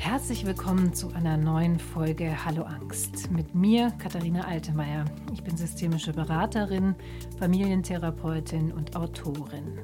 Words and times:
Herzlich 0.00 0.46
willkommen 0.46 0.94
zu 0.94 1.12
einer 1.12 1.36
neuen 1.36 1.80
Folge 1.80 2.44
Hallo 2.44 2.62
Angst 2.62 3.32
mit 3.32 3.56
mir, 3.56 3.90
Katharina 3.98 4.42
Altemeyer. 4.42 5.04
Ich 5.34 5.42
bin 5.42 5.56
systemische 5.56 6.12
Beraterin, 6.12 6.94
Familientherapeutin 7.40 8.70
und 8.70 8.94
Autorin. 8.94 9.80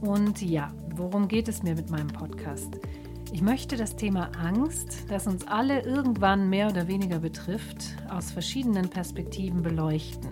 Und 0.00 0.40
ja, 0.40 0.72
worum 0.94 1.26
geht 1.26 1.48
es 1.48 1.64
mir 1.64 1.74
mit 1.74 1.90
meinem 1.90 2.06
Podcast? 2.06 2.78
Ich 3.32 3.42
möchte 3.42 3.76
das 3.76 3.96
Thema 3.96 4.30
Angst, 4.38 5.10
das 5.10 5.26
uns 5.26 5.46
alle 5.48 5.82
irgendwann 5.82 6.48
mehr 6.48 6.68
oder 6.68 6.86
weniger 6.86 7.18
betrifft, 7.18 7.96
aus 8.08 8.30
verschiedenen 8.30 8.88
Perspektiven 8.88 9.62
beleuchten, 9.62 10.30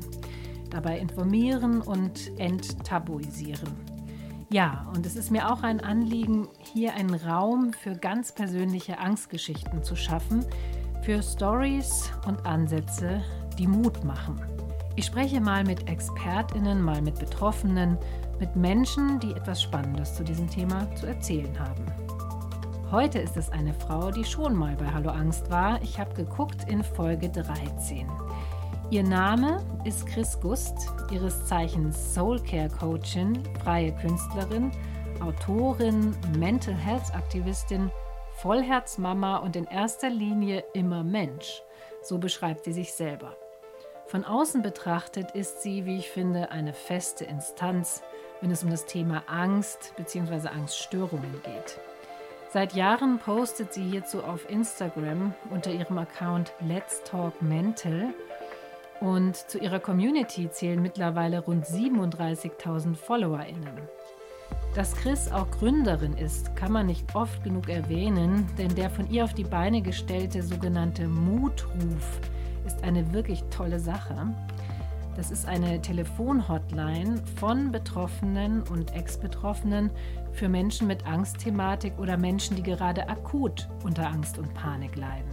dabei 0.71 1.01
informieren 1.01 1.81
und 1.83 2.31
enttabuisieren. 2.39 3.96
Ja, 4.49 4.87
und 4.95 5.05
es 5.05 5.17
ist 5.17 5.33
mir 5.33 5.51
auch 5.51 5.65
ein 5.65 5.81
Anliegen, 5.81 6.47
hier 6.73 6.95
einen 6.95 7.15
Raum 7.15 7.73
für 7.73 7.97
ganz 7.97 8.33
persönliche 8.33 8.99
Angstgeschichten 8.99 9.83
zu 9.83 9.97
schaffen, 9.97 10.45
für 11.03 11.21
Stories 11.21 12.11
und 12.27 12.47
Ansätze, 12.47 13.23
die 13.59 13.67
Mut 13.67 14.05
machen. 14.05 14.41
Ich 14.95 15.07
spreche 15.07 15.41
mal 15.41 15.65
mit 15.65 15.89
Expertinnen, 15.89 16.81
mal 16.81 17.03
mit 17.03 17.19
Betroffenen, 17.19 17.99
mit 18.39 18.55
Menschen, 18.55 19.19
die 19.19 19.33
etwas 19.33 19.63
Spannendes 19.63 20.15
zu 20.15 20.23
diesem 20.23 20.49
Thema 20.49 20.95
zu 20.95 21.07
erzählen 21.07 21.59
haben. 21.59 21.85
Heute 22.93 23.19
ist 23.19 23.37
es 23.37 23.51
eine 23.51 23.75
Frau, 23.75 24.13
die 24.13 24.25
schon 24.25 24.55
mal 24.55 24.77
bei 24.77 24.87
Hallo 24.87 25.11
Angst 25.11 25.51
war. 25.51 25.83
Ich 25.83 25.99
habe 25.99 26.15
geguckt 26.15 26.69
in 26.69 26.85
Folge 26.85 27.29
13. 27.29 28.07
Ihr 28.89 29.03
Name 29.03 29.65
ist 29.85 30.07
Chris 30.07 30.39
Gust, 30.41 30.77
ihres 31.11 31.45
Zeichens 31.47 32.15
Soulcare 32.15 32.69
Coachin, 32.69 33.43
freie 33.65 33.93
Künstlerin, 33.97 34.71
Autorin, 35.21 36.15
Mental 36.39 36.73
Health 36.73 37.13
Aktivistin, 37.13 37.91
Vollherzmama 38.37 39.39
und 39.39 39.57
in 39.57 39.65
erster 39.65 40.09
Linie 40.09 40.63
immer 40.73 41.03
Mensch. 41.03 41.63
So 42.01 42.19
beschreibt 42.19 42.63
sie 42.65 42.73
sich 42.73 42.93
selber. 42.93 43.37
Von 44.07 44.25
außen 44.25 44.63
betrachtet 44.63 45.33
ist 45.33 45.63
sie, 45.63 45.85
wie 45.85 45.99
ich 45.99 46.09
finde, 46.09 46.53
eine 46.53 46.73
feste 46.73 47.25
Instanz, 47.25 48.05
wenn 48.41 48.53
es 48.53 48.63
um 48.63 48.71
das 48.71 48.87
Thema 48.87 49.25
Angst 49.27 49.95
bzw. 49.97 50.47
Angststörungen 50.47 51.43
geht. 51.43 51.81
Seit 52.53 52.75
Jahren 52.75 53.19
postet 53.19 53.73
sie 53.73 53.83
hierzu 53.83 54.23
auf 54.23 54.49
Instagram 54.49 55.35
unter 55.51 55.73
ihrem 55.73 55.99
Account 55.99 56.53
Let's 56.61 57.03
Talk 57.03 57.43
Mental 57.43 58.15
und 59.01 59.37
zu 59.37 59.59
ihrer 59.59 59.81
Community 59.81 60.51
zählen 60.51 60.81
mittlerweile 60.81 61.41
rund 61.41 61.65
37.000 61.65 62.95
FollowerInnen. 62.95 63.79
Dass 64.75 64.95
Chris 64.95 65.33
auch 65.33 65.51
Gründerin 65.53 66.17
ist, 66.19 66.55
kann 66.55 66.71
man 66.71 66.87
nicht 66.87 67.15
oft 67.15 67.43
genug 67.43 67.69
erwähnen, 67.69 68.47
denn 68.59 68.75
der 68.75 68.91
von 68.91 69.09
ihr 69.11 69.25
auf 69.25 69.33
die 69.33 69.45
Beine 69.45 69.81
gestellte 69.81 70.43
sogenannte 70.43 71.09
Mutruf 71.09 72.21
ist 72.67 72.83
eine 72.83 73.13
wirklich 73.13 73.43
tolle 73.45 73.81
Sache. 73.81 74.35
Das 75.17 75.31
ist 75.31 75.47
eine 75.49 75.81
Telefonhotline 75.81 77.23
von 77.41 77.73
Betroffenen 77.73 78.63
und 78.65 78.95
Ex-Betroffenen 78.95 79.91
für 80.33 80.51
Menschen 80.51 80.87
mit 80.87 81.07
Angstthematik 81.07 81.99
oder 81.99 82.19
Menschen, 82.19 82.55
die 82.55 82.63
gerade 82.63 83.09
akut 83.09 83.67
unter 83.83 84.07
Angst 84.07 84.37
und 84.37 84.53
Panik 84.53 84.95
leiden. 84.97 85.31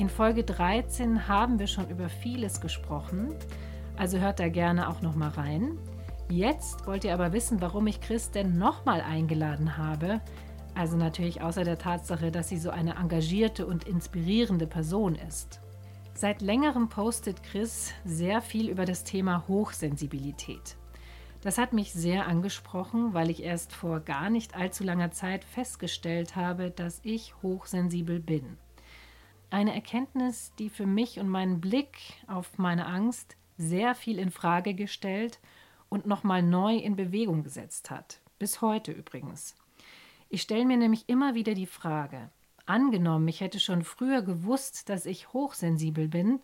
In 0.00 0.08
Folge 0.08 0.44
13 0.44 1.28
haben 1.28 1.58
wir 1.58 1.66
schon 1.66 1.90
über 1.90 2.08
vieles 2.08 2.62
gesprochen, 2.62 3.34
also 3.98 4.16
hört 4.16 4.40
da 4.40 4.48
gerne 4.48 4.88
auch 4.88 5.02
noch 5.02 5.14
mal 5.14 5.28
rein. 5.28 5.76
Jetzt 6.30 6.86
wollt 6.86 7.04
ihr 7.04 7.12
aber 7.12 7.34
wissen, 7.34 7.60
warum 7.60 7.86
ich 7.86 8.00
Chris 8.00 8.30
denn 8.30 8.56
nochmal 8.56 9.02
eingeladen 9.02 9.76
habe. 9.76 10.22
Also 10.74 10.96
natürlich 10.96 11.42
außer 11.42 11.64
der 11.64 11.76
Tatsache, 11.76 12.30
dass 12.30 12.48
sie 12.48 12.56
so 12.56 12.70
eine 12.70 12.94
engagierte 12.94 13.66
und 13.66 13.84
inspirierende 13.84 14.66
Person 14.66 15.16
ist. 15.16 15.60
Seit 16.14 16.40
längerem 16.40 16.88
postet 16.88 17.42
Chris 17.42 17.92
sehr 18.06 18.40
viel 18.40 18.70
über 18.70 18.86
das 18.86 19.04
Thema 19.04 19.46
Hochsensibilität. 19.48 20.78
Das 21.42 21.58
hat 21.58 21.74
mich 21.74 21.92
sehr 21.92 22.26
angesprochen, 22.26 23.12
weil 23.12 23.28
ich 23.28 23.42
erst 23.42 23.74
vor 23.74 24.00
gar 24.00 24.30
nicht 24.30 24.56
allzu 24.56 24.82
langer 24.82 25.10
Zeit 25.10 25.44
festgestellt 25.44 26.36
habe, 26.36 26.70
dass 26.70 27.00
ich 27.02 27.34
hochsensibel 27.42 28.18
bin. 28.18 28.56
Eine 29.50 29.74
Erkenntnis, 29.74 30.52
die 30.60 30.70
für 30.70 30.86
mich 30.86 31.18
und 31.18 31.28
meinen 31.28 31.60
Blick 31.60 31.98
auf 32.28 32.56
meine 32.56 32.86
Angst 32.86 33.36
sehr 33.58 33.96
viel 33.96 34.20
in 34.20 34.30
Frage 34.30 34.74
gestellt 34.74 35.40
und 35.88 36.06
nochmal 36.06 36.40
neu 36.42 36.76
in 36.76 36.94
Bewegung 36.94 37.42
gesetzt 37.42 37.90
hat. 37.90 38.20
Bis 38.38 38.62
heute 38.62 38.92
übrigens. 38.92 39.56
Ich 40.28 40.42
stelle 40.42 40.64
mir 40.64 40.76
nämlich 40.76 41.08
immer 41.08 41.34
wieder 41.34 41.54
die 41.54 41.66
Frage, 41.66 42.30
angenommen, 42.64 43.26
ich 43.26 43.40
hätte 43.40 43.58
schon 43.58 43.82
früher 43.82 44.22
gewusst, 44.22 44.88
dass 44.88 45.04
ich 45.04 45.32
hochsensibel 45.32 46.06
bin, 46.06 46.38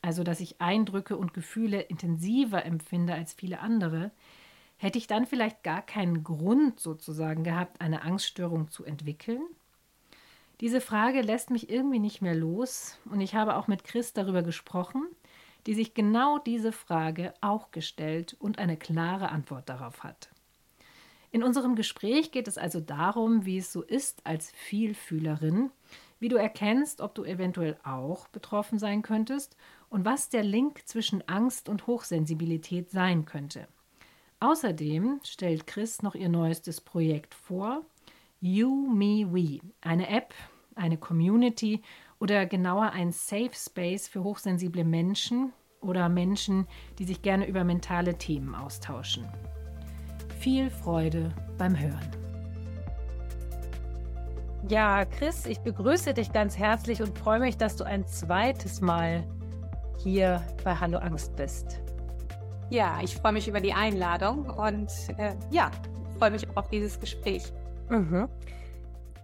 also 0.00 0.24
dass 0.24 0.40
ich 0.40 0.60
Eindrücke 0.60 1.18
und 1.18 1.34
Gefühle 1.34 1.82
intensiver 1.82 2.64
empfinde 2.64 3.12
als 3.12 3.34
viele 3.34 3.60
andere, 3.60 4.10
hätte 4.78 4.96
ich 4.96 5.06
dann 5.06 5.26
vielleicht 5.26 5.62
gar 5.62 5.82
keinen 5.82 6.24
Grund 6.24 6.80
sozusagen 6.80 7.44
gehabt, 7.44 7.82
eine 7.82 8.02
Angststörung 8.02 8.70
zu 8.70 8.84
entwickeln? 8.84 9.42
Diese 10.62 10.80
Frage 10.80 11.22
lässt 11.22 11.50
mich 11.50 11.70
irgendwie 11.70 11.98
nicht 11.98 12.22
mehr 12.22 12.36
los 12.36 12.96
und 13.10 13.20
ich 13.20 13.34
habe 13.34 13.56
auch 13.56 13.66
mit 13.66 13.82
Chris 13.82 14.12
darüber 14.12 14.44
gesprochen, 14.44 15.08
die 15.66 15.74
sich 15.74 15.92
genau 15.92 16.38
diese 16.38 16.70
Frage 16.70 17.34
auch 17.40 17.72
gestellt 17.72 18.36
und 18.38 18.60
eine 18.60 18.76
klare 18.76 19.30
Antwort 19.30 19.68
darauf 19.68 20.04
hat. 20.04 20.30
In 21.32 21.42
unserem 21.42 21.74
Gespräch 21.74 22.30
geht 22.30 22.46
es 22.46 22.58
also 22.58 22.78
darum, 22.78 23.44
wie 23.44 23.58
es 23.58 23.72
so 23.72 23.82
ist 23.82 24.24
als 24.24 24.52
Vielfühlerin, 24.52 25.72
wie 26.20 26.28
du 26.28 26.36
erkennst, 26.36 27.00
ob 27.00 27.16
du 27.16 27.24
eventuell 27.24 27.76
auch 27.82 28.28
betroffen 28.28 28.78
sein 28.78 29.02
könntest 29.02 29.56
und 29.90 30.04
was 30.04 30.28
der 30.28 30.44
Link 30.44 30.86
zwischen 30.86 31.28
Angst 31.28 31.68
und 31.68 31.88
Hochsensibilität 31.88 32.88
sein 32.88 33.24
könnte. 33.24 33.66
Außerdem 34.38 35.22
stellt 35.24 35.66
Chris 35.66 36.02
noch 36.02 36.14
ihr 36.14 36.28
neuestes 36.28 36.80
Projekt 36.80 37.34
vor, 37.34 37.84
You, 38.44 38.88
Me, 38.88 39.24
We, 39.32 39.60
eine 39.82 40.08
App, 40.08 40.34
eine 40.76 40.96
Community 40.96 41.82
oder 42.18 42.46
genauer 42.46 42.92
ein 42.92 43.12
Safe 43.12 43.50
Space 43.54 44.08
für 44.08 44.22
hochsensible 44.22 44.84
Menschen 44.84 45.52
oder 45.80 46.08
Menschen, 46.08 46.66
die 46.98 47.04
sich 47.04 47.22
gerne 47.22 47.46
über 47.46 47.64
mentale 47.64 48.16
Themen 48.16 48.54
austauschen. 48.54 49.26
Viel 50.38 50.70
Freude 50.70 51.32
beim 51.58 51.78
Hören. 51.78 52.10
Ja, 54.68 55.04
Chris, 55.04 55.46
ich 55.46 55.58
begrüße 55.60 56.14
dich 56.14 56.32
ganz 56.32 56.56
herzlich 56.56 57.02
und 57.02 57.18
freue 57.18 57.40
mich, 57.40 57.56
dass 57.56 57.76
du 57.76 57.84
ein 57.84 58.06
zweites 58.06 58.80
Mal 58.80 59.24
hier 59.98 60.42
bei 60.64 60.74
Hallo 60.74 60.98
Angst 60.98 61.34
bist. 61.36 61.80
Ja, 62.70 63.00
ich 63.02 63.16
freue 63.16 63.32
mich 63.32 63.48
über 63.48 63.60
die 63.60 63.72
Einladung 63.72 64.48
und 64.48 64.88
äh, 65.18 65.34
ja, 65.50 65.70
freue 66.18 66.30
mich 66.30 66.48
auch 66.48 66.56
auf 66.56 66.68
dieses 66.68 66.98
Gespräch. 66.98 67.52
Mhm. 67.90 68.28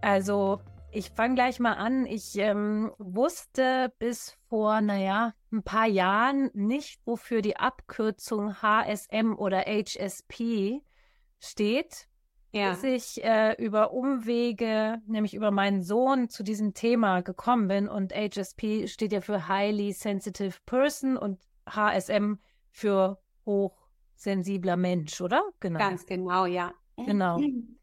Also 0.00 0.60
ich 0.90 1.10
fange 1.10 1.34
gleich 1.34 1.60
mal 1.60 1.74
an. 1.74 2.06
Ich 2.06 2.36
ähm, 2.36 2.92
wusste 2.98 3.92
bis 3.98 4.36
vor, 4.48 4.80
naja, 4.80 5.34
ein 5.52 5.62
paar 5.62 5.86
Jahren 5.86 6.50
nicht, 6.54 7.00
wofür 7.04 7.42
die 7.42 7.56
Abkürzung 7.56 8.62
HSM 8.62 9.34
oder 9.36 9.60
HSP 9.60 10.82
steht. 11.38 12.08
Ja. 12.52 12.70
Bis 12.70 12.82
ich 12.82 13.24
äh, 13.24 13.54
über 13.62 13.92
Umwege, 13.92 15.02
nämlich 15.06 15.34
über 15.34 15.50
meinen 15.50 15.82
Sohn, 15.82 16.30
zu 16.30 16.42
diesem 16.42 16.72
Thema 16.72 17.20
gekommen 17.20 17.68
bin. 17.68 17.88
Und 17.88 18.14
HSP 18.14 18.86
steht 18.88 19.12
ja 19.12 19.20
für 19.20 19.48
Highly 19.48 19.92
Sensitive 19.92 20.56
Person 20.64 21.18
und 21.18 21.38
HSM 21.68 22.38
für 22.70 23.18
hochsensibler 23.44 24.76
Mensch, 24.76 25.20
oder? 25.20 25.42
Genau. 25.60 25.78
Ganz 25.78 26.06
genau, 26.06 26.46
ja. 26.46 26.72
Genau. 26.96 27.38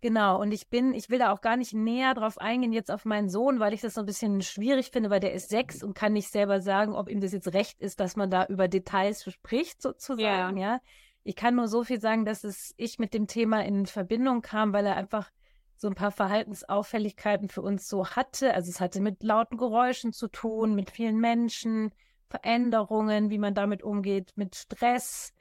Genau, 0.00 0.40
und 0.40 0.52
ich 0.52 0.68
bin, 0.68 0.94
ich 0.94 1.10
will 1.10 1.18
da 1.18 1.32
auch 1.32 1.40
gar 1.40 1.56
nicht 1.56 1.74
näher 1.74 2.14
drauf 2.14 2.38
eingehen, 2.38 2.72
jetzt 2.72 2.90
auf 2.90 3.04
meinen 3.04 3.28
Sohn, 3.28 3.58
weil 3.58 3.72
ich 3.72 3.80
das 3.80 3.94
so 3.94 4.00
ein 4.00 4.06
bisschen 4.06 4.42
schwierig 4.42 4.90
finde, 4.92 5.10
weil 5.10 5.18
der 5.18 5.32
ist 5.32 5.48
sechs 5.48 5.82
und 5.82 5.94
kann 5.94 6.12
nicht 6.12 6.30
selber 6.30 6.60
sagen, 6.60 6.94
ob 6.94 7.08
ihm 7.08 7.20
das 7.20 7.32
jetzt 7.32 7.52
recht 7.52 7.80
ist, 7.80 7.98
dass 7.98 8.14
man 8.14 8.30
da 8.30 8.46
über 8.46 8.68
Details 8.68 9.24
spricht, 9.24 9.82
sozusagen, 9.82 10.56
ja. 10.56 10.74
ja. 10.74 10.80
Ich 11.24 11.34
kann 11.34 11.56
nur 11.56 11.66
so 11.66 11.82
viel 11.82 12.00
sagen, 12.00 12.24
dass 12.24 12.44
es 12.44 12.74
ich 12.76 12.98
mit 12.98 13.12
dem 13.12 13.26
Thema 13.26 13.64
in 13.64 13.86
Verbindung 13.86 14.40
kam, 14.40 14.72
weil 14.72 14.86
er 14.86 14.96
einfach 14.96 15.30
so 15.76 15.88
ein 15.88 15.94
paar 15.94 16.12
Verhaltensauffälligkeiten 16.12 17.48
für 17.48 17.62
uns 17.62 17.88
so 17.88 18.06
hatte. 18.06 18.54
Also 18.54 18.70
es 18.70 18.80
hatte 18.80 19.00
mit 19.00 19.22
lauten 19.22 19.56
Geräuschen 19.56 20.12
zu 20.12 20.28
tun, 20.28 20.74
mit 20.74 20.90
vielen 20.90 21.18
Menschen, 21.18 21.92
Veränderungen, 22.28 23.30
wie 23.30 23.38
man 23.38 23.54
damit 23.54 23.82
umgeht, 23.82 24.32
mit 24.36 24.54
Stress, 24.54 25.32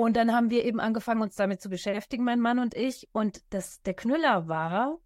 und 0.00 0.16
dann 0.16 0.32
haben 0.32 0.48
wir 0.48 0.64
eben 0.64 0.80
angefangen, 0.80 1.20
uns 1.20 1.36
damit 1.36 1.60
zu 1.60 1.68
beschäftigen, 1.68 2.24
mein 2.24 2.40
Mann 2.40 2.58
und 2.58 2.74
ich. 2.74 3.10
Und 3.12 3.42
das, 3.52 3.82
der 3.82 3.92
Knüller 3.92 4.48
war, 4.48 4.98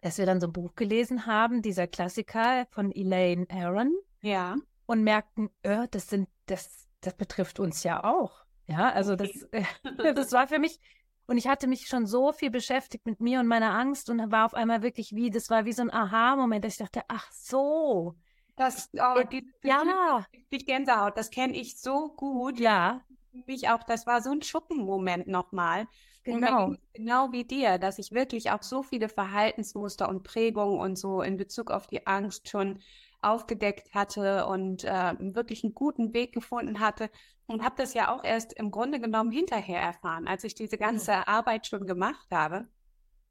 dass 0.00 0.18
wir 0.18 0.26
dann 0.26 0.40
so 0.40 0.48
ein 0.48 0.52
Buch 0.52 0.74
gelesen 0.74 1.26
haben, 1.26 1.62
dieser 1.62 1.86
Klassiker 1.86 2.66
von 2.70 2.90
Elaine 2.90 3.46
Aaron. 3.48 3.94
Ja. 4.20 4.56
Und 4.86 5.04
merkten, 5.04 5.48
äh, 5.62 5.86
das 5.92 6.08
sind, 6.08 6.28
das, 6.46 6.88
das 7.02 7.14
betrifft 7.14 7.60
uns 7.60 7.84
ja 7.84 8.02
auch. 8.02 8.44
Ja, 8.66 8.90
also 8.90 9.14
das, 9.14 9.30
das 10.16 10.32
war 10.32 10.48
für 10.48 10.58
mich 10.58 10.80
Und 11.28 11.38
ich 11.38 11.46
hatte 11.46 11.68
mich 11.68 11.86
schon 11.86 12.04
so 12.04 12.32
viel 12.32 12.50
beschäftigt 12.50 13.06
mit 13.06 13.20
mir 13.20 13.38
und 13.38 13.46
meiner 13.46 13.74
Angst 13.74 14.10
und 14.10 14.32
war 14.32 14.44
auf 14.44 14.54
einmal 14.54 14.82
wirklich 14.82 15.14
wie, 15.14 15.30
das 15.30 15.50
war 15.50 15.66
wie 15.66 15.72
so 15.72 15.82
ein 15.82 15.92
Aha-Moment, 15.92 16.64
dass 16.64 16.72
ich 16.72 16.78
dachte, 16.80 17.02
ach 17.06 17.30
so. 17.30 18.16
Das, 18.56 18.90
oh, 18.94 19.22
die, 19.30 19.48
ja. 19.62 20.26
Die 20.50 20.58
Gänsehaut, 20.58 21.16
das 21.16 21.30
kenne 21.30 21.56
ich 21.56 21.78
so 21.78 22.08
gut. 22.16 22.58
Ja. 22.58 23.02
Mich 23.32 23.68
auch, 23.68 23.82
das 23.82 24.06
war 24.06 24.22
so 24.22 24.30
ein 24.30 24.42
Schuppenmoment 24.42 25.26
nochmal. 25.26 25.86
Genau. 26.24 26.74
Genau 26.92 27.32
wie 27.32 27.44
dir, 27.44 27.78
dass 27.78 27.98
ich 27.98 28.12
wirklich 28.12 28.50
auch 28.50 28.62
so 28.62 28.82
viele 28.82 29.08
Verhaltensmuster 29.08 30.08
und 30.08 30.22
Prägungen 30.22 30.78
und 30.78 30.96
so 30.96 31.22
in 31.22 31.36
Bezug 31.36 31.70
auf 31.70 31.86
die 31.86 32.06
Angst 32.06 32.48
schon 32.48 32.80
aufgedeckt 33.22 33.94
hatte 33.94 34.46
und 34.46 34.84
äh, 34.84 35.14
wirklich 35.18 35.64
einen 35.64 35.74
guten 35.74 36.12
Weg 36.14 36.32
gefunden 36.32 36.80
hatte 36.80 37.10
und 37.46 37.62
habe 37.62 37.74
das 37.76 37.94
ja 37.94 38.14
auch 38.14 38.24
erst 38.24 38.52
im 38.54 38.70
Grunde 38.70 39.00
genommen 39.00 39.30
hinterher 39.30 39.80
erfahren, 39.80 40.26
als 40.26 40.44
ich 40.44 40.54
diese 40.54 40.78
ganze 40.78 41.26
Arbeit 41.28 41.66
schon 41.66 41.86
gemacht 41.86 42.28
habe. 42.30 42.68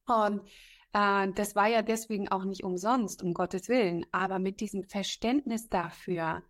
Und 0.08 0.42
äh, 0.94 1.32
das 1.34 1.56
war 1.56 1.68
ja 1.68 1.82
deswegen 1.82 2.30
auch 2.30 2.44
nicht 2.44 2.64
umsonst, 2.64 3.24
um 3.24 3.34
Gottes 3.34 3.70
Willen, 3.70 4.06
aber 4.12 4.40
mit 4.40 4.60
diesem 4.60 4.84
Verständnis 4.84 5.70
dafür 5.70 6.44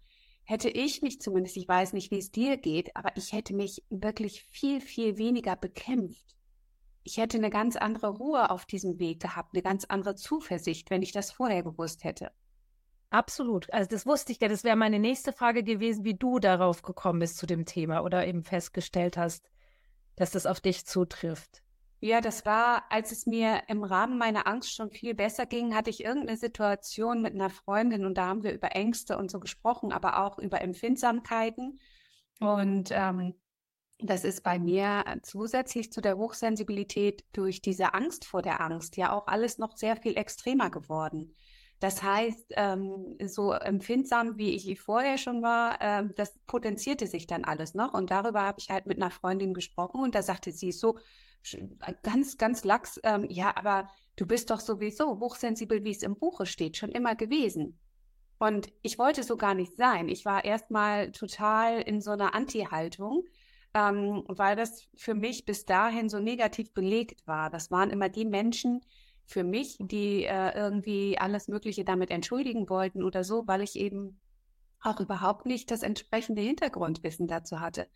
hätte 0.50 0.70
ich 0.70 1.04
mich 1.04 1.22
zumindest, 1.22 1.58
ich 1.58 1.68
weiß 1.68 1.94
nicht, 1.94 2.10
wie 2.10 2.18
es 2.18 2.32
dir 2.32 2.58
geht, 2.58 2.96
aber 2.96 3.16
ich 3.16 3.34
hätte 3.34 3.54
mich 3.54 3.84
wirklich 3.92 4.42
viel, 4.42 4.82
viel 4.82 5.20
weniger 5.20 5.56
bekämpft. 5.56 6.36
Ich 7.04 7.18
hätte 7.18 7.38
eine 7.38 7.52
ganz 7.52 7.76
andere 7.76 8.10
Ruhe 8.10 8.50
auf 8.50 8.66
diesem 8.66 8.98
Weg 8.98 9.22
gehabt, 9.22 9.54
eine 9.54 9.62
ganz 9.62 9.86
andere 9.86 10.16
Zuversicht, 10.16 10.90
wenn 10.90 11.04
ich 11.04 11.12
das 11.12 11.32
vorher 11.32 11.62
gewusst 11.62 12.04
hätte. 12.04 12.32
Absolut. 13.12 13.72
Also 13.72 13.90
das 13.92 14.08
wusste 14.08 14.32
ich 14.32 14.40
ja. 14.40 14.48
Das 14.48 14.64
wäre 14.64 14.76
meine 14.76 14.98
nächste 14.98 15.34
Frage 15.34 15.64
gewesen, 15.64 16.04
wie 16.04 16.16
du 16.16 16.40
darauf 16.40 16.82
gekommen 16.82 17.20
bist 17.20 17.38
zu 17.38 17.46
dem 17.46 17.66
Thema 17.66 18.02
oder 18.02 18.26
eben 18.26 18.44
festgestellt 18.44 19.18
hast, 19.18 19.52
dass 20.16 20.32
das 20.32 20.48
auf 20.48 20.62
dich 20.62 20.84
zutrifft. 20.84 21.62
Ja, 22.02 22.22
das 22.22 22.46
war, 22.46 22.86
als 22.90 23.12
es 23.12 23.26
mir 23.26 23.64
im 23.68 23.84
Rahmen 23.84 24.18
meiner 24.18 24.48
Angst 24.48 24.74
schon 24.74 24.90
viel 24.90 25.14
besser 25.14 25.46
ging, 25.46 25.76
hatte 25.76 25.90
ich 25.90 26.04
irgendeine 26.04 26.38
Situation 26.38 27.22
mit 27.22 27.34
einer 27.34 27.50
Freundin 27.50 28.06
und 28.06 28.18
da 28.18 28.28
haben 28.28 28.44
wir 28.44 28.54
über 28.54 28.74
Ängste 28.74 29.18
und 29.18 29.30
so 29.30 29.40
gesprochen, 29.40 29.92
aber 29.92 30.24
auch 30.24 30.40
über 30.40 30.62
Empfindsamkeiten. 30.62 31.80
Und 32.40 32.90
ähm, 32.92 33.36
das 34.00 34.24
ist 34.24 34.44
bei 34.44 34.60
mir 34.60 35.04
zusätzlich 35.24 35.92
zu 35.92 36.00
der 36.00 36.18
Hochsensibilität 36.18 37.26
durch 37.34 37.62
diese 37.62 37.94
Angst 37.94 38.26
vor 38.26 38.42
der 38.42 38.62
Angst 38.62 38.96
ja 38.96 39.12
auch 39.12 39.28
alles 39.28 39.58
noch 39.58 39.76
sehr 39.76 39.98
viel 39.98 40.18
extremer 40.18 40.70
geworden. 40.70 41.34
Das 41.82 42.02
heißt, 42.02 42.54
ähm, 42.56 43.18
so 43.26 43.52
empfindsam 43.54 44.38
wie 44.38 44.52
ich 44.52 44.80
vorher 44.80 45.18
schon 45.18 45.42
war, 45.42 45.82
äh, 45.82 46.08
das 46.16 46.38
potenzierte 46.46 47.08
sich 47.08 47.28
dann 47.28 47.46
alles 47.46 47.74
noch. 47.74 47.94
Und 47.94 48.12
darüber 48.12 48.42
habe 48.42 48.60
ich 48.60 48.70
halt 48.70 48.86
mit 48.86 48.98
einer 48.98 49.12
Freundin 49.12 49.54
gesprochen 49.54 50.02
und 50.02 50.16
da 50.16 50.22
sagte 50.22 50.52
sie 50.52 50.72
so 50.72 50.98
ganz, 52.04 52.38
ganz 52.38 52.64
lax, 52.64 53.00
ähm, 53.04 53.26
ja, 53.30 53.56
aber 53.56 53.90
du 54.16 54.26
bist 54.26 54.50
doch 54.50 54.60
sowieso 54.60 55.20
hochsensibel, 55.20 55.84
wie 55.84 55.92
es 55.92 56.04
im 56.04 56.18
Buche 56.18 56.46
steht, 56.46 56.78
schon 56.78 56.92
immer 56.92 57.16
gewesen. 57.16 57.80
Und 58.38 58.72
ich 58.82 58.98
wollte 58.98 59.24
so 59.24 59.36
gar 59.38 59.54
nicht 59.54 59.76
sein. 59.76 60.08
Ich 60.08 60.26
war 60.26 60.46
erstmal 60.46 61.12
total 61.12 61.82
in 61.82 62.02
so 62.02 62.12
einer 62.12 62.34
Anti-Haltung, 62.34 63.26
ähm, 63.74 64.24
weil 64.28 64.56
das 64.56 64.88
für 64.96 65.14
mich 65.14 65.46
bis 65.46 65.66
dahin 65.66 66.10
so 66.10 66.20
negativ 66.20 66.74
belegt 66.74 67.28
war. 67.28 67.50
Das 67.50 67.70
waren 67.70 67.90
immer 67.90 68.10
die 68.10 68.26
Menschen, 68.26 68.82
für 69.30 69.44
mich, 69.44 69.78
die 69.80 70.24
äh, 70.24 70.56
irgendwie 70.56 71.20
alles 71.20 71.48
Mögliche 71.48 71.86
damit 71.86 72.10
entschuldigen 72.10 72.68
wollten 72.68 73.04
oder 73.04 73.24
so, 73.24 73.46
weil 73.46 73.62
ich 73.62 73.76
eben 73.76 74.20
auch 74.82 75.00
überhaupt 75.00 75.46
nicht 75.46 75.70
das 75.70 75.84
entsprechende 75.84 76.42
Hintergrundwissen 76.42 77.28
dazu 77.28 77.60
hatte. 77.60 77.88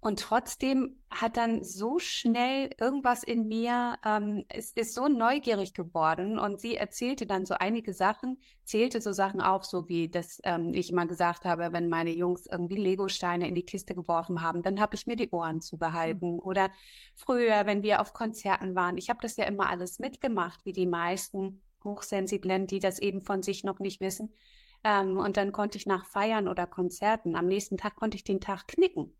Und 0.00 0.20
trotzdem 0.20 1.00
hat 1.10 1.36
dann 1.36 1.64
so 1.64 1.98
schnell 1.98 2.70
irgendwas 2.78 3.22
in 3.22 3.48
mir, 3.48 3.96
ähm, 4.04 4.44
es 4.48 4.72
ist 4.72 4.94
so 4.94 5.08
neugierig 5.08 5.74
geworden 5.74 6.38
und 6.38 6.60
sie 6.60 6.76
erzählte 6.76 7.26
dann 7.26 7.46
so 7.46 7.54
einige 7.54 7.92
Sachen, 7.92 8.38
zählte 8.64 9.00
so 9.00 9.12
Sachen 9.12 9.40
auf, 9.40 9.64
so 9.64 9.88
wie 9.88 10.08
dass 10.08 10.40
ähm, 10.44 10.74
ich 10.74 10.92
mal 10.92 11.06
gesagt 11.06 11.44
habe, 11.44 11.72
wenn 11.72 11.88
meine 11.88 12.10
Jungs 12.10 12.46
irgendwie 12.46 12.76
Legosteine 12.76 13.48
in 13.48 13.54
die 13.54 13.64
Kiste 13.64 13.94
geworfen 13.94 14.42
haben, 14.42 14.62
dann 14.62 14.80
habe 14.80 14.94
ich 14.94 15.06
mir 15.06 15.16
die 15.16 15.30
Ohren 15.30 15.60
zugehalten. 15.60 16.34
Mhm. 16.34 16.40
Oder 16.40 16.70
früher, 17.14 17.66
wenn 17.66 17.82
wir 17.82 18.00
auf 18.00 18.12
Konzerten 18.12 18.74
waren, 18.74 18.98
ich 18.98 19.08
habe 19.08 19.20
das 19.22 19.36
ja 19.36 19.44
immer 19.46 19.68
alles 19.68 19.98
mitgemacht, 19.98 20.64
wie 20.64 20.72
die 20.72 20.86
meisten 20.86 21.62
Hochsensiblen, 21.82 22.66
die 22.66 22.80
das 22.80 22.98
eben 22.98 23.22
von 23.22 23.42
sich 23.42 23.64
noch 23.64 23.78
nicht 23.78 24.00
wissen. 24.00 24.32
Ähm, 24.84 25.16
und 25.16 25.36
dann 25.36 25.52
konnte 25.52 25.78
ich 25.78 25.86
nach 25.86 26.04
Feiern 26.04 26.48
oder 26.48 26.66
Konzerten, 26.66 27.34
am 27.34 27.46
nächsten 27.46 27.76
Tag 27.76 27.96
konnte 27.96 28.16
ich 28.16 28.24
den 28.24 28.40
Tag 28.40 28.68
knicken. 28.68 29.12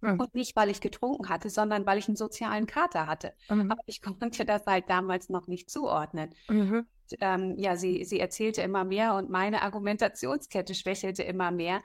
Mhm. 0.00 0.20
Und 0.20 0.34
nicht, 0.34 0.54
weil 0.56 0.70
ich 0.70 0.80
getrunken 0.80 1.28
hatte, 1.28 1.50
sondern 1.50 1.86
weil 1.86 1.98
ich 1.98 2.08
einen 2.08 2.16
sozialen 2.16 2.66
Kater 2.66 3.06
hatte. 3.06 3.32
Mhm. 3.48 3.70
Aber 3.70 3.80
ich 3.86 4.00
konnte 4.00 4.44
das 4.44 4.66
halt 4.66 4.88
damals 4.88 5.28
noch 5.28 5.46
nicht 5.48 5.70
zuordnen. 5.70 6.34
Mhm. 6.48 6.86
Und, 7.10 7.18
ähm, 7.20 7.54
ja, 7.58 7.76
sie, 7.76 8.04
sie 8.04 8.20
erzählte 8.20 8.62
immer 8.62 8.84
mehr 8.84 9.14
und 9.14 9.30
meine 9.30 9.62
Argumentationskette 9.62 10.74
schwächelte 10.74 11.22
immer 11.22 11.50
mehr. 11.50 11.80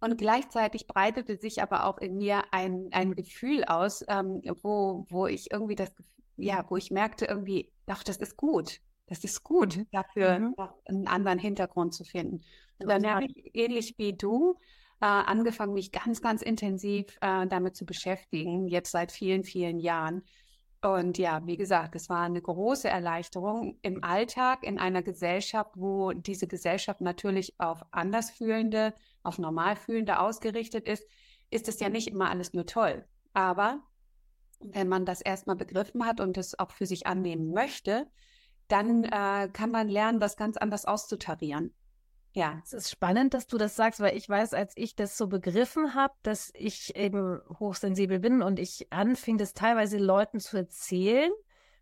Und 0.00 0.18
gleichzeitig 0.18 0.86
breitete 0.86 1.36
sich 1.36 1.62
aber 1.62 1.86
auch 1.86 1.98
in 1.98 2.18
mir 2.18 2.44
ein, 2.50 2.88
ein 2.92 3.14
Gefühl 3.14 3.64
aus, 3.64 4.04
ähm, 4.08 4.42
wo, 4.62 5.06
wo 5.08 5.26
ich 5.26 5.50
irgendwie 5.50 5.74
das, 5.74 5.90
ja, 6.36 6.64
wo 6.68 6.76
ich 6.76 6.90
merkte 6.90 7.24
irgendwie, 7.24 7.72
doch, 7.86 8.02
das 8.02 8.18
ist 8.18 8.36
gut. 8.36 8.80
Das 9.08 9.22
ist 9.22 9.44
gut, 9.44 9.76
mhm. 9.76 9.86
dafür 9.92 10.38
mhm. 10.38 10.54
einen 10.84 11.06
anderen 11.06 11.38
Hintergrund 11.38 11.94
zu 11.94 12.04
finden. 12.04 12.42
Und 12.78 12.88
dann 12.88 13.06
habe 13.06 13.26
ich 13.26 13.54
ähnlich 13.54 13.94
wie 13.98 14.12
du 14.12 14.58
äh, 15.00 15.06
angefangen, 15.06 15.74
mich 15.74 15.92
ganz, 15.92 16.22
ganz 16.22 16.42
intensiv 16.42 17.06
äh, 17.20 17.46
damit 17.46 17.76
zu 17.76 17.84
beschäftigen, 17.84 18.68
jetzt 18.68 18.90
seit 18.90 19.12
vielen, 19.12 19.44
vielen 19.44 19.78
Jahren. 19.78 20.22
Und 20.82 21.18
ja, 21.18 21.44
wie 21.46 21.56
gesagt, 21.56 21.96
es 21.96 22.08
war 22.08 22.22
eine 22.22 22.40
große 22.40 22.88
Erleichterung 22.88 23.78
im 23.82 24.04
Alltag, 24.04 24.62
in 24.62 24.78
einer 24.78 25.02
Gesellschaft, 25.02 25.72
wo 25.74 26.12
diese 26.12 26.46
Gesellschaft 26.46 27.00
natürlich 27.00 27.58
auf 27.58 27.82
Andersfühlende, 27.90 28.94
auf 29.22 29.38
Normalfühlende 29.38 30.20
ausgerichtet 30.20 30.86
ist, 30.86 31.04
ist 31.50 31.68
es 31.68 31.80
ja 31.80 31.88
nicht 31.88 32.08
immer 32.08 32.30
alles 32.30 32.52
nur 32.52 32.66
toll. 32.66 33.04
Aber 33.32 33.80
wenn 34.60 34.88
man 34.88 35.04
das 35.04 35.20
erstmal 35.20 35.56
begriffen 35.56 36.06
hat 36.06 36.20
und 36.20 36.38
es 36.38 36.58
auch 36.58 36.70
für 36.70 36.86
sich 36.86 37.06
annehmen 37.06 37.52
möchte, 37.52 38.06
dann 38.68 39.04
äh, 39.04 39.48
kann 39.52 39.70
man 39.70 39.88
lernen, 39.88 40.20
das 40.20 40.36
ganz 40.36 40.56
anders 40.56 40.84
auszutarieren. 40.84 41.74
Ja, 42.36 42.60
es 42.62 42.74
ist 42.74 42.90
spannend, 42.90 43.32
dass 43.32 43.46
du 43.46 43.56
das 43.56 43.76
sagst, 43.76 43.98
weil 44.00 44.14
ich 44.14 44.28
weiß, 44.28 44.52
als 44.52 44.74
ich 44.76 44.94
das 44.94 45.16
so 45.16 45.26
begriffen 45.26 45.94
habe, 45.94 46.12
dass 46.22 46.52
ich 46.54 46.94
eben 46.94 47.40
hochsensibel 47.58 48.18
bin 48.18 48.42
und 48.42 48.58
ich 48.58 48.92
anfing, 48.92 49.38
das 49.38 49.54
teilweise 49.54 49.96
Leuten 49.96 50.38
zu 50.38 50.58
erzählen, 50.58 51.32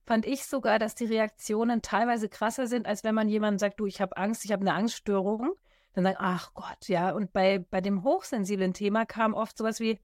fand 0.07 0.25
ich 0.27 0.47
sogar, 0.47 0.79
dass 0.79 0.95
die 0.95 1.07
Reaktionen 1.07 1.83
teilweise 1.83 2.29
krasser 2.29 2.69
sind, 2.69 2.87
als 2.87 3.03
wenn 3.03 3.17
man 3.17 3.29
jemandem 3.29 3.59
sagt, 3.59 3.81
du, 3.81 3.87
ich 3.87 4.01
habe 4.01 4.17
Angst, 4.17 4.45
ich 4.45 4.53
habe 4.53 4.61
eine 4.61 4.75
Angststörung. 4.75 5.55
Dann 5.93 6.05
sagt, 6.05 6.19
ach 6.21 6.55
Gott, 6.55 6.87
ja. 6.87 7.11
Und 7.11 7.33
bei, 7.33 7.59
bei 7.59 7.81
dem 7.81 8.05
hochsensiblen 8.05 8.75
Thema 8.75 9.07
kam 9.07 9.35
oft 9.35 9.59
sowas 9.59 9.81
wie, 9.81 9.99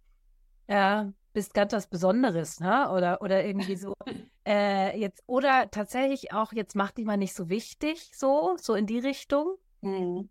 ja, 0.66 1.12
bist 1.32 1.54
ganz 1.54 1.72
was 1.74 1.86
Besonderes, 1.86 2.58
ne? 2.58 2.90
Oder, 2.90 3.22
oder 3.22 3.44
irgendwie 3.44 3.76
so. 3.76 3.94
äh, 4.44 4.98
jetzt, 4.98 5.22
oder 5.28 5.70
tatsächlich 5.70 6.32
auch, 6.32 6.52
jetzt 6.52 6.74
mach 6.74 6.90
dich 6.90 7.04
mal 7.04 7.16
nicht 7.16 7.34
so 7.34 7.48
wichtig, 7.48 8.10
so, 8.12 8.56
so 8.60 8.74
in 8.74 8.86
die 8.86 8.98
Richtung. 8.98 9.54
Mhm. 9.82 10.28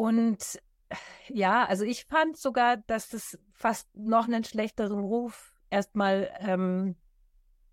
Und 0.00 0.58
ja, 1.28 1.66
also 1.66 1.84
ich 1.84 2.06
fand 2.06 2.38
sogar, 2.38 2.78
dass 2.78 3.10
das 3.10 3.38
fast 3.52 3.94
noch 3.94 4.28
einen 4.28 4.44
schlechteren 4.44 5.00
Ruf 5.00 5.52
erstmal 5.68 6.30
ähm, 6.38 6.96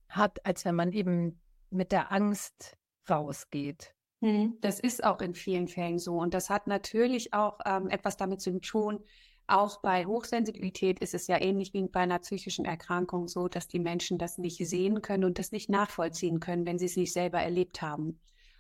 hat, 0.10 0.46
als 0.46 0.66
wenn 0.66 0.76
man 0.76 0.92
eben 0.92 1.40
mit 1.70 1.94
der 1.94 2.12
Angst 2.12 2.76
rausgeht. 3.10 3.96
Hm, 4.20 4.58
das 4.60 4.82
ist 4.82 5.06
auch 5.06 5.22
in 5.22 5.36
vielen 5.36 5.70
Fällen 5.70 6.00
so. 6.00 6.18
Und 6.18 6.34
das 6.34 6.50
hat 6.50 6.68
natürlich 6.68 7.34
auch 7.34 7.60
ähm, 7.66 7.88
etwas 7.88 8.18
damit 8.18 8.42
zu 8.42 8.60
tun. 8.60 9.06
Auch 9.48 9.82
bei 9.82 10.06
Hochsensibilität 10.06 11.00
ist 11.00 11.14
es 11.14 11.28
ja 11.28 11.40
ähnlich 11.40 11.74
wie 11.74 11.88
bei 11.88 12.02
einer 12.02 12.20
psychischen 12.20 12.66
Erkrankung 12.66 13.30
so, 13.30 13.48
dass 13.48 13.70
die 13.70 13.80
Menschen 13.80 14.18
das 14.18 14.38
nicht 14.38 14.58
sehen 14.68 15.02
können 15.02 15.24
und 15.24 15.40
das 15.40 15.54
nicht 15.54 15.70
nachvollziehen 15.70 16.42
können, 16.42 16.66
wenn 16.66 16.78
sie 16.78 16.88
es 16.88 16.98
nicht 16.98 17.14
selber 17.14 17.40
erlebt 17.40 17.82
haben. 17.82 18.20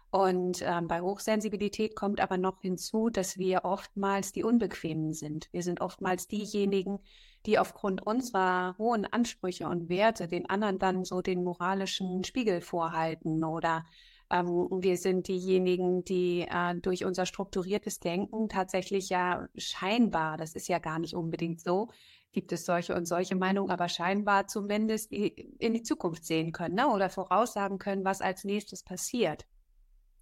Und 0.10 0.62
ähm, 0.66 0.88
bei 0.88 1.02
Hochsensibilität 1.02 1.96
kommt 1.96 2.22
aber 2.22 2.38
noch 2.38 2.62
hinzu, 2.62 3.10
dass 3.10 3.38
wir 3.38 3.66
oftmals 3.66 4.32
die 4.32 4.44
Unbequemen 4.44 5.14
sind. 5.14 5.50
Wir 5.52 5.64
sind 5.64 5.82
oftmals 5.82 6.28
diejenigen, 6.28 7.00
die 7.46 7.60
aufgrund 7.60 8.06
unserer 8.06 8.76
hohen 8.78 9.06
Ansprüche 9.06 9.68
und 9.68 9.90
Werte 9.90 10.28
den 10.28 10.50
anderen 10.50 10.80
dann 10.80 11.04
so 11.04 11.22
den 11.22 11.44
moralischen 11.44 12.24
Spiegel 12.24 12.62
vorhalten 12.62 13.44
oder 13.44 13.86
ähm, 14.30 14.48
wir 14.82 14.98
sind 14.98 15.28
diejenigen, 15.28 16.04
die 16.04 16.46
äh, 16.50 16.76
durch 16.76 17.06
unser 17.06 17.26
strukturiertes 17.26 18.00
Denken 18.00 18.50
tatsächlich 18.50 19.10
ja 19.10 19.48
scheinbar, 19.56 20.38
das 20.38 20.54
ist 20.56 20.68
ja 20.68 20.80
gar 20.80 21.00
nicht 21.00 21.16
unbedingt 21.16 21.62
so, 21.62 21.90
gibt 22.34 22.52
es 22.52 22.66
solche 22.66 22.96
und 22.96 23.08
solche 23.08 23.36
Meinungen, 23.36 23.72
aber 23.72 23.90
scheinbar 23.90 24.48
zumindest 24.48 25.12
in 25.12 25.74
die 25.74 25.84
Zukunft 25.84 26.26
sehen 26.26 26.52
können 26.52 26.76
ne? 26.76 26.88
oder 26.88 27.10
voraussagen 27.10 27.80
können, 27.80 28.06
was 28.06 28.22
als 28.22 28.44
nächstes 28.44 28.84
passiert. 28.84 29.46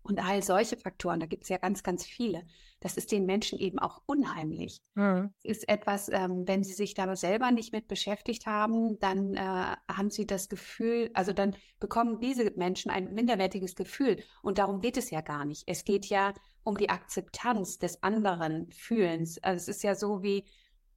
Und 0.06 0.24
all 0.24 0.44
solche 0.44 0.78
Faktoren, 0.78 1.20
da 1.20 1.26
gibt 1.26 1.44
es 1.44 1.50
ja 1.50 1.58
ganz, 1.58 1.82
ganz 1.82 2.06
viele. 2.06 2.44
Das 2.80 2.96
ist 2.96 3.12
den 3.12 3.26
Menschen 3.26 3.58
eben 3.58 3.80
auch 3.80 4.04
unheimlich. 4.06 4.80
Mhm. 4.94 5.34
Ist 5.42 5.68
etwas, 5.68 6.10
ähm, 6.10 6.48
wenn 6.48 6.64
sie 6.64 6.74
sich 6.74 6.94
da 6.94 7.16
selber 7.16 7.50
nicht 7.50 7.74
mit 7.74 7.88
beschäftigt 7.88 8.46
haben, 8.46 9.00
dann 9.00 9.34
äh, 9.34 9.40
haben 9.40 10.12
sie 10.12 10.28
das 10.28 10.48
Gefühl, 10.48 11.10
also 11.16 11.34
dann 11.34 11.56
bekommen 11.80 12.20
diese 12.20 12.52
Menschen 12.56 12.92
ein 12.92 13.16
minderwertiges 13.16 13.74
Gefühl. 13.74 14.22
Und 14.44 14.60
darum 14.60 14.80
geht 14.80 14.98
es 14.98 15.10
ja 15.10 15.22
gar 15.22 15.44
nicht. 15.44 15.64
Es 15.66 15.86
geht 15.86 16.06
ja 16.06 16.36
um 16.64 16.78
die 16.78 16.92
Akzeptanz 16.92 17.80
des 17.80 18.04
anderen 18.04 18.72
Fühlens. 18.72 19.40
Also 19.42 19.72
es 19.72 19.78
ist 19.78 19.84
ja 19.84 19.96
so 19.96 20.22
wie, 20.22 20.46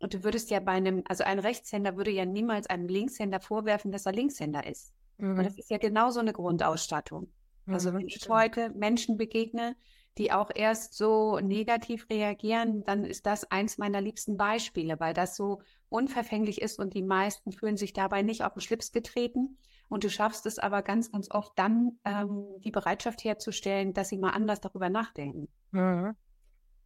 und 0.01 0.13
du 0.13 0.23
würdest 0.23 0.51
ja 0.51 0.61
bei 0.61 0.73
einem, 0.73 1.03
also 1.09 1.25
ein 1.25 1.39
Rechtshänder 1.39 1.97
würde 1.97 2.11
ja 2.11 2.27
niemals 2.27 2.67
einem 2.67 2.89
Linkshänder 2.89 3.41
vorwerfen, 3.41 3.91
dass 3.91 4.05
er 4.05 4.13
Linkshänder 4.13 4.67
ist. 4.67 4.93
Mhm. 5.17 5.39
Und 5.39 5.45
das 5.45 5.57
ist 5.57 5.71
ja 5.71 5.79
genauso 5.79 6.21
eine 6.21 6.35
Grundausstattung. 6.35 7.33
Also 7.75 7.93
wenn 7.93 8.07
ich 8.07 8.29
heute 8.29 8.71
Menschen 8.71 9.17
begegne, 9.17 9.77
die 10.19 10.33
auch 10.33 10.51
erst 10.55 10.95
so 10.95 11.39
negativ 11.39 12.09
reagieren, 12.11 12.83
dann 12.85 13.05
ist 13.05 13.27
das 13.27 13.51
eins 13.51 13.79
meiner 13.79 14.01
liebsten 14.01 14.37
Beispiele, 14.37 14.99
weil 14.99 15.15
das 15.15 15.37
so 15.37 15.63
unverfänglich 15.89 16.61
ist 16.61 16.79
und 16.79 16.95
die 16.95 17.03
meisten 17.03 17.53
fühlen 17.53 17.77
sich 17.77 17.93
dabei 17.93 18.23
nicht 18.23 18.43
auf 18.43 18.55
den 18.55 18.61
Schlips 18.61 18.91
getreten. 18.93 19.59
Und 19.89 20.05
du 20.05 20.11
schaffst 20.11 20.45
es 20.45 20.59
aber 20.59 20.83
ganz, 20.83 21.13
ganz 21.13 21.31
oft 21.31 21.53
dann, 21.57 21.99
ähm, 22.05 22.45
die 22.59 22.71
Bereitschaft 22.71 23.25
herzustellen, 23.25 23.95
dass 23.95 24.11
sie 24.11 24.19
mal 24.19 24.31
anders 24.31 24.61
darüber 24.61 24.91
nachdenken. 24.91 25.49
Mhm. 25.71 26.15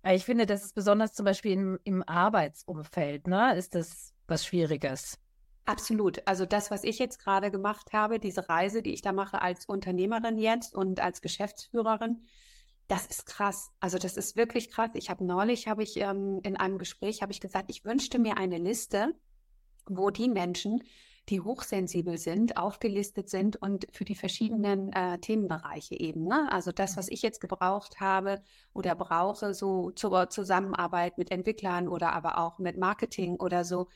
Ich 0.04 0.24
finde, 0.24 0.46
das 0.46 0.64
ist 0.64 0.74
besonders 0.74 1.12
zum 1.12 1.24
Beispiel 1.24 1.52
im, 1.52 1.78
im 1.84 2.02
Arbeitsumfeld, 2.06 3.28
ne, 3.28 3.54
ist 3.56 3.74
das 3.74 4.14
was 4.26 4.44
Schwieriges. 4.44 5.18
Absolut. 5.64 6.26
Also 6.26 6.44
das, 6.44 6.70
was 6.70 6.82
ich 6.82 6.98
jetzt 6.98 7.18
gerade 7.18 7.50
gemacht 7.50 7.92
habe, 7.92 8.18
diese 8.18 8.48
Reise, 8.48 8.82
die 8.82 8.92
ich 8.92 9.02
da 9.02 9.12
mache 9.12 9.40
als 9.40 9.66
Unternehmerin 9.66 10.38
jetzt 10.38 10.74
und 10.74 11.00
als 11.00 11.22
Geschäftsführerin, 11.22 12.26
das 12.88 13.06
ist 13.06 13.26
krass. 13.26 13.70
Also 13.80 13.96
das 13.96 14.16
ist 14.16 14.36
wirklich 14.36 14.70
krass. 14.70 14.90
Ich 14.94 15.08
habe 15.08 15.24
neulich, 15.24 15.68
habe 15.68 15.82
ich 15.82 15.96
ähm, 15.98 16.40
in 16.42 16.56
einem 16.56 16.78
Gespräch, 16.78 17.22
habe 17.22 17.32
ich 17.32 17.40
gesagt, 17.40 17.70
ich 17.70 17.84
wünschte 17.84 18.18
mir 18.18 18.38
eine 18.38 18.58
Liste, 18.58 19.14
wo 19.86 20.10
die 20.10 20.28
Menschen, 20.28 20.82
die 21.28 21.40
hochsensibel 21.40 22.18
sind, 22.18 22.56
aufgelistet 22.56 23.30
sind 23.30 23.54
und 23.54 23.86
für 23.92 24.04
die 24.04 24.16
verschiedenen 24.16 24.92
äh, 24.92 25.18
Themenbereiche 25.18 25.98
eben. 25.98 26.24
Ne? 26.24 26.50
Also 26.50 26.72
das, 26.72 26.96
was 26.96 27.08
ich 27.08 27.22
jetzt 27.22 27.40
gebraucht 27.40 28.00
habe 28.00 28.42
oder 28.74 28.96
brauche, 28.96 29.54
so 29.54 29.92
zur 29.92 30.28
Zusammenarbeit 30.30 31.18
mit 31.18 31.30
Entwicklern 31.30 31.86
oder 31.86 32.12
aber 32.12 32.38
auch 32.38 32.58
mit 32.58 32.76
Marketing 32.76 33.36
oder 33.36 33.64
so, 33.64 33.86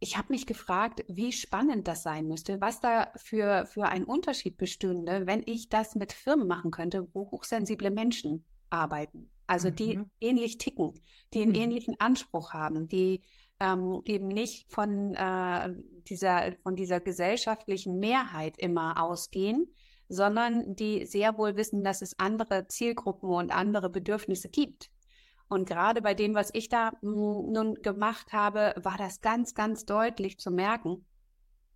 ich 0.00 0.16
habe 0.16 0.32
mich 0.32 0.46
gefragt, 0.46 1.04
wie 1.08 1.30
spannend 1.30 1.86
das 1.86 2.02
sein 2.02 2.26
müsste, 2.26 2.60
was 2.60 2.80
da 2.80 3.12
für, 3.16 3.66
für 3.66 3.84
ein 3.84 4.04
Unterschied 4.04 4.56
bestünde, 4.56 5.26
wenn 5.26 5.42
ich 5.44 5.68
das 5.68 5.94
mit 5.94 6.12
Firmen 6.12 6.48
machen 6.48 6.70
könnte, 6.70 7.06
wo 7.12 7.30
hochsensible 7.30 7.90
Menschen 7.90 8.44
arbeiten. 8.70 9.30
Also 9.46 9.68
die 9.68 9.98
mhm. 9.98 10.10
ähnlich 10.20 10.56
ticken, 10.58 10.94
die 11.34 11.42
einen 11.42 11.50
mhm. 11.50 11.56
ähnlichen 11.56 12.00
Anspruch 12.00 12.54
haben, 12.54 12.88
die 12.88 13.20
ähm, 13.60 14.00
eben 14.06 14.28
nicht 14.28 14.72
von, 14.72 15.14
äh, 15.14 15.74
dieser, 16.08 16.52
von 16.62 16.76
dieser 16.76 17.00
gesellschaftlichen 17.00 17.98
Mehrheit 17.98 18.56
immer 18.58 19.02
ausgehen, 19.02 19.66
sondern 20.08 20.74
die 20.76 21.04
sehr 21.04 21.36
wohl 21.36 21.56
wissen, 21.56 21.84
dass 21.84 22.00
es 22.00 22.18
andere 22.18 22.68
Zielgruppen 22.68 23.28
und 23.28 23.52
andere 23.52 23.90
Bedürfnisse 23.90 24.48
gibt. 24.48 24.90
Und 25.50 25.68
gerade 25.68 26.00
bei 26.00 26.14
dem, 26.14 26.34
was 26.36 26.50
ich 26.54 26.68
da 26.68 26.92
nun 27.02 27.74
gemacht 27.82 28.32
habe, 28.32 28.72
war 28.76 28.96
das 28.96 29.20
ganz, 29.20 29.52
ganz 29.54 29.84
deutlich 29.84 30.38
zu 30.38 30.52
merken, 30.52 31.04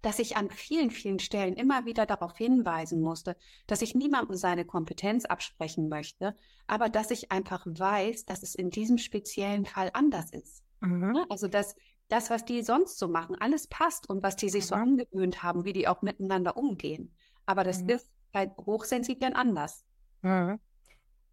dass 0.01 0.21
ich 0.21 0.37
an 0.37 0.49
vielen, 0.49 0.93
vielen 0.93 1.19
Stellen 1.19 1.55
immer 1.55 1.85
wieder 1.85 2.07
darauf 2.07 2.37
hinweisen 2.37 3.01
musste, 3.01 3.37
dass 3.67 3.83
ich 3.83 3.97
niemandem 3.97 4.37
seine 4.37 4.65
Kompetenz 4.65 5.25
absprechen 5.25 5.89
möchte, 5.89 6.37
aber 6.69 6.89
dass 6.89 7.11
ich 7.11 7.33
einfach 7.33 7.67
weiß, 7.67 8.27
dass 8.27 8.45
es 8.45 8.55
in 8.55 8.71
diesem 8.71 8.97
speziellen 8.97 9.67
Fall 9.67 9.91
anders 9.93 10.31
ist. 10.31 10.63
Mhm. 10.81 11.13
Ne? 11.13 11.27
Also, 11.29 11.49
dass 11.49 11.75
das, 12.09 12.31
was 12.31 12.45
die 12.45 12.63
sonst 12.63 12.97
so 12.99 13.09
machen, 13.09 13.35
alles 13.41 13.67
passt 13.67 14.09
und 14.09 14.23
was 14.23 14.37
die 14.37 14.51
sich 14.51 14.65
mhm. 14.65 14.69
so 14.69 14.75
angewöhnt 14.77 15.43
haben, 15.43 15.65
wie 15.65 15.73
die 15.73 15.89
auch 15.89 16.01
miteinander 16.01 16.57
umgehen. 16.57 17.13
Aber 17.45 17.65
das 17.65 17.83
mhm. 17.83 17.89
ist 17.89 18.09
bei 18.31 18.53
Hochsensiblen 18.57 19.35
anders. 19.35 19.85
Mhm. 20.23 20.61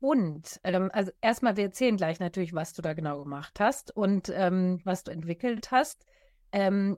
Und 0.01 0.59
ähm, 0.63 0.89
also 0.91 1.11
erstmal, 1.21 1.57
wir 1.57 1.65
erzählen 1.65 1.95
gleich 1.95 2.19
natürlich, 2.19 2.53
was 2.53 2.73
du 2.73 2.81
da 2.81 2.93
genau 2.93 3.19
gemacht 3.19 3.59
hast 3.59 3.95
und 3.95 4.31
ähm, 4.33 4.81
was 4.83 5.03
du 5.03 5.11
entwickelt 5.11 5.69
hast. 5.69 6.05
Ähm, 6.51 6.97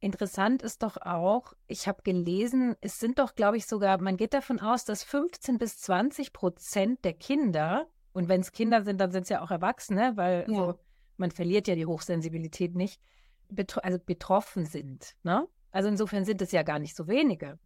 interessant 0.00 0.60
ist 0.60 0.82
doch 0.82 0.96
auch, 0.96 1.54
ich 1.68 1.86
habe 1.86 2.02
gelesen, 2.02 2.74
es 2.80 2.98
sind 2.98 3.20
doch, 3.20 3.36
glaube 3.36 3.58
ich, 3.58 3.66
sogar, 3.66 4.02
man 4.02 4.16
geht 4.16 4.34
davon 4.34 4.58
aus, 4.58 4.84
dass 4.84 5.04
15 5.04 5.58
bis 5.58 5.78
20 5.78 6.32
Prozent 6.32 7.04
der 7.04 7.14
Kinder, 7.14 7.86
und 8.12 8.28
wenn 8.28 8.40
es 8.40 8.50
Kinder 8.50 8.82
sind, 8.82 9.00
dann 9.00 9.12
sind 9.12 9.22
es 9.22 9.28
ja 9.28 9.40
auch 9.40 9.52
Erwachsene, 9.52 10.16
weil 10.16 10.44
ja. 10.48 10.54
so, 10.56 10.78
man 11.18 11.30
verliert 11.30 11.68
ja 11.68 11.76
die 11.76 11.86
Hochsensibilität 11.86 12.74
nicht, 12.74 13.00
betro 13.48 13.80
also 13.82 14.00
betroffen 14.04 14.66
sind. 14.66 15.14
Ne? 15.22 15.46
Also 15.70 15.88
insofern 15.88 16.24
sind 16.24 16.42
es 16.42 16.50
ja 16.50 16.64
gar 16.64 16.80
nicht 16.80 16.96
so 16.96 17.06
wenige. 17.06 17.60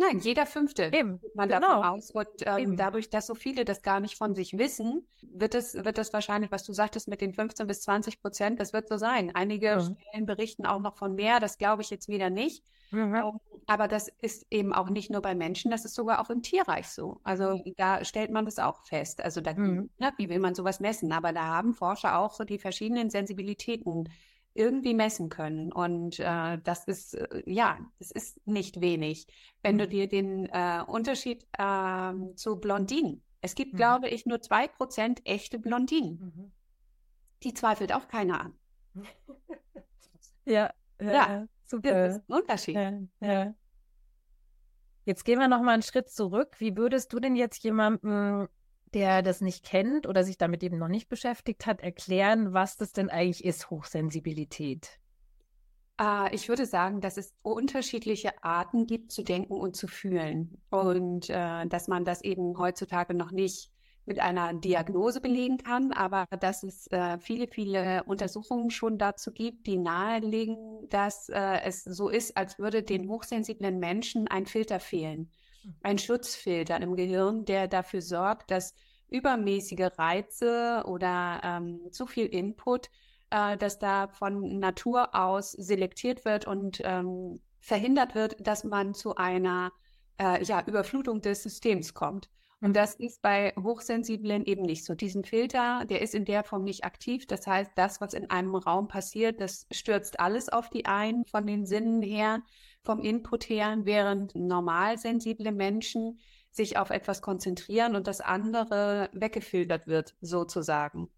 Nein, 0.00 0.18
jeder 0.20 0.46
Fünfte 0.46 0.90
Eben, 0.94 1.20
man 1.34 1.50
genau. 1.50 1.60
davon 1.60 1.84
aus. 1.84 2.10
Und 2.10 2.26
ähm, 2.46 2.78
dadurch, 2.78 3.10
dass 3.10 3.26
so 3.26 3.34
viele 3.34 3.66
das 3.66 3.82
gar 3.82 4.00
nicht 4.00 4.16
von 4.16 4.34
sich 4.34 4.56
wissen, 4.56 5.06
wird 5.20 5.54
es, 5.54 5.74
wird 5.74 5.98
es 5.98 6.10
wahrscheinlich, 6.14 6.50
was 6.50 6.64
du 6.64 6.72
sagtest 6.72 7.06
mit 7.06 7.20
den 7.20 7.34
15 7.34 7.66
bis 7.66 7.82
20 7.82 8.22
Prozent, 8.22 8.60
das 8.60 8.72
wird 8.72 8.88
so 8.88 8.96
sein. 8.96 9.30
Einige 9.34 9.76
mhm. 9.76 9.96
Stellen 10.08 10.24
berichten 10.24 10.64
auch 10.64 10.80
noch 10.80 10.96
von 10.96 11.14
mehr, 11.14 11.38
das 11.38 11.58
glaube 11.58 11.82
ich 11.82 11.90
jetzt 11.90 12.08
wieder 12.08 12.30
nicht. 12.30 12.64
Mhm. 12.92 13.38
Aber 13.66 13.88
das 13.88 14.08
ist 14.22 14.46
eben 14.50 14.72
auch 14.72 14.88
nicht 14.88 15.10
nur 15.10 15.20
bei 15.20 15.34
Menschen, 15.34 15.70
das 15.70 15.84
ist 15.84 15.94
sogar 15.94 16.20
auch 16.20 16.30
im 16.30 16.40
Tierreich 16.42 16.88
so. 16.88 17.20
Also 17.22 17.62
da 17.76 18.02
stellt 18.02 18.30
man 18.30 18.46
das 18.46 18.58
auch 18.58 18.86
fest. 18.86 19.20
Also 19.20 19.42
da, 19.42 19.52
mhm. 19.52 19.90
na, 19.98 20.12
wie 20.16 20.30
will 20.30 20.40
man 20.40 20.54
sowas 20.54 20.80
messen? 20.80 21.12
Aber 21.12 21.34
da 21.34 21.44
haben 21.44 21.74
Forscher 21.74 22.18
auch 22.18 22.32
so 22.32 22.44
die 22.44 22.58
verschiedenen 22.58 23.10
Sensibilitäten 23.10 24.08
irgendwie 24.54 24.94
messen 24.94 25.28
können. 25.28 25.72
Und 25.72 26.18
äh, 26.18 26.58
das 26.62 26.84
ist, 26.84 27.14
äh, 27.14 27.42
ja, 27.46 27.78
das 27.98 28.10
ist 28.10 28.46
nicht 28.46 28.80
wenig. 28.80 29.26
Wenn 29.62 29.78
du 29.78 29.86
mhm. 29.86 29.90
dir 29.90 30.08
den 30.08 30.46
äh, 30.46 30.82
Unterschied 30.86 31.46
äh, 31.58 32.12
zu 32.34 32.56
Blondinen, 32.56 33.22
es 33.40 33.54
gibt, 33.54 33.74
mhm. 33.74 33.76
glaube 33.78 34.08
ich, 34.08 34.26
nur 34.26 34.40
zwei 34.40 34.68
Prozent 34.68 35.20
echte 35.24 35.58
Blondinen. 35.58 36.18
Mhm. 36.20 36.52
Die 37.42 37.54
zweifelt 37.54 37.92
auch 37.92 38.08
keiner 38.08 38.40
an. 38.40 38.54
ja, 40.44 40.72
ja, 41.00 41.12
ja, 41.12 41.46
super. 41.64 41.90
Das 41.90 42.16
ist 42.16 42.28
ein 42.28 42.34
Unterschied. 42.34 42.74
Ja, 42.74 43.00
ja. 43.20 43.54
Jetzt 45.06 45.24
gehen 45.24 45.38
wir 45.38 45.48
noch 45.48 45.62
mal 45.62 45.72
einen 45.72 45.82
Schritt 45.82 46.10
zurück. 46.10 46.56
Wie 46.58 46.76
würdest 46.76 47.12
du 47.12 47.20
denn 47.20 47.34
jetzt 47.34 47.62
jemandem 47.64 48.48
der 48.94 49.22
das 49.22 49.40
nicht 49.40 49.64
kennt 49.64 50.06
oder 50.06 50.24
sich 50.24 50.38
damit 50.38 50.62
eben 50.62 50.78
noch 50.78 50.88
nicht 50.88 51.08
beschäftigt 51.08 51.66
hat, 51.66 51.80
erklären, 51.80 52.52
was 52.52 52.76
das 52.76 52.92
denn 52.92 53.10
eigentlich 53.10 53.44
ist, 53.44 53.70
Hochsensibilität? 53.70 55.00
Uh, 56.00 56.28
ich 56.32 56.48
würde 56.48 56.64
sagen, 56.64 57.02
dass 57.02 57.18
es 57.18 57.34
unterschiedliche 57.42 58.42
Arten 58.42 58.86
gibt 58.86 59.12
zu 59.12 59.22
denken 59.22 59.52
und 59.52 59.76
zu 59.76 59.86
fühlen 59.86 60.56
und 60.70 61.28
uh, 61.28 61.68
dass 61.68 61.88
man 61.88 62.06
das 62.06 62.22
eben 62.22 62.56
heutzutage 62.56 63.12
noch 63.12 63.32
nicht 63.32 63.70
mit 64.06 64.18
einer 64.18 64.54
Diagnose 64.54 65.20
belegen 65.20 65.58
kann, 65.58 65.92
aber 65.92 66.24
dass 66.40 66.62
es 66.62 66.88
uh, 66.90 67.18
viele, 67.20 67.48
viele 67.48 68.02
Untersuchungen 68.04 68.70
schon 68.70 68.96
dazu 68.96 69.30
gibt, 69.30 69.66
die 69.66 69.76
nahelegen, 69.76 70.56
dass 70.88 71.28
es 71.28 71.84
so 71.84 72.08
ist, 72.08 72.34
als 72.36 72.58
würde 72.58 72.82
den 72.82 73.08
hochsensiblen 73.08 73.78
Menschen 73.78 74.26
ein 74.26 74.46
Filter 74.46 74.80
fehlen 74.80 75.30
ein 75.82 75.98
Schutzfilter 75.98 76.80
im 76.80 76.96
Gehirn, 76.96 77.44
der 77.44 77.68
dafür 77.68 78.02
sorgt, 78.02 78.50
dass 78.50 78.74
übermäßige 79.08 79.98
Reize 79.98 80.84
oder 80.86 81.40
ähm, 81.42 81.80
zu 81.90 82.06
viel 82.06 82.26
Input, 82.26 82.90
äh, 83.30 83.56
dass 83.56 83.78
da 83.78 84.08
von 84.08 84.58
Natur 84.58 85.14
aus 85.14 85.52
selektiert 85.52 86.24
wird 86.24 86.46
und 86.46 86.80
ähm, 86.84 87.40
verhindert 87.60 88.14
wird, 88.14 88.36
dass 88.46 88.64
man 88.64 88.94
zu 88.94 89.16
einer 89.16 89.72
äh, 90.18 90.42
ja, 90.44 90.62
Überflutung 90.66 91.20
des 91.20 91.42
Systems 91.42 91.94
kommt. 91.94 92.30
Und 92.62 92.76
das 92.76 92.94
ist 92.94 93.22
bei 93.22 93.54
Hochsensiblen 93.58 94.44
eben 94.44 94.62
nicht 94.62 94.84
so. 94.84 94.94
Diesen 94.94 95.24
Filter, 95.24 95.86
der 95.86 96.02
ist 96.02 96.14
in 96.14 96.26
der 96.26 96.44
Form 96.44 96.62
nicht 96.62 96.84
aktiv. 96.84 97.26
Das 97.26 97.46
heißt, 97.46 97.72
das, 97.74 98.02
was 98.02 98.12
in 98.12 98.28
einem 98.28 98.54
Raum 98.54 98.86
passiert, 98.86 99.40
das 99.40 99.66
stürzt 99.70 100.20
alles 100.20 100.50
auf 100.50 100.68
die 100.68 100.84
ein, 100.84 101.24
von 101.24 101.46
den 101.46 101.64
Sinnen 101.64 102.02
her, 102.02 102.42
vom 102.82 103.00
Input 103.00 103.48
her, 103.48 103.76
während 103.82 104.34
normal 104.34 104.98
sensible 104.98 105.52
Menschen 105.52 106.18
sich 106.50 106.76
auf 106.76 106.90
etwas 106.90 107.22
konzentrieren 107.22 107.94
und 107.94 108.06
das 108.06 108.20
andere 108.20 109.10
weggefiltert 109.12 109.86
wird, 109.86 110.16
sozusagen. 110.20 111.08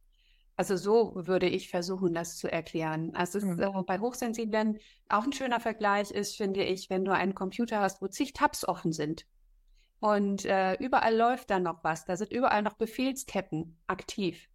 Also 0.56 0.76
so 0.76 1.12
würde 1.14 1.48
ich 1.48 1.70
versuchen, 1.70 2.12
das 2.12 2.36
zu 2.36 2.50
erklären. 2.50 3.14
Also 3.14 3.44
mhm. 3.44 3.58
äh, 3.58 3.82
bei 3.86 3.98
Hochsensiblen 3.98 4.78
auch 5.08 5.24
ein 5.24 5.32
schöner 5.32 5.60
Vergleich 5.60 6.10
ist, 6.10 6.36
finde 6.36 6.62
ich, 6.62 6.90
wenn 6.90 7.04
du 7.04 7.12
einen 7.12 7.34
Computer 7.34 7.80
hast, 7.80 8.02
wo 8.02 8.08
zig 8.08 8.32
Tabs 8.34 8.66
offen 8.68 8.92
sind. 8.92 9.26
Und 10.00 10.44
äh, 10.44 10.74
überall 10.74 11.16
läuft 11.16 11.50
dann 11.50 11.62
noch 11.62 11.82
was. 11.84 12.04
Da 12.04 12.16
sind 12.16 12.32
überall 12.32 12.62
noch 12.62 12.74
Befehlsketten 12.74 13.78
aktiv. 13.86 14.48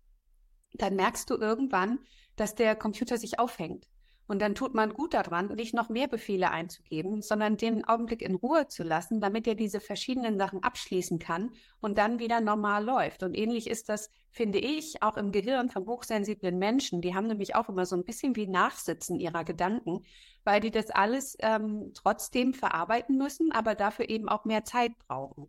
Dann 0.73 0.95
merkst 0.95 1.29
du 1.29 1.35
irgendwann, 1.35 1.99
dass 2.35 2.53
der 2.53 2.75
Computer 2.75 3.17
sich 3.17 3.39
aufhängt. 3.39 3.87
Und 4.27 4.41
dann 4.41 4.55
tut 4.55 4.73
man 4.73 4.93
gut 4.93 5.13
daran, 5.13 5.47
nicht 5.55 5.73
noch 5.73 5.89
mehr 5.89 6.07
Befehle 6.07 6.51
einzugeben, 6.51 7.21
sondern 7.21 7.55
den 7.55 7.87
Augenblick 7.87 8.21
in 8.21 8.35
Ruhe 8.35 8.67
zu 8.67 8.83
lassen, 8.83 9.21
damit 9.21 9.47
er 9.47 9.55
diese 9.55 9.79
verschiedenen 9.79 10.37
Sachen 10.37 10.61
abschließen 10.63 11.17
kann 11.17 11.51
und 11.79 11.97
dann 11.97 12.19
wieder 12.19 12.41
normal 12.41 12.83
läuft. 12.83 13.23
Und 13.23 13.35
ähnlich 13.35 13.69
ist 13.69 13.87
das, 13.89 14.09
finde 14.29 14.59
ich, 14.59 15.01
auch 15.01 15.15
im 15.15 15.31
Gehirn 15.31 15.69
von 15.69 15.87
hochsensiblen 15.87 16.59
Menschen. 16.59 17.01
Die 17.01 17.15
haben 17.15 17.27
nämlich 17.27 17.55
auch 17.55 17.69
immer 17.69 17.85
so 17.85 17.95
ein 17.95 18.03
bisschen 18.03 18.35
wie 18.35 18.47
Nachsitzen 18.47 19.19
ihrer 19.19 19.45
Gedanken, 19.45 20.03
weil 20.43 20.59
die 20.59 20.71
das 20.71 20.89
alles 20.89 21.37
ähm, 21.39 21.91
trotzdem 21.93 22.53
verarbeiten 22.53 23.17
müssen, 23.17 23.51
aber 23.53 23.75
dafür 23.75 24.09
eben 24.09 24.27
auch 24.27 24.43
mehr 24.43 24.65
Zeit 24.65 24.91
brauchen. 25.07 25.47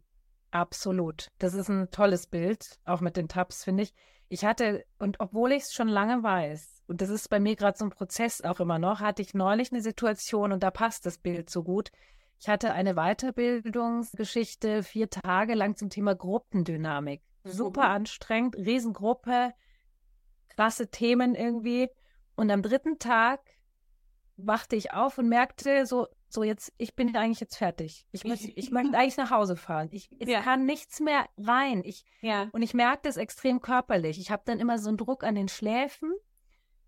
Absolut. 0.51 1.29
Das 1.39 1.55
ist 1.55 1.69
ein 1.69 1.91
tolles 1.91 2.27
Bild, 2.27 2.79
auch 2.85 3.01
mit 3.01 3.17
den 3.17 3.29
Tabs, 3.29 3.65
finde 3.65 3.83
ich. 3.83 3.95
Ich 4.29 4.45
hatte, 4.45 4.85
und 4.99 5.21
obwohl 5.21 5.53
ich 5.53 5.65
es 5.65 5.73
schon 5.73 5.89
lange 5.89 6.23
weiß, 6.23 6.83
und 6.87 7.01
das 7.01 7.11
ist 7.11 7.29
bei 7.29 7.41
mir 7.41 7.57
gerade 7.57 7.77
so 7.77 7.85
ein 7.85 7.91
Prozess 7.91 8.43
auch 8.43 8.61
immer 8.61 8.79
noch, 8.79 9.01
hatte 9.01 9.23
ich 9.23 9.35
neulich 9.35 9.73
eine 9.73 9.83
Situation 9.83 10.53
und 10.53 10.63
da 10.63 10.71
passt 10.71 11.07
das 11.07 11.19
Bild 11.19 11.51
so 11.51 11.63
gut. 11.63 11.91
Ich 12.41 12.49
hatte 12.49 12.73
eine 12.73 12.95
Weiterbildungsgeschichte 12.95 14.83
vier 14.83 15.11
Tage 15.11 15.55
lang 15.55 15.77
zum 15.77 15.91
Thema 15.91 16.15
Gruppendynamik. 16.15 17.23
Super 17.45 17.85
mhm. 17.85 17.95
anstrengend, 17.95 18.57
Riesengruppe, 18.57 19.55
krasse 20.49 20.89
Themen 20.89 21.35
irgendwie. 21.35 21.89
Und 22.37 22.51
am 22.51 22.63
dritten 22.63 22.99
Tag 22.99 23.41
wachte 24.37 24.77
ich 24.77 24.93
auf 24.93 25.19
und 25.19 25.29
merkte 25.29 25.85
so, 25.87 26.07
so 26.29 26.43
jetzt, 26.43 26.73
ich 26.77 26.95
bin 26.95 27.15
eigentlich 27.17 27.41
jetzt 27.41 27.57
fertig. 27.57 28.07
Ich, 28.13 28.25
muss, 28.25 28.41
ich 28.55 28.71
möchte 28.71 28.97
eigentlich 28.97 29.17
nach 29.17 29.31
Hause 29.31 29.57
fahren. 29.57 29.89
Ich, 29.93 30.11
ich 30.19 30.29
ja. 30.29 30.43
kann 30.43 30.67
nichts 30.67 31.01
mehr 31.01 31.27
rein. 31.39 31.83
Ich, 31.85 32.05
ja. 32.21 32.49
Und 32.53 32.63
ich 32.63 32.75
merke 32.75 33.01
das 33.05 33.17
extrem 33.17 33.61
körperlich. 33.61 34.19
Ich 34.21 34.31
habe 34.31 34.43
dann 34.45 34.61
immer 34.61 34.79
so 34.79 34.89
einen 34.89 34.99
Druck 34.99 35.25
an 35.25 35.35
den 35.35 35.49
Schläfen 35.49 36.13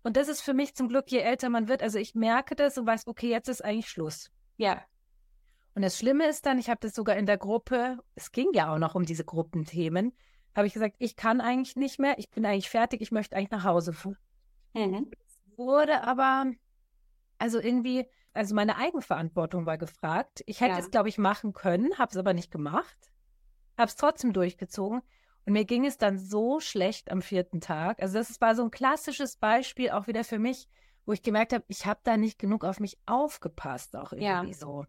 und 0.03 0.17
das 0.17 0.27
ist 0.27 0.41
für 0.41 0.53
mich 0.53 0.75
zum 0.75 0.89
Glück, 0.89 1.11
je 1.11 1.19
älter 1.19 1.49
man 1.49 1.67
wird, 1.67 1.83
also 1.83 1.99
ich 1.99 2.15
merke 2.15 2.55
das 2.55 2.77
und 2.77 2.87
weiß, 2.87 3.07
okay, 3.07 3.29
jetzt 3.29 3.49
ist 3.49 3.63
eigentlich 3.63 3.89
Schluss. 3.89 4.31
Ja. 4.57 4.81
Und 5.75 5.83
das 5.83 5.97
Schlimme 5.97 6.27
ist 6.27 6.45
dann, 6.45 6.59
ich 6.59 6.69
habe 6.69 6.79
das 6.81 6.93
sogar 6.93 7.15
in 7.15 7.25
der 7.25 7.37
Gruppe, 7.37 7.99
es 8.15 8.31
ging 8.31 8.47
ja 8.53 8.73
auch 8.73 8.79
noch 8.79 8.95
um 8.95 9.05
diese 9.05 9.23
Gruppenthemen, 9.23 10.13
habe 10.55 10.67
ich 10.67 10.73
gesagt, 10.73 10.95
ich 10.99 11.15
kann 11.15 11.39
eigentlich 11.39 11.75
nicht 11.75 11.99
mehr, 11.99 12.17
ich 12.17 12.29
bin 12.29 12.45
eigentlich 12.45 12.69
fertig, 12.69 13.01
ich 13.01 13.11
möchte 13.11 13.35
eigentlich 13.35 13.51
nach 13.51 13.63
Hause 13.63 13.93
fahren. 13.93 14.17
Mhm. 14.73 15.11
Wurde 15.55 16.03
aber, 16.03 16.51
also 17.37 17.59
irgendwie, 17.59 18.05
also 18.33 18.55
meine 18.55 18.77
Eigenverantwortung 18.77 19.65
war 19.65 19.77
gefragt. 19.77 20.43
Ich 20.45 20.61
hätte 20.61 20.73
ja. 20.73 20.79
es, 20.79 20.91
glaube 20.91 21.09
ich, 21.09 21.17
machen 21.17 21.53
können, 21.53 21.97
habe 21.97 22.11
es 22.11 22.17
aber 22.17 22.33
nicht 22.33 22.51
gemacht, 22.51 23.11
habe 23.77 23.87
es 23.87 23.95
trotzdem 23.95 24.33
durchgezogen. 24.33 25.01
Und 25.45 25.53
mir 25.53 25.65
ging 25.65 25.85
es 25.85 25.97
dann 25.97 26.19
so 26.19 26.59
schlecht 26.59 27.11
am 27.11 27.21
vierten 27.21 27.61
Tag. 27.61 28.01
Also 28.01 28.19
das 28.19 28.39
war 28.41 28.55
so 28.55 28.63
ein 28.63 28.71
klassisches 28.71 29.37
Beispiel 29.37 29.89
auch 29.91 30.07
wieder 30.07 30.23
für 30.23 30.39
mich, 30.39 30.67
wo 31.05 31.13
ich 31.13 31.23
gemerkt 31.23 31.53
habe, 31.53 31.65
ich 31.67 31.85
habe 31.85 31.99
da 32.03 32.15
nicht 32.15 32.37
genug 32.37 32.63
auf 32.63 32.79
mich 32.79 32.97
aufgepasst, 33.05 33.95
auch 33.95 34.11
irgendwie 34.13 34.51
ja. 34.51 34.53
so. 34.53 34.85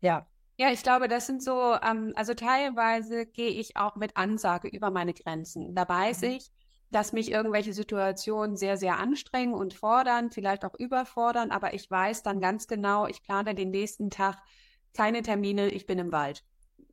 Ja. 0.00 0.26
Ja, 0.58 0.70
ich 0.70 0.82
glaube, 0.82 1.08
das 1.08 1.26
sind 1.26 1.42
so, 1.42 1.74
ähm, 1.82 2.12
also 2.14 2.34
teilweise 2.34 3.24
gehe 3.24 3.50
ich 3.50 3.76
auch 3.76 3.96
mit 3.96 4.16
Ansage 4.16 4.68
über 4.68 4.90
meine 4.90 5.14
Grenzen. 5.14 5.74
Da 5.74 5.88
weiß 5.88 6.20
mhm. 6.22 6.28
ich, 6.28 6.50
dass 6.92 7.12
mich 7.12 7.30
irgendwelche 7.30 7.72
Situationen 7.72 8.56
sehr, 8.56 8.76
sehr 8.76 8.98
anstrengen 8.98 9.54
und 9.54 9.74
fordern, 9.74 10.30
vielleicht 10.30 10.64
auch 10.64 10.74
überfordern, 10.74 11.50
aber 11.50 11.74
ich 11.74 11.90
weiß 11.90 12.22
dann 12.22 12.40
ganz 12.40 12.68
genau, 12.68 13.06
ich 13.06 13.22
plane 13.22 13.54
den 13.54 13.70
nächsten 13.70 14.10
Tag 14.10 14.38
keine 14.94 15.22
Termine, 15.22 15.68
ich 15.68 15.86
bin 15.86 15.98
im 15.98 16.12
Wald 16.12 16.44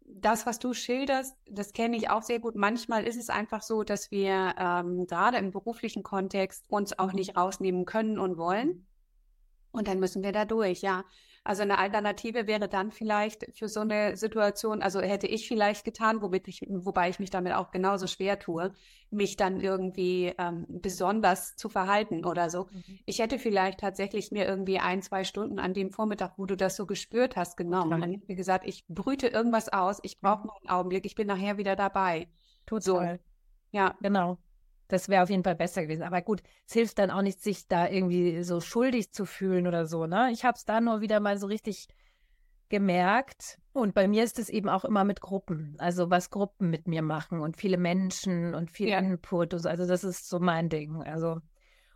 das, 0.10 0.46
was 0.46 0.60
du 0.60 0.74
schilderst, 0.74 1.38
das 1.46 1.74
kenne 1.74 1.96
ich 1.96 2.10
auch 2.10 2.24
sehr 2.24 2.40
gut. 2.40 2.56
Manchmal 2.56 3.06
ist 3.06 3.18
es 3.18 3.30
einfach 3.30 3.62
so, 3.62 3.84
dass 3.84 4.12
wir 4.12 4.56
ähm, 4.58 5.06
gerade 5.06 5.38
im 5.38 5.52
beruflichen 5.52 6.04
Kontext 6.04 6.66
uns 6.70 6.98
auch 6.98 7.14
nicht 7.14 7.38
rausnehmen 7.38 7.86
können 7.86 8.18
und 8.20 8.38
wollen. 8.38 8.88
Und 9.72 9.88
dann 9.88 10.00
müssen 10.00 10.24
wir 10.24 10.32
da 10.32 10.46
durch, 10.46 10.82
ja. 10.82 11.04
Also 11.50 11.64
eine 11.64 11.80
Alternative 11.80 12.46
wäre 12.46 12.70
dann 12.70 12.92
vielleicht 12.92 13.48
für 13.58 13.68
so 13.68 13.80
eine 13.80 14.16
Situation, 14.16 14.84
also 14.84 15.02
hätte 15.02 15.26
ich 15.26 15.48
vielleicht 15.48 15.84
getan, 15.84 16.22
womit 16.22 16.48
ich, 16.48 16.62
wobei 16.70 17.10
ich 17.10 17.18
mich 17.18 17.32
damit 17.32 17.54
auch 17.54 17.72
genauso 17.72 18.06
schwer 18.06 18.38
tue, 18.38 18.72
mich 19.10 19.36
dann 19.36 19.60
irgendwie 19.60 20.32
ähm, 20.38 20.68
besonders 20.70 21.56
zu 21.56 21.68
verhalten 21.68 22.24
oder 22.24 22.52
so. 22.52 22.66
Mhm. 22.66 23.00
Ich 23.08 23.18
hätte 23.18 23.40
vielleicht 23.40 23.80
tatsächlich 23.80 24.30
mir 24.30 24.46
irgendwie 24.46 24.78
ein, 24.78 25.02
zwei 25.02 25.24
Stunden 25.24 25.58
an 25.58 25.74
dem 25.74 25.90
Vormittag, 25.90 26.34
wo 26.38 26.46
du 26.46 26.56
das 26.56 26.76
so 26.76 26.86
gespürt 26.86 27.36
hast, 27.36 27.58
genommen. 27.58 27.94
Und 27.94 28.02
dann 28.02 28.12
hätte 28.12 28.26
ich 28.28 28.38
gesagt, 28.38 28.68
ich 28.68 28.86
brüte 28.88 29.26
irgendwas 29.26 29.70
aus, 29.70 29.98
ich 30.04 30.20
brauche 30.20 30.46
noch 30.46 30.62
einen 30.62 30.70
Augenblick, 30.70 31.08
ich 31.08 31.16
bin 31.16 31.26
nachher 31.26 31.58
wieder 31.58 31.76
dabei. 31.76 32.28
Tut 32.68 32.84
so. 32.84 33.02
Ja, 33.72 33.96
genau. 34.02 34.38
Das 34.90 35.08
wäre 35.08 35.24
auf 35.24 35.30
jeden 35.30 35.44
Fall 35.44 35.56
besser 35.56 35.84
gewesen. 35.84 36.04
Aber 36.04 36.22
gut, 36.22 36.42
es 36.68 36.74
hilft 36.74 37.00
dann 37.00 37.12
auch 37.12 37.22
nicht, 37.22 37.42
sich 37.42 37.68
da 37.68 37.88
irgendwie 37.88 38.44
so 38.44 38.60
schuldig 38.60 39.14
zu 39.14 39.26
fühlen 39.26 39.68
oder 39.68 39.86
so. 39.86 40.08
Ne? 40.08 40.32
Ich 40.34 40.44
habe 40.44 40.58
es 40.58 40.66
da 40.66 40.82
nur 40.82 41.00
wieder 41.00 41.20
mal 41.20 41.38
so 41.38 41.48
richtig 41.48 41.88
gemerkt. 42.70 43.60
Und 43.72 43.94
bei 43.94 44.08
mir 44.08 44.24
ist 44.24 44.40
es 44.40 44.50
eben 44.50 44.68
auch 44.68 44.84
immer 44.84 45.04
mit 45.04 45.22
Gruppen. 45.22 45.76
Also 45.78 46.10
was 46.10 46.32
Gruppen 46.32 46.72
mit 46.72 46.88
mir 46.88 47.04
machen 47.04 47.40
und 47.40 47.56
viele 47.56 47.78
Menschen 47.78 48.56
und 48.56 48.72
viel 48.72 48.90
ja. 48.90 49.00
Input. 49.00 49.54
Und 49.54 49.60
so. 49.62 49.70
Also 49.70 49.88
das 49.88 50.04
ist 50.04 50.28
so 50.28 50.40
mein 50.40 50.70
Ding. 50.70 51.04
Also 51.04 51.40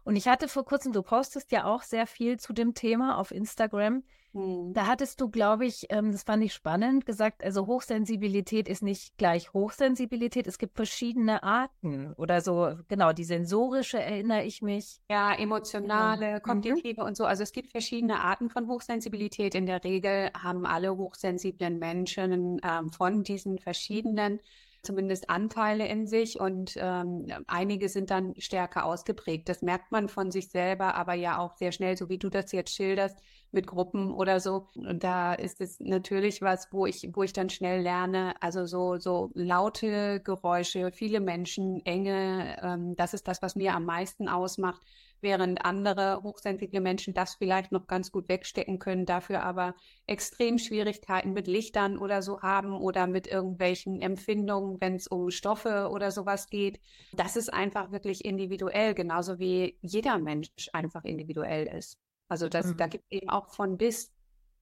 und 0.03 0.15
ich 0.15 0.27
hatte 0.27 0.47
vor 0.47 0.65
kurzem, 0.65 0.91
du 0.91 1.01
postest 1.01 1.51
ja 1.51 1.65
auch 1.65 1.83
sehr 1.83 2.07
viel 2.07 2.39
zu 2.39 2.53
dem 2.53 2.73
Thema 2.73 3.17
auf 3.17 3.31
Instagram. 3.31 4.03
Hm. 4.33 4.73
Da 4.73 4.87
hattest 4.87 5.21
du, 5.21 5.29
glaube 5.29 5.65
ich, 5.65 5.85
ähm, 5.89 6.11
das 6.11 6.23
fand 6.23 6.43
ich 6.43 6.53
spannend, 6.53 7.05
gesagt, 7.05 7.43
also 7.43 7.67
Hochsensibilität 7.67 8.67
ist 8.67 8.81
nicht 8.81 9.15
gleich 9.17 9.53
Hochsensibilität. 9.53 10.47
Es 10.47 10.57
gibt 10.57 10.75
verschiedene 10.75 11.43
Arten 11.43 12.13
oder 12.13 12.41
so, 12.41 12.75
genau, 12.87 13.13
die 13.13 13.23
sensorische 13.23 14.01
erinnere 14.01 14.43
ich 14.43 14.61
mich. 14.61 14.99
Ja, 15.09 15.33
emotionale, 15.35 16.25
genau. 16.25 16.39
kognitive 16.39 17.01
mhm. 17.01 17.07
und 17.07 17.17
so. 17.17 17.25
Also 17.25 17.43
es 17.43 17.51
gibt 17.51 17.71
verschiedene 17.71 18.21
Arten 18.21 18.49
von 18.49 18.67
Hochsensibilität. 18.67 19.53
In 19.53 19.67
der 19.67 19.83
Regel 19.83 20.31
haben 20.33 20.65
alle 20.65 20.97
hochsensiblen 20.97 21.77
Menschen 21.77 22.59
ähm, 22.63 22.89
von 22.89 23.23
diesen 23.23 23.59
verschiedenen 23.59 24.39
zumindest 24.83 25.29
Anteile 25.29 25.87
in 25.87 26.05
sich 26.07 26.39
und 26.39 26.75
ähm, 26.77 27.27
einige 27.47 27.89
sind 27.89 28.11
dann 28.11 28.33
stärker 28.37 28.85
ausgeprägt. 28.85 29.49
Das 29.49 29.61
merkt 29.61 29.91
man 29.91 30.09
von 30.09 30.29
sich 30.29 30.49
selber, 30.49 30.95
aber 30.95 31.13
ja 31.13 31.39
auch 31.39 31.53
sehr 31.53 31.71
schnell, 31.71 31.97
so 31.97 32.09
wie 32.09 32.19
du 32.19 32.29
das 32.29 32.51
jetzt 32.51 32.75
schilderst, 32.75 33.17
mit 33.53 33.67
Gruppen 33.67 34.11
oder 34.11 34.39
so. 34.39 34.67
Und 34.75 35.03
da 35.03 35.33
ist 35.33 35.61
es 35.61 35.79
natürlich 35.79 36.41
was, 36.41 36.67
wo 36.71 36.85
ich, 36.85 37.09
wo 37.13 37.23
ich 37.23 37.33
dann 37.33 37.49
schnell 37.49 37.81
lerne, 37.81 38.33
also 38.41 38.65
so, 38.65 38.97
so 38.97 39.31
laute 39.33 40.21
Geräusche, 40.21 40.91
viele 40.91 41.19
Menschen, 41.19 41.85
Enge, 41.85 42.57
ähm, 42.61 42.95
das 42.95 43.13
ist 43.13 43.27
das, 43.27 43.41
was 43.41 43.55
mir 43.55 43.73
am 43.75 43.85
meisten 43.85 44.27
ausmacht 44.27 44.81
während 45.23 45.65
andere 45.65 46.21
hochsensible 46.21 46.81
Menschen 46.81 47.15
das 47.15 47.35
vielleicht 47.35 47.71
noch 47.71 47.87
ganz 47.87 48.11
gut 48.11 48.29
wegstecken 48.29 48.77
können, 48.77 49.05
dafür 49.07 49.41
aber 49.41 49.73
extrem 50.05 50.59
Schwierigkeiten 50.59 51.33
mit 51.33 51.47
Lichtern 51.47 51.97
oder 51.97 52.21
so 52.21 52.41
haben 52.41 52.75
oder 52.77 53.07
mit 53.07 53.25
irgendwelchen 53.25 54.01
Empfindungen, 54.01 54.79
wenn 54.81 54.95
es 54.95 55.07
um 55.07 55.31
Stoffe 55.31 55.89
oder 55.91 56.11
sowas 56.11 56.49
geht. 56.49 56.79
Das 57.13 57.35
ist 57.35 57.51
einfach 57.51 57.91
wirklich 57.91 58.23
individuell, 58.23 58.93
genauso 58.93 59.39
wie 59.39 59.77
jeder 59.81 60.19
Mensch 60.19 60.49
einfach 60.73 61.05
individuell 61.05 61.65
ist. 61.67 61.97
Also 62.27 62.49
das, 62.49 62.67
mhm. 62.67 62.77
da 62.77 62.87
gibt 62.87 63.05
es 63.09 63.17
eben 63.17 63.29
auch 63.29 63.49
von 63.49 63.77
bis. 63.77 64.11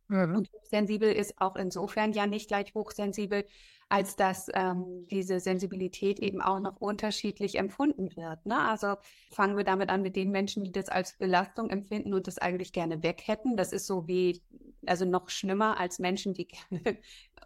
Mhm. 0.08 0.36
Und 0.36 0.52
hochsensibel 0.52 1.12
ist 1.12 1.40
auch 1.40 1.56
insofern 1.56 2.12
ja 2.14 2.28
nicht 2.28 2.48
gleich 2.48 2.74
hochsensibel, 2.74 3.46
als 3.92 4.16
dass 4.16 4.48
ähm, 4.54 5.06
diese 5.12 5.42
Sensibilität 5.42 6.20
eben 6.20 6.42
auch 6.42 6.60
noch 6.60 6.78
unterschiedlich 6.78 7.58
empfunden 7.58 8.16
wird. 8.16 8.46
Ne? 8.46 8.58
Also 8.58 8.96
fangen 9.32 9.58
wir 9.58 9.66
damit 9.66 9.90
an 9.90 10.02
mit 10.02 10.16
den 10.16 10.32
Menschen, 10.32 10.64
die 10.64 10.72
das 10.72 10.88
als 10.88 11.18
Belastung 11.18 11.70
empfinden 11.70 12.14
und 12.14 12.28
das 12.28 12.38
eigentlich 12.38 12.72
gerne 12.72 13.04
weg 13.04 13.24
hätten. 13.26 13.58
Das 13.58 13.74
ist 13.74 13.88
so 13.88 14.08
wie, 14.08 14.42
also 14.86 15.04
noch 15.04 15.30
schlimmer 15.30 15.78
als 15.78 16.00
Menschen, 16.00 16.34
die 16.34 16.48
gerne 16.70 16.98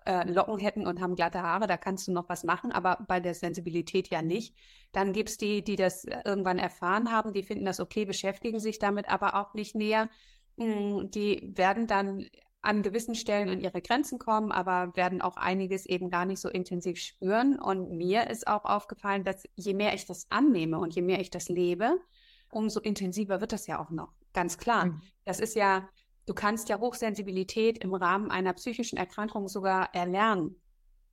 äh, 0.05 0.29
Locken 0.29 0.59
hätten 0.59 0.87
und 0.87 1.01
haben 1.01 1.15
glatte 1.15 1.41
Haare. 1.41 1.67
Da 1.67 1.77
kannst 1.77 2.07
du 2.07 2.11
noch 2.11 2.29
was 2.29 2.43
machen, 2.43 2.71
aber 2.71 3.03
bei 3.07 3.19
der 3.19 3.33
Sensibilität 3.33 4.09
ja 4.09 4.21
nicht. 4.21 4.55
Dann 4.91 5.13
gibt 5.13 5.29
es 5.29 5.37
die, 5.37 5.63
die 5.63 5.75
das 5.75 6.05
irgendwann 6.25 6.59
erfahren 6.59 7.11
haben, 7.11 7.33
die 7.33 7.43
finden 7.43 7.65
das 7.65 7.79
okay, 7.79 8.05
beschäftigen 8.05 8.59
sich 8.59 8.79
damit 8.79 9.09
aber 9.09 9.35
auch 9.35 9.53
nicht 9.53 9.75
näher. 9.75 10.09
Hm, 10.57 11.11
die 11.11 11.51
werden 11.55 11.87
dann 11.87 12.25
an 12.65 12.81
gewissen 12.81 13.15
Stellen 13.15 13.49
an 13.49 13.61
ihre 13.61 13.81
Grenzen 13.81 14.17
kommen, 14.17 14.51
aber 14.51 14.95
werden 14.95 15.21
auch 15.21 15.37
einiges 15.37 15.85
eben 15.85 16.09
gar 16.09 16.25
nicht 16.25 16.39
so 16.39 16.49
intensiv 16.49 16.97
spüren. 16.97 17.59
Und 17.59 17.91
mir 17.91 18.29
ist 18.29 18.47
auch 18.47 18.65
aufgefallen, 18.65 19.23
dass 19.23 19.43
je 19.55 19.73
mehr 19.73 19.93
ich 19.93 20.05
das 20.05 20.25
annehme 20.31 20.79
und 20.79 20.95
je 20.95 21.03
mehr 21.03 21.19
ich 21.19 21.29
das 21.29 21.47
lebe, 21.47 21.99
umso 22.51 22.79
intensiver 22.79 23.39
wird 23.39 23.51
das 23.51 23.67
ja 23.67 23.79
auch 23.79 23.91
noch. 23.91 24.13
Ganz 24.33 24.57
klar. 24.57 24.85
Mhm. 24.85 25.01
Das 25.25 25.39
ist 25.39 25.55
ja, 25.55 25.87
du 26.25 26.33
kannst 26.33 26.69
ja 26.69 26.79
Hochsensibilität 26.79 27.83
im 27.83 27.93
Rahmen 27.93 28.31
einer 28.31 28.53
psychischen 28.53 28.97
Erkrankung 28.97 29.47
sogar 29.47 29.93
erlernen. 29.93 30.55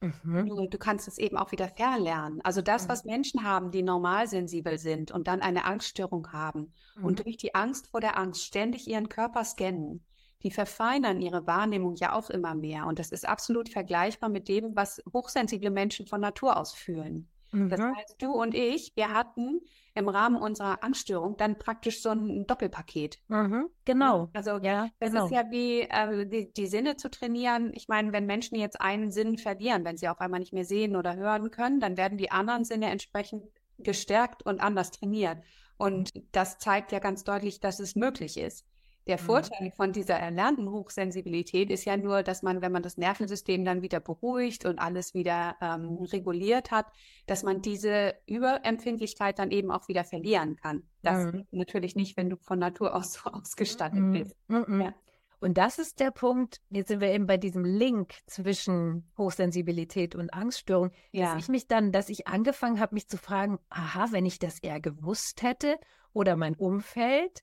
Mhm. 0.01 0.49
Du, 0.49 0.67
du, 0.67 0.79
kannst 0.79 1.07
es 1.07 1.19
eben 1.19 1.37
auch 1.37 1.53
wieder 1.53 1.69
verlernen. 1.69 2.41
Also 2.43 2.61
das, 2.61 2.85
mhm. 2.85 2.89
was 2.89 3.05
Menschen 3.05 3.45
haben, 3.45 3.71
die 3.71 3.83
normalsensibel 3.83 4.79
sind 4.79 5.13
und 5.13 5.29
dann 5.29 5.41
eine 5.41 5.65
Angststörung 5.65 6.33
haben 6.33 6.73
mhm. 6.97 7.05
und 7.05 7.25
durch 7.25 7.37
die 7.37 7.55
Angst 7.55 7.89
vor 7.89 8.01
der 8.01 8.19
Angst 8.19 8.45
ständig 8.45 8.89
ihren 8.89 9.09
Körper 9.09 9.45
scannen, 9.45 10.05
die 10.43 10.51
verfeinern 10.51 11.21
ihre 11.21 11.47
Wahrnehmung 11.47 11.95
ja 11.95 12.15
auch 12.15 12.31
immer 12.31 12.57
mehr. 12.57 12.87
Und 12.87 12.99
das 12.99 13.13
ist 13.13 13.29
absolut 13.29 13.69
vergleichbar 13.69 14.29
mit 14.29 14.49
dem, 14.49 14.75
was 14.75 15.01
hochsensible 15.13 15.71
Menschen 15.71 16.09
von 16.09 16.21
Natur 16.21 16.57
aus 16.57 16.73
fühlen. 16.73 17.29
Mhm. 17.53 17.69
Das 17.69 17.81
heißt, 17.81 18.17
du 18.21 18.33
und 18.33 18.55
ich, 18.55 18.93
wir 18.97 19.13
hatten 19.13 19.61
im 19.95 20.09
Rahmen 20.09 20.37
unserer 20.37 20.83
Angststörung 20.83 21.37
dann 21.37 21.59
praktisch 21.59 22.03
so 22.03 22.11
ein 22.11 22.47
Doppelpaket. 22.47 23.19
Mhm. 23.29 23.69
Genau. 23.85 24.31
Also 24.33 24.59
ja, 24.63 24.89
das 24.99 25.11
genau. 25.11 25.27
ist 25.27 25.33
ja 25.33 25.51
wie 25.51 25.83
äh, 25.83 26.27
die, 26.27 26.53
die, 26.53 26.67
Sinne 26.67 26.97
zu 26.97 27.11
trainieren. 27.11 27.73
Ich 27.75 27.89
meine, 27.89 28.13
wenn 28.13 28.27
Menschen 28.27 28.59
jetzt 28.59 28.81
einen 28.81 29.11
Sinn 29.11 29.37
verlieren, 29.37 29.85
wenn 29.85 29.99
sie 29.99 30.09
auf 30.09 30.21
einmal 30.21 30.41
nicht 30.41 30.55
mehr 30.55 30.65
sehen 30.65 30.97
oder 30.97 31.15
hören 31.17 31.51
können, 31.51 31.79
dann 31.79 31.97
werden 31.97 32.17
die 32.19 32.31
anderen 32.31 32.65
Sinne 32.65 32.91
entsprechend 32.91 33.45
gestärkt 33.79 34.45
und 34.45 34.61
anders 34.61 34.91
trainiert. 34.91 35.39
Und 35.77 36.13
das 36.33 36.59
zeigt 36.59 36.93
ja 36.93 36.99
ganz 36.99 37.25
deutlich, 37.25 37.61
dass 37.61 37.81
es 37.81 37.97
möglich 37.97 38.39
ist. 38.39 38.65
Der 39.07 39.21
mhm. 39.21 39.25
Vorteil 39.25 39.71
von 39.73 39.93
dieser 39.93 40.15
erlernten 40.15 40.71
Hochsensibilität 40.71 41.71
ist 41.71 41.85
ja 41.85 41.97
nur, 41.97 42.23
dass 42.23 42.43
man, 42.43 42.63
wenn 42.63 42.73
man 42.73 42.83
das 42.83 42.97
Nervensystem 42.97 43.65
dann 43.65 43.83
wieder 43.83 44.01
beruhigt 44.01 44.65
und 44.65 44.79
alles 44.79 45.13
wieder 45.15 45.57
ähm, 45.61 45.99
reguliert 46.13 46.71
hat, 46.71 46.87
dass 47.27 47.43
man 47.43 47.63
diese 47.63 48.15
Überempfindlichkeit 48.27 49.39
dann 49.39 49.51
eben 49.51 49.71
auch 49.71 49.89
wieder 49.89 50.05
verlieren 50.05 50.57
kann. 50.57 50.85
Das 51.03 51.33
mhm. 51.33 51.47
natürlich 51.51 51.97
nicht, 51.97 52.17
wenn 52.17 52.31
du 52.31 52.37
von 52.37 52.59
Natur 52.59 52.95
aus 52.95 53.13
so 53.13 53.31
ausgestattet 53.31 54.01
mhm. 54.01 54.13
bist. 54.13 54.37
Mhm. 54.49 54.81
Ja. 54.81 54.95
Und 55.41 55.59
das 55.59 55.81
ist 55.81 55.99
der 55.99 56.13
Punkt, 56.13 56.61
jetzt 56.71 56.87
sind 56.87 57.01
wir 57.01 57.11
eben 57.11 57.27
bei 57.27 57.37
diesem 57.37 57.65
Link 57.65 58.15
zwischen 58.27 59.11
Hochsensibilität 59.19 60.15
und 60.15 60.33
Angststörung, 60.33 60.93
ja. 61.11 61.35
dass 61.35 61.43
ich 61.43 61.49
mich 61.49 61.67
dann, 61.67 61.91
dass 61.91 62.11
ich 62.11 62.29
angefangen 62.29 62.79
habe, 62.79 62.95
mich 62.95 63.09
zu 63.09 63.19
fragen, 63.19 63.59
aha, 63.69 64.13
wenn 64.13 64.25
ich 64.25 64.39
das 64.39 64.61
eher 64.61 64.81
gewusst 64.81 65.43
hätte 65.43 65.81
oder 66.13 66.37
mein 66.37 66.55
Umfeld, 66.55 67.43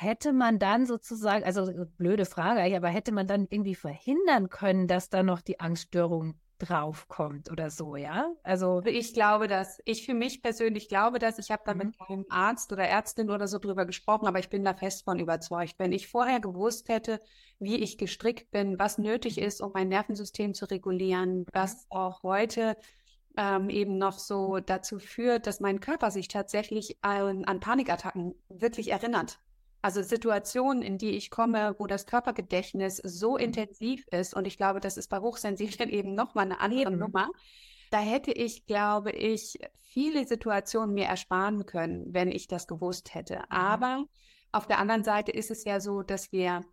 hätte 0.00 0.32
man 0.32 0.60
dann 0.60 0.86
sozusagen, 0.86 1.44
also 1.44 1.72
blöde 1.96 2.24
Frage, 2.24 2.76
aber 2.76 2.88
hätte 2.88 3.10
man 3.10 3.26
dann 3.26 3.48
irgendwie 3.50 3.74
verhindern 3.74 4.48
können, 4.48 4.86
dass 4.86 5.10
da 5.10 5.24
noch 5.24 5.40
die 5.40 5.58
Angststörung 5.58 6.38
draufkommt 6.58 7.50
oder 7.50 7.68
so, 7.70 7.96
ja? 7.96 8.32
Also 8.44 8.80
ich 8.84 9.12
glaube 9.12 9.48
dass 9.48 9.80
Ich 9.84 10.06
für 10.06 10.14
mich 10.14 10.40
persönlich 10.40 10.88
glaube 10.88 11.18
dass 11.18 11.38
Ich 11.38 11.50
habe 11.50 11.62
da 11.64 11.74
mhm. 11.74 11.78
mit 11.78 11.98
keinem 11.98 12.26
Arzt 12.28 12.72
oder 12.72 12.84
Ärztin 12.84 13.28
oder 13.28 13.48
so 13.48 13.58
drüber 13.58 13.86
gesprochen, 13.86 14.28
aber 14.28 14.38
ich 14.38 14.48
bin 14.48 14.64
da 14.64 14.74
fest 14.74 15.04
von 15.04 15.18
überzeugt. 15.18 15.74
Wenn 15.78 15.92
ich 15.92 16.06
vorher 16.06 16.38
gewusst 16.38 16.88
hätte, 16.88 17.20
wie 17.58 17.76
ich 17.76 17.98
gestrickt 17.98 18.52
bin, 18.52 18.78
was 18.78 18.98
nötig 18.98 19.36
mhm. 19.36 19.44
ist, 19.44 19.60
um 19.60 19.72
mein 19.74 19.88
Nervensystem 19.88 20.54
zu 20.54 20.66
regulieren, 20.66 21.44
was 21.52 21.74
mhm. 21.74 21.80
auch 21.90 22.22
heute 22.22 22.76
ähm, 23.36 23.68
eben 23.68 23.98
noch 23.98 24.18
so 24.18 24.58
dazu 24.60 25.00
führt, 25.00 25.48
dass 25.48 25.58
mein 25.58 25.80
Körper 25.80 26.12
sich 26.12 26.28
tatsächlich 26.28 26.98
an, 27.02 27.44
an 27.44 27.58
Panikattacken 27.58 28.36
wirklich 28.48 28.92
erinnert. 28.92 29.40
Also 29.80 30.02
Situationen, 30.02 30.82
in 30.82 30.98
die 30.98 31.10
ich 31.10 31.30
komme, 31.30 31.76
wo 31.78 31.86
das 31.86 32.06
Körpergedächtnis 32.06 32.96
so 32.96 33.36
intensiv 33.36 34.06
ist, 34.10 34.34
und 34.34 34.46
ich 34.46 34.56
glaube, 34.56 34.80
das 34.80 34.96
ist 34.96 35.08
bei 35.08 35.20
Hochsensiblen 35.20 35.88
eben 35.90 36.14
nochmal 36.14 36.46
eine 36.46 36.60
andere 36.60 36.92
eben. 36.92 36.98
Nummer. 36.98 37.28
Da 37.90 38.00
hätte 38.00 38.32
ich, 38.32 38.66
glaube 38.66 39.12
ich, 39.12 39.58
viele 39.80 40.26
Situationen 40.26 40.94
mir 40.94 41.06
ersparen 41.06 41.64
können, 41.64 42.12
wenn 42.12 42.30
ich 42.30 42.48
das 42.48 42.66
gewusst 42.66 43.14
hätte. 43.14 43.36
Mhm. 43.36 43.44
Aber 43.50 44.04
auf 44.52 44.66
der 44.66 44.78
anderen 44.78 45.04
Seite 45.04 45.32
ist 45.32 45.50
es 45.50 45.64
ja 45.64 45.80
so, 45.80 46.02
dass 46.02 46.32
wir 46.32 46.64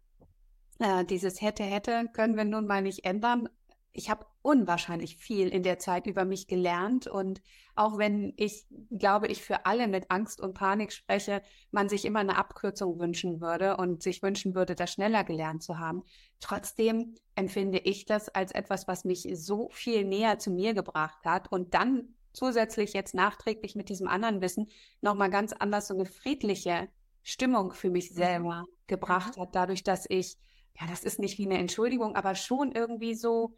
äh, 0.80 1.06
dieses 1.06 1.41
hätte, 1.41 1.63
hätte, 1.63 2.08
können 2.13 2.36
wir 2.36 2.46
nun 2.46 2.68
mal 2.68 2.82
nicht 2.82 3.06
ändern 3.06 3.50
ich 3.96 4.10
habe 4.10 4.26
unwahrscheinlich 4.42 5.18
viel 5.18 5.48
in 5.48 5.64
der 5.64 5.80
Zeit 5.80 6.06
über 6.06 6.26
mich 6.26 6.48
gelernt. 6.48 7.08
Und 7.08 7.42
auch 7.76 7.98
wenn 7.98 8.34
ich, 8.36 8.66
glaube 8.92 9.28
ich, 9.28 9.42
für 9.42 9.66
alle 9.66 9.88
mit 9.88 10.12
Angst 10.12 10.42
und 10.42 10.54
Panik 10.54 10.92
spreche, 10.92 11.42
man 11.72 11.90
sich 11.90 12.06
immer 12.06 12.20
eine 12.20 12.38
Abkürzung 12.38 13.00
wünschen 13.00 13.42
würde 13.42 13.78
und 13.78 14.04
sich 14.04 14.22
wünschen 14.22 14.54
würde, 14.54 14.76
das 14.76 14.92
schneller 14.92 15.24
gelernt 15.24 15.64
zu 15.64 15.80
haben. 15.80 16.04
Trotzdem 16.42 17.16
empfinde 17.36 17.80
ich 17.80 18.06
das 18.06 18.30
als 18.30 18.52
etwas, 18.52 18.88
was 18.88 19.06
mich 19.06 19.28
so 19.34 19.70
viel 19.72 20.04
näher 20.04 20.40
zu 20.40 20.52
mir 20.52 20.74
gebracht 20.74 21.24
hat 21.24 21.52
und 21.52 21.74
dann 21.74 22.16
zusätzlich 22.34 22.94
jetzt 22.94 23.16
nachträglich 23.16 23.76
mit 23.76 23.88
diesem 23.88 24.08
anderen 24.08 24.42
Wissen 24.42 24.68
nochmal 25.02 25.30
ganz 25.30 25.54
anders 25.54 25.88
so 25.88 25.94
eine 25.94 26.06
friedliche 26.06 26.90
Stimmung 27.24 27.72
für 27.72 27.90
mich 27.90 28.12
mhm. 28.12 28.16
selber 28.16 28.66
gebracht 28.88 29.38
hat, 29.38 29.56
dadurch, 29.56 29.84
dass 29.84 30.06
ich, 30.10 30.38
ja, 30.80 30.86
das 30.88 31.04
ist 31.04 31.18
nicht 31.18 31.38
wie 31.40 31.46
eine 31.46 31.58
Entschuldigung, 31.58 32.16
aber 32.16 32.36
schon 32.36 32.74
irgendwie 32.74 33.16
so, 33.16 33.58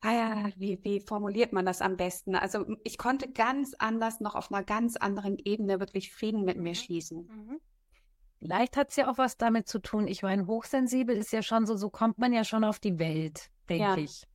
ah 0.00 0.12
ja, 0.12 0.48
wie, 0.56 0.78
wie 0.82 1.00
formuliert 1.00 1.52
man 1.52 1.66
das 1.66 1.80
am 1.80 1.96
besten? 1.96 2.34
Also 2.34 2.64
ich 2.84 2.98
konnte 2.98 3.30
ganz 3.30 3.74
anders, 3.78 4.20
noch 4.20 4.34
auf 4.34 4.52
einer 4.52 4.64
ganz 4.64 4.96
anderen 4.96 5.38
Ebene 5.38 5.80
wirklich 5.80 6.12
Frieden 6.12 6.44
mit 6.44 6.56
mir 6.56 6.70
mhm. 6.70 6.74
schließen. 6.74 7.18
Mhm. 7.18 7.60
Vielleicht 8.38 8.76
hat 8.76 8.90
es 8.90 8.96
ja 8.96 9.10
auch 9.10 9.18
was 9.18 9.38
damit 9.38 9.66
zu 9.66 9.78
tun. 9.78 10.06
Ich 10.06 10.22
meine, 10.22 10.46
hochsensibel 10.46 11.16
ist 11.16 11.32
ja 11.32 11.42
schon 11.42 11.66
so, 11.66 11.76
so 11.76 11.90
kommt 11.90 12.18
man 12.18 12.32
ja 12.32 12.44
schon 12.44 12.64
auf 12.64 12.78
die 12.78 12.98
Welt, 12.98 13.50
denke 13.68 13.84
ja. 13.84 13.96
ich. 13.96 14.26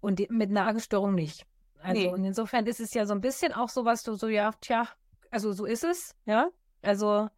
Und 0.00 0.18
die, 0.18 0.28
mit 0.30 0.50
einer 0.50 0.66
Angststörung 0.66 1.14
nicht. 1.14 1.46
Also 1.80 2.00
nee. 2.00 2.08
und 2.08 2.24
insofern 2.24 2.66
ist 2.66 2.80
es 2.80 2.94
ja 2.94 3.06
so 3.06 3.14
ein 3.14 3.20
bisschen 3.20 3.52
auch 3.52 3.68
so, 3.68 3.84
was 3.84 4.02
du 4.04 4.14
so, 4.14 4.28
ja, 4.28 4.52
tja, 4.60 4.88
also 5.30 5.52
so 5.52 5.64
ist 5.64 5.84
es, 5.84 6.14
ja. 6.26 6.48
Also 6.80 7.28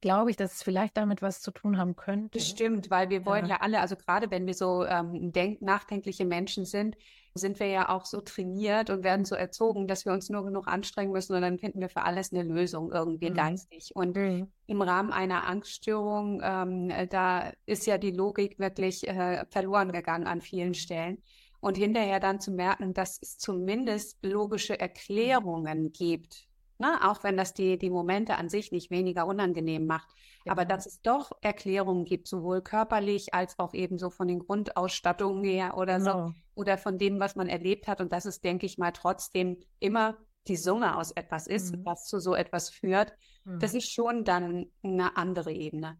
glaube 0.00 0.30
ich, 0.30 0.36
dass 0.36 0.54
es 0.54 0.62
vielleicht 0.62 0.96
damit 0.96 1.22
was 1.22 1.40
zu 1.40 1.50
tun 1.50 1.78
haben 1.78 1.96
könnte. 1.96 2.38
Bestimmt, 2.38 2.90
weil 2.90 3.10
wir 3.10 3.26
wollen 3.26 3.46
ja, 3.46 3.56
ja 3.56 3.60
alle, 3.60 3.80
also 3.80 3.96
gerade 3.96 4.30
wenn 4.30 4.46
wir 4.46 4.54
so 4.54 4.84
ähm, 4.84 5.32
denk 5.32 5.60
nachdenkliche 5.62 6.24
Menschen 6.24 6.64
sind, 6.64 6.96
sind 7.34 7.60
wir 7.60 7.68
ja 7.68 7.88
auch 7.88 8.04
so 8.04 8.20
trainiert 8.20 8.90
und 8.90 9.04
werden 9.04 9.24
so 9.24 9.34
erzogen, 9.34 9.86
dass 9.86 10.04
wir 10.04 10.12
uns 10.12 10.28
nur 10.28 10.44
genug 10.44 10.66
anstrengen 10.66 11.12
müssen 11.12 11.34
und 11.34 11.42
dann 11.42 11.58
finden 11.58 11.80
wir 11.80 11.88
für 11.88 12.02
alles 12.02 12.32
eine 12.32 12.42
Lösung 12.42 12.90
irgendwie 12.92 13.30
mhm. 13.30 13.34
geistig. 13.34 13.90
Und 13.94 14.16
mhm. 14.16 14.48
im 14.66 14.82
Rahmen 14.82 15.12
einer 15.12 15.46
Angststörung, 15.46 16.40
ähm, 16.42 16.92
da 17.10 17.52
ist 17.66 17.86
ja 17.86 17.98
die 17.98 18.10
Logik 18.10 18.58
wirklich 18.58 19.06
äh, 19.08 19.44
verloren 19.50 19.92
gegangen 19.92 20.26
an 20.26 20.40
vielen 20.40 20.74
Stellen. 20.74 21.22
Und 21.60 21.76
hinterher 21.76 22.20
dann 22.20 22.40
zu 22.40 22.52
merken, 22.52 22.94
dass 22.94 23.18
es 23.20 23.36
zumindest 23.36 24.24
logische 24.24 24.78
Erklärungen 24.78 25.92
gibt 25.92 26.47
Ne? 26.78 26.98
Auch 27.02 27.24
wenn 27.24 27.36
das 27.36 27.54
die, 27.54 27.78
die 27.78 27.90
Momente 27.90 28.36
an 28.36 28.48
sich 28.48 28.72
nicht 28.72 28.90
weniger 28.90 29.26
unangenehm 29.26 29.86
macht. 29.86 30.08
Ja. 30.44 30.52
Aber 30.52 30.64
dass 30.64 30.86
es 30.86 31.02
doch 31.02 31.32
Erklärungen 31.40 32.04
gibt, 32.04 32.28
sowohl 32.28 32.62
körperlich 32.62 33.34
als 33.34 33.58
auch 33.58 33.74
eben 33.74 33.98
so 33.98 34.10
von 34.10 34.28
den 34.28 34.38
Grundausstattungen 34.38 35.44
her 35.44 35.76
oder 35.76 35.98
genau. 35.98 36.28
so. 36.28 36.34
Oder 36.54 36.78
von 36.78 36.98
dem, 36.98 37.20
was 37.20 37.36
man 37.36 37.48
erlebt 37.48 37.88
hat. 37.88 38.00
Und 38.00 38.12
dass 38.12 38.24
es, 38.24 38.40
denke 38.40 38.66
ich 38.66 38.78
mal, 38.78 38.92
trotzdem 38.92 39.58
immer 39.78 40.16
die 40.46 40.56
Summe 40.56 40.96
aus 40.96 41.10
etwas 41.12 41.46
ist, 41.46 41.76
mhm. 41.76 41.84
was 41.84 42.06
zu 42.06 42.20
so 42.20 42.34
etwas 42.34 42.70
führt. 42.70 43.12
Mhm. 43.44 43.58
Das 43.60 43.74
ist 43.74 43.92
schon 43.92 44.24
dann 44.24 44.66
eine 44.82 45.16
andere 45.16 45.52
Ebene. 45.52 45.98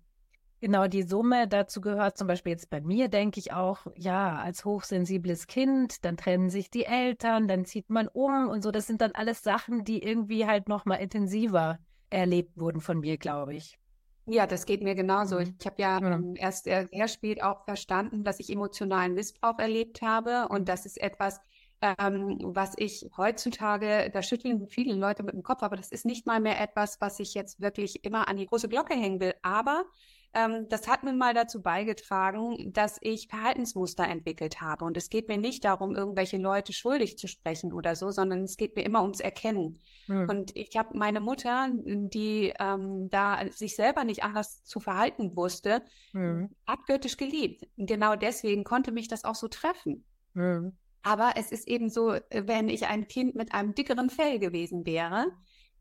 Genau, 0.61 0.89
die 0.89 1.05
Summe 1.05 1.47
dazu 1.47 1.81
gehört 1.81 2.19
zum 2.19 2.27
Beispiel 2.27 2.51
jetzt 2.51 2.69
bei 2.69 2.81
mir, 2.81 3.09
denke 3.09 3.39
ich 3.39 3.53
auch, 3.53 3.87
ja, 3.95 4.37
als 4.39 4.65
hochsensibles 4.65 5.47
Kind, 5.47 6.05
dann 6.05 6.17
trennen 6.17 6.51
sich 6.51 6.69
die 6.69 6.85
Eltern, 6.85 7.47
dann 7.47 7.65
zieht 7.65 7.91
man 7.91 8.09
um 8.09 8.49
und 8.49 8.63
so. 8.63 8.73
Das 8.73 8.89
sind 8.89 9.01
dann 9.01 9.13
alles 9.13 9.43
Sachen, 9.45 9.85
die 9.85 10.03
irgendwie 10.03 10.47
halt 10.47 10.69
nochmal 10.69 11.01
intensiver 11.01 11.79
erlebt 12.11 12.59
wurden 12.59 12.81
von 12.81 12.99
mir, 12.99 13.19
glaube 13.19 13.55
ich. 13.55 13.79
Ja, 14.27 14.47
das 14.47 14.67
geht 14.67 14.83
mir 14.83 14.95
genauso. 14.95 15.39
Mhm. 15.39 15.55
Ich 15.61 15.67
habe 15.67 15.81
ja. 15.81 15.99
Ähm, 15.99 16.35
erst 16.37 16.65
sehr 16.65 17.09
spät 17.09 17.43
auch 17.43 17.65
verstanden, 17.65 18.25
dass 18.25 18.41
ich 18.41 18.51
emotionalen 18.51 19.15
Missbrauch 19.15 19.59
erlebt 19.59 20.03
habe 20.03 20.49
und 20.49 20.69
das 20.69 20.87
ist 20.87 21.01
etwas, 21.01 21.41
ähm, 21.81 22.39
was 22.43 22.75
ich 22.77 23.09
heutzutage, 23.17 24.11
da 24.13 24.23
schütteln 24.23 24.67
viele 24.69 24.95
Leute 24.95 25.23
mit 25.23 25.35
dem 25.35 25.45
Kopf, 25.45 25.63
aber 25.63 25.77
das 25.77 25.93
ist 25.93 26.05
nicht 26.05 26.27
mal 26.27 26.41
mehr 26.41 26.61
etwas, 26.61 27.01
was 27.01 27.21
ich 27.21 27.35
jetzt 27.35 27.61
wirklich 27.61 28.05
immer 28.05 28.29
an 28.29 28.37
die 28.37 28.47
große 28.47 28.69
Glocke 28.69 28.95
hängen 28.95 29.21
will. 29.21 29.35
Aber 29.43 29.85
das 30.33 30.87
hat 30.87 31.05
mir 31.05 31.13
mal 31.13 31.35
dazu 31.35 31.63
beigetragen, 31.63 32.73
dass 32.73 32.99
ich 33.01 33.29
Verhaltensmuster 33.29 34.07
entwickelt 34.07 34.61
habe. 34.61 34.85
Und 34.85 34.97
es 34.97 35.09
geht 35.09 35.29
mir 35.29 35.39
nicht 35.39 35.65
darum, 35.65 35.97
irgendwelche 35.97 36.37
Leute 36.37 36.73
schuldig 36.73 37.19
zu 37.19 37.27
sprechen 37.27 37.73
oder 37.73 37.97
so, 37.97 38.11
sondern 38.11 38.43
es 38.43 38.57
geht 38.57 38.77
mir 38.77 38.83
immer 38.83 39.03
ums 39.03 39.21
Erkennen. 39.21 39.79
Mhm. 40.07 40.29
Und 40.29 40.57
ich 40.57 40.77
habe 40.77 40.97
meine 40.97 41.21
Mutter, 41.21 41.69
die 41.73 42.53
ähm, 42.59 43.09
da 43.11 43.41
sich 43.51 43.75
selber 43.75 44.05
nicht 44.05 44.23
anders 44.23 44.65
zu 44.65 44.81
verhalten 44.81 45.35
wusste, 45.37 45.83
mhm. 46.13 46.51
abgöttisch 46.67 47.17
geliebt. 47.17 47.67
Und 47.77 47.87
genau 47.87 48.15
deswegen 48.15 48.65
konnte 48.65 48.93
mich 48.93 49.09
das 49.09 49.25
auch 49.25 49.35
so 49.35 49.49
treffen. 49.49 50.05
Mhm. 50.35 50.77
Aber 51.03 51.33
es 51.37 51.53
ist 51.53 51.67
eben 51.67 51.89
so, 51.89 52.17
wenn 52.31 52.69
ich 52.69 52.87
ein 52.87 53.09
Kind 53.09 53.35
mit 53.35 53.55
einem 53.55 53.75
dickeren 53.75 54.11
Fell 54.11 54.39
gewesen 54.39 54.85
wäre, 54.85 55.33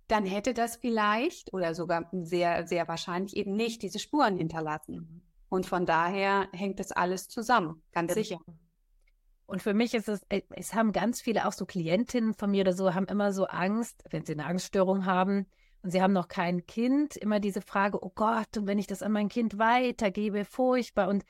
dann 0.08 0.26
hätte 0.26 0.54
das 0.54 0.78
vielleicht 0.78 1.54
oder 1.54 1.76
sogar 1.76 2.10
sehr, 2.12 2.66
sehr 2.68 2.88
wahrscheinlich 2.88 3.36
eben 3.36 3.56
nicht 3.56 3.82
diese 3.82 4.00
Spuren 4.00 4.38
hinterlassen. 4.38 4.96
Mhm. 4.96 5.22
Und 5.50 5.66
von 5.66 5.86
daher 5.86 6.48
hängt 6.54 6.80
das 6.80 6.92
alles 6.92 7.30
zusammen, 7.30 7.82
ganz 7.94 8.14
sicher. 8.14 8.40
Und 9.46 9.62
für 9.62 9.74
mich 9.74 9.94
ist 9.94 10.10
es, 10.10 10.22
äh, 10.28 10.42
es 10.50 10.74
haben 10.74 10.92
ganz 10.92 11.22
viele, 11.22 11.48
auch 11.48 11.54
so 11.54 11.66
Klientinnen 11.66 12.34
von 12.34 12.52
mir 12.52 12.62
oder 12.62 12.74
so, 12.74 12.94
haben 12.94 13.06
immer 13.06 13.32
so 13.32 13.46
Angst, 13.46 14.04
wenn 14.10 14.26
sie 14.26 14.34
eine 14.34 14.46
Angststörung 14.46 15.06
haben 15.06 15.46
und 15.84 15.92
sie 15.92 16.02
haben 16.02 16.12
noch 16.12 16.28
kein 16.28 16.66
Kind, 16.66 17.16
immer 17.16 17.40
diese 17.40 17.62
Frage, 17.62 18.04
oh 18.04 18.12
Gott, 18.14 18.58
und 18.58 18.68
wenn 18.68 18.78
ich 18.78 18.88
das 18.88 19.02
an 19.02 19.14
mein 19.14 19.30
Kind 19.30 19.58
weitergebe, 19.58 20.44
furchtbar. 20.44 21.08
Und 21.08 21.24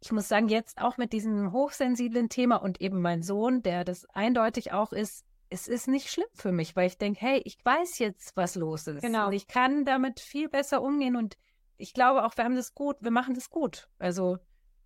ich 0.00 0.12
muss 0.12 0.28
sagen, 0.28 0.48
jetzt 0.48 0.80
auch 0.80 0.98
mit 0.98 1.14
diesem 1.14 1.52
hochsensiblen 1.52 2.28
Thema 2.28 2.56
und 2.56 2.82
eben 2.82 3.00
mein 3.00 3.22
Sohn, 3.22 3.62
der 3.62 3.84
das 3.84 4.04
eindeutig 4.10 4.72
auch 4.72 4.92
ist, 4.92 5.24
es 5.50 5.68
ist 5.68 5.88
nicht 5.88 6.10
schlimm 6.10 6.28
für 6.34 6.52
mich, 6.52 6.76
weil 6.76 6.86
ich 6.86 6.98
denke, 6.98 7.20
hey, 7.20 7.40
ich 7.44 7.58
weiß 7.64 7.98
jetzt, 7.98 8.36
was 8.36 8.54
los 8.54 8.86
ist. 8.86 9.02
Genau. 9.02 9.28
Und 9.28 9.32
ich 9.32 9.46
kann 9.46 9.84
damit 9.84 10.20
viel 10.20 10.48
besser 10.48 10.82
umgehen 10.82 11.16
und 11.16 11.36
ich 11.76 11.94
glaube 11.94 12.24
auch, 12.24 12.36
wir 12.36 12.44
haben 12.44 12.56
das 12.56 12.74
gut, 12.74 12.96
wir 13.00 13.10
machen 13.10 13.34
das 13.34 13.50
gut. 13.50 13.88
Also 13.98 14.38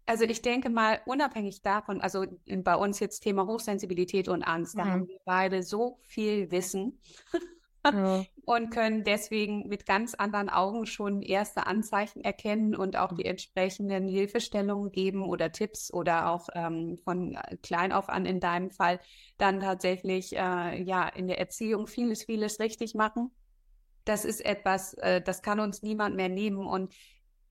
Also 0.05 0.25
ich 0.25 0.43
denke 0.43 0.69
mal, 0.69 1.01
unabhängig 1.07 1.63
davon, 1.63 2.01
also 2.01 2.27
bei 2.47 2.75
uns 2.77 3.01
jetzt 3.01 3.21
Thema 3.21 3.47
Hochsensibilität 3.47 4.29
und 4.29 4.43
Angst, 4.43 4.77
da 4.77 4.85
haben 4.85 5.09
wir 5.09 5.19
beide 5.25 5.63
so 5.63 5.99
viel 6.03 6.51
Wissen 6.51 7.01
und 8.45 8.71
können 8.71 9.05
deswegen 9.05 9.69
mit 9.69 9.87
ganz 9.87 10.15
anderen 10.15 10.49
Augen 10.49 10.87
schon 10.87 11.23
erste 11.23 11.67
Anzeichen 11.67 12.23
erkennen 12.23 12.75
und 12.75 12.97
auch 12.97 13.13
die 13.13 13.25
entsprechenden 13.25 14.09
Hilfestellungen 14.09 14.93
geben 14.93 15.25
oder 15.25 15.53
Tipps 15.53 15.93
oder 15.93 16.31
auch 16.31 16.49
ähm, 16.55 16.99
von 17.05 17.39
klein 17.63 17.93
auf 17.93 18.09
an 18.09 18.27
in 18.27 18.41
deinem 18.41 18.71
Fall 18.71 19.01
dann 19.39 19.61
tatsächlich 19.61 20.37
äh, 20.37 20.83
ja 20.83 21.09
in 21.09 21.27
der 21.27 21.39
Erziehung 21.39 21.87
vieles, 21.87 22.25
vieles 22.25 22.61
richtig 22.61 22.95
machen. 22.95 23.31
Das 24.05 24.25
ist 24.25 24.45
etwas, 24.45 24.95
äh, 24.95 25.21
das 25.21 25.43
kann 25.43 25.61
uns 25.61 25.83
niemand 25.83 26.17
mehr 26.17 26.29
nehmen 26.29 26.67
und 26.67 26.93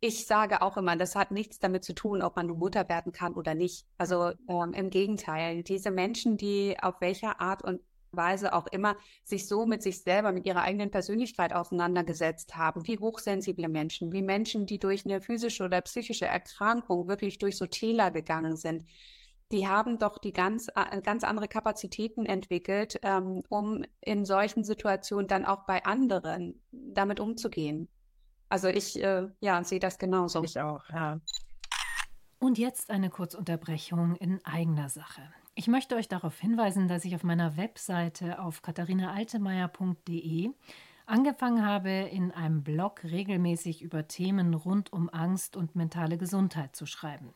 ich 0.04 0.26
sage 0.26 0.64
auch 0.64 0.78
immer, 0.78 0.96
das 0.96 1.16
hat 1.16 1.30
nichts 1.30 1.60
damit 1.60 1.84
zu 1.84 1.94
tun, 1.94 2.24
ob 2.24 2.36
man 2.36 2.48
Mutter 2.48 2.90
werden 2.90 3.12
kann 3.12 3.36
oder 3.36 3.54
nicht. 3.54 3.86
Also 4.00 4.32
ähm, 4.50 4.74
im 4.74 4.90
Gegenteil, 4.90 5.62
diese 5.62 5.92
Menschen, 5.92 6.38
die 6.38 6.76
auf 6.82 7.00
welcher 7.02 7.40
Art 7.40 7.64
und 7.64 7.82
Weise 8.12 8.54
auch 8.54 8.68
immer 8.68 8.96
sich 9.24 9.48
so 9.48 9.66
mit 9.66 9.82
sich 9.82 10.02
selber, 10.04 10.32
mit 10.32 10.46
ihrer 10.46 10.64
eigenen 10.64 10.92
Persönlichkeit 10.92 11.54
auseinandergesetzt 11.54 12.56
haben, 12.56 12.86
wie 12.88 13.00
hochsensible 13.00 13.70
Menschen, 13.70 14.12
wie 14.12 14.22
Menschen, 14.22 14.66
die 14.66 14.80
durch 14.80 15.06
eine 15.06 15.22
physische 15.22 15.64
oder 15.64 15.82
psychische 15.82 16.26
Erkrankung 16.26 17.08
wirklich 17.08 17.38
durch 17.40 17.58
so 17.58 17.66
Täler 17.66 18.12
gegangen 18.12 18.58
sind, 18.58 18.86
die 19.52 19.68
haben 19.68 20.00
doch 20.00 20.18
die 20.18 20.34
ganz, 20.34 20.68
äh, 20.76 21.02
ganz 21.02 21.24
andere 21.24 21.48
Kapazitäten 21.48 22.26
entwickelt, 22.26 23.00
ähm, 23.04 23.44
um 23.50 23.84
in 24.00 24.26
solchen 24.26 24.64
Situationen 24.64 25.28
dann 25.28 25.46
auch 25.46 25.66
bei 25.66 25.84
anderen 25.86 26.62
damit 26.72 27.20
umzugehen. 27.20 27.90
Also 28.50 28.68
ich 28.68 29.02
äh, 29.02 29.28
ja, 29.40 29.64
sehe 29.64 29.80
das 29.80 29.98
genauso. 29.98 30.44
Ich 30.44 30.60
auch, 30.60 30.84
ja. 30.90 31.20
Und 32.42 32.58
jetzt 32.58 32.90
eine 32.90 33.12
Kurzunterbrechung 33.12 34.16
in 34.16 34.44
eigener 34.44 34.90
Sache. 34.90 35.22
Ich 35.54 35.68
möchte 35.68 35.96
euch 35.96 36.08
darauf 36.08 36.40
hinweisen, 36.40 36.88
dass 36.88 37.06
ich 37.06 37.14
auf 37.14 37.24
meiner 37.24 37.56
Webseite 37.56 38.42
auf 38.42 38.64
katharinaaltemeyer.de 38.64 40.50
angefangen 41.06 41.64
habe, 41.64 41.92
in 41.92 42.32
einem 42.32 42.64
Blog 42.64 43.04
regelmäßig 43.04 43.84
über 43.84 44.08
Themen 44.08 44.56
rund 44.56 44.92
um 44.92 45.08
Angst 45.14 45.56
und 45.56 45.76
mentale 45.76 46.18
Gesundheit 46.18 46.76
zu 46.76 46.88
schreiben. 46.88 47.36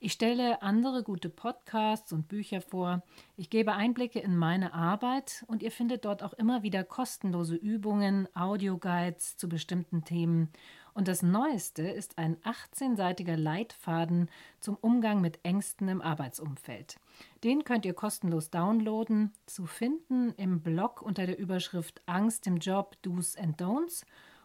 Ich 0.00 0.14
stelle 0.14 0.62
andere 0.62 1.02
gute 1.02 1.28
Podcasts 1.28 2.12
und 2.12 2.26
Bücher 2.26 2.62
vor. 2.62 3.02
Ich 3.36 3.50
gebe 3.50 3.74
Einblicke 3.74 4.18
in 4.18 4.36
meine 4.36 4.72
Arbeit 4.72 5.44
und 5.46 5.62
ihr 5.62 5.70
findet 5.70 6.06
dort 6.06 6.22
auch 6.22 6.32
immer 6.32 6.62
wieder 6.62 6.84
kostenlose 6.84 7.54
Übungen, 7.54 8.26
Audioguides 8.34 9.36
zu 9.36 9.48
bestimmten 9.48 10.04
Themen. 10.04 10.48
Und 10.94 11.08
das 11.08 11.22
Neueste 11.22 11.82
ist 11.82 12.18
ein 12.18 12.36
18-seitiger 12.38 13.36
Leitfaden 13.36 14.28
zum 14.60 14.76
Umgang 14.76 15.20
mit 15.20 15.40
Ängsten 15.42 15.88
im 15.88 16.02
Arbeitsumfeld. 16.02 16.96
Den 17.44 17.64
könnt 17.64 17.86
ihr 17.86 17.94
kostenlos 17.94 18.50
downloaden, 18.50 19.32
zu 19.46 19.66
finden 19.66 20.34
im 20.36 20.60
Blog 20.60 21.00
unter 21.00 21.26
der 21.26 21.38
Überschrift 21.38 22.02
Angst 22.06 22.46
im 22.46 22.58
Job, 22.58 22.96
Do's 23.02 23.36
and 23.36 23.60
Don'ts 23.60 24.04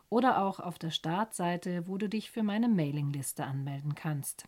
oder 0.09 0.41
auch 0.41 0.59
auf 0.59 0.79
der 0.79 0.91
Startseite, 0.91 1.87
wo 1.87 1.97
du 1.97 2.07
dich 2.07 2.31
für 2.31 2.43
meine 2.43 2.69
Mailingliste 2.69 3.43
anmelden 3.43 3.93
kannst. 3.95 4.45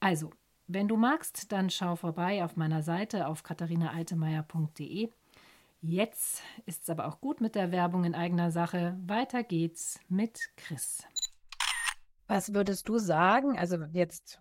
Also, 0.00 0.30
wenn 0.66 0.88
du 0.88 0.96
magst, 0.96 1.50
dann 1.52 1.70
schau 1.70 1.96
vorbei 1.96 2.44
auf 2.44 2.56
meiner 2.56 2.82
Seite 2.82 3.26
auf 3.26 3.42
katharinaaltemeyer.de. 3.42 5.10
Jetzt 5.80 6.42
ist 6.64 6.84
es 6.84 6.90
aber 6.90 7.06
auch 7.06 7.20
gut 7.20 7.40
mit 7.40 7.54
der 7.56 7.72
Werbung 7.72 8.04
in 8.04 8.14
eigener 8.14 8.52
Sache. 8.52 8.96
Weiter 9.04 9.42
geht's 9.42 9.98
mit 10.08 10.50
Chris. 10.56 11.04
Was 12.32 12.54
würdest 12.54 12.88
du 12.88 12.96
sagen? 12.96 13.58
Also 13.58 13.76
jetzt 13.92 14.40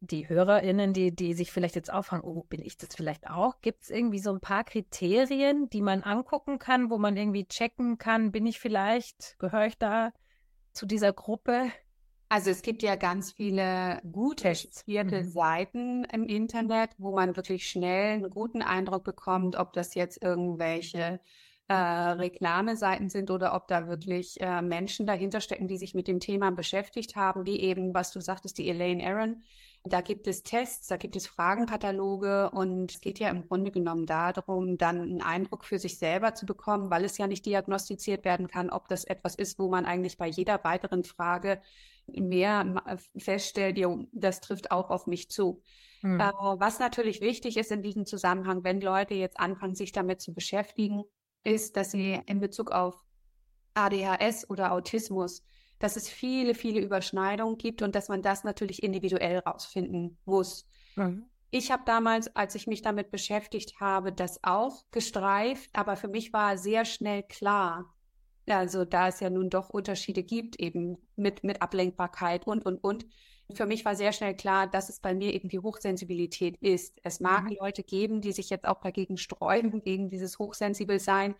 die 0.00 0.28
HörerInnen, 0.28 0.92
die, 0.92 1.16
die 1.16 1.32
sich 1.32 1.50
vielleicht 1.50 1.76
jetzt 1.76 1.90
auffangen, 1.90 2.24
oh, 2.24 2.42
bin 2.42 2.60
ich 2.60 2.76
das 2.76 2.94
vielleicht 2.94 3.30
auch? 3.30 3.62
Gibt 3.62 3.84
es 3.84 3.90
irgendwie 3.90 4.18
so 4.18 4.30
ein 4.30 4.40
paar 4.40 4.64
Kriterien, 4.64 5.70
die 5.70 5.80
man 5.80 6.02
angucken 6.02 6.58
kann, 6.58 6.90
wo 6.90 6.98
man 6.98 7.16
irgendwie 7.16 7.46
checken 7.46 7.96
kann, 7.96 8.32
bin 8.32 8.44
ich 8.44 8.60
vielleicht, 8.60 9.38
gehöre 9.38 9.64
ich 9.64 9.78
da 9.78 10.12
zu 10.74 10.84
dieser 10.84 11.14
Gruppe? 11.14 11.70
Also 12.28 12.50
es 12.50 12.60
gibt 12.60 12.82
ja 12.82 12.96
ganz 12.96 13.32
viele 13.32 14.02
gut 14.12 14.44
recherchierte 14.44 15.22
mhm. 15.22 15.28
Seiten 15.30 16.04
im 16.12 16.26
Internet, 16.26 16.90
wo 16.98 17.14
man 17.14 17.34
wirklich 17.34 17.66
schnell 17.66 18.16
einen 18.16 18.28
guten 18.28 18.60
Eindruck 18.60 19.04
bekommt, 19.04 19.56
ob 19.56 19.72
das 19.72 19.94
jetzt 19.94 20.22
irgendwelche 20.22 21.18
äh, 21.68 21.74
Reklameseiten 21.74 23.08
sind 23.08 23.30
oder 23.30 23.54
ob 23.54 23.68
da 23.68 23.86
wirklich 23.86 24.40
äh, 24.40 24.62
Menschen 24.62 25.06
dahinter 25.06 25.40
stecken, 25.40 25.68
die 25.68 25.76
sich 25.76 25.94
mit 25.94 26.08
dem 26.08 26.20
Thema 26.20 26.50
beschäftigt 26.50 27.16
haben, 27.16 27.46
wie 27.46 27.60
eben, 27.60 27.94
was 27.94 28.12
du 28.12 28.20
sagtest, 28.20 28.58
die 28.58 28.68
Elaine 28.68 29.04
Aaron. 29.04 29.42
Da 29.84 30.00
gibt 30.00 30.28
es 30.28 30.42
Tests, 30.42 30.86
da 30.86 30.96
gibt 30.96 31.16
es 31.16 31.26
Fragenkataloge 31.26 32.50
und 32.50 32.92
es 32.92 33.00
geht 33.00 33.18
ja 33.18 33.30
im 33.30 33.48
Grunde 33.48 33.72
genommen 33.72 34.06
darum, 34.06 34.78
dann 34.78 35.00
einen 35.00 35.22
Eindruck 35.22 35.64
für 35.64 35.78
sich 35.78 35.98
selber 35.98 36.34
zu 36.34 36.46
bekommen, 36.46 36.90
weil 36.90 37.04
es 37.04 37.18
ja 37.18 37.26
nicht 37.26 37.46
diagnostiziert 37.46 38.24
werden 38.24 38.46
kann, 38.46 38.70
ob 38.70 38.86
das 38.88 39.04
etwas 39.04 39.34
ist, 39.34 39.58
wo 39.58 39.68
man 39.68 39.84
eigentlich 39.84 40.18
bei 40.18 40.28
jeder 40.28 40.62
weiteren 40.62 41.02
Frage 41.02 41.60
mehr 42.06 43.00
feststellt, 43.16 43.80
das 44.12 44.40
trifft 44.40 44.70
auch 44.70 44.90
auf 44.90 45.06
mich 45.06 45.30
zu. 45.30 45.62
Mhm. 46.02 46.20
Äh, 46.20 46.32
was 46.32 46.78
natürlich 46.78 47.20
wichtig 47.20 47.56
ist 47.56 47.70
in 47.70 47.82
diesem 47.82 48.06
Zusammenhang, 48.06 48.64
wenn 48.64 48.80
Leute 48.80 49.14
jetzt 49.14 49.38
anfangen, 49.38 49.74
sich 49.74 49.92
damit 49.92 50.20
zu 50.20 50.34
beschäftigen, 50.34 51.04
ist, 51.44 51.76
dass 51.76 51.90
sie 51.90 52.20
in 52.26 52.40
Bezug 52.40 52.70
auf 52.70 53.04
ADHS 53.74 54.48
oder 54.50 54.72
Autismus, 54.72 55.44
dass 55.78 55.96
es 55.96 56.08
viele, 56.08 56.54
viele 56.54 56.80
Überschneidungen 56.80 57.58
gibt 57.58 57.82
und 57.82 57.94
dass 57.94 58.08
man 58.08 58.22
das 58.22 58.44
natürlich 58.44 58.82
individuell 58.82 59.38
rausfinden 59.38 60.18
muss. 60.24 60.66
Mhm. 60.96 61.24
Ich 61.50 61.70
habe 61.70 61.82
damals, 61.84 62.34
als 62.34 62.54
ich 62.54 62.66
mich 62.66 62.82
damit 62.82 63.10
beschäftigt 63.10 63.78
habe, 63.80 64.12
das 64.12 64.42
auch 64.42 64.84
gestreift, 64.90 65.70
aber 65.74 65.96
für 65.96 66.08
mich 66.08 66.32
war 66.32 66.56
sehr 66.56 66.84
schnell 66.84 67.22
klar, 67.24 67.92
also 68.48 68.84
da 68.84 69.08
es 69.08 69.20
ja 69.20 69.30
nun 69.30 69.50
doch 69.50 69.70
Unterschiede 69.70 70.22
gibt, 70.22 70.58
eben 70.58 70.98
mit, 71.16 71.44
mit 71.44 71.62
Ablenkbarkeit 71.62 72.46
und, 72.46 72.64
und, 72.64 72.82
und. 72.82 73.06
Für 73.54 73.66
mich 73.66 73.84
war 73.84 73.94
sehr 73.94 74.12
schnell 74.12 74.34
klar, 74.34 74.66
dass 74.66 74.88
es 74.88 75.00
bei 75.00 75.14
mir 75.14 75.34
eben 75.34 75.48
die 75.48 75.58
Hochsensibilität 75.58 76.56
ist. 76.58 76.98
Es 77.02 77.20
mag 77.20 77.44
mhm. 77.44 77.56
Leute 77.60 77.82
geben, 77.82 78.20
die 78.20 78.32
sich 78.32 78.50
jetzt 78.50 78.66
auch 78.66 78.80
dagegen 78.80 79.16
sträuben, 79.16 79.80
gegen 79.84 80.08
dieses 80.10 80.38
Hochsensibelsein. 80.38 81.34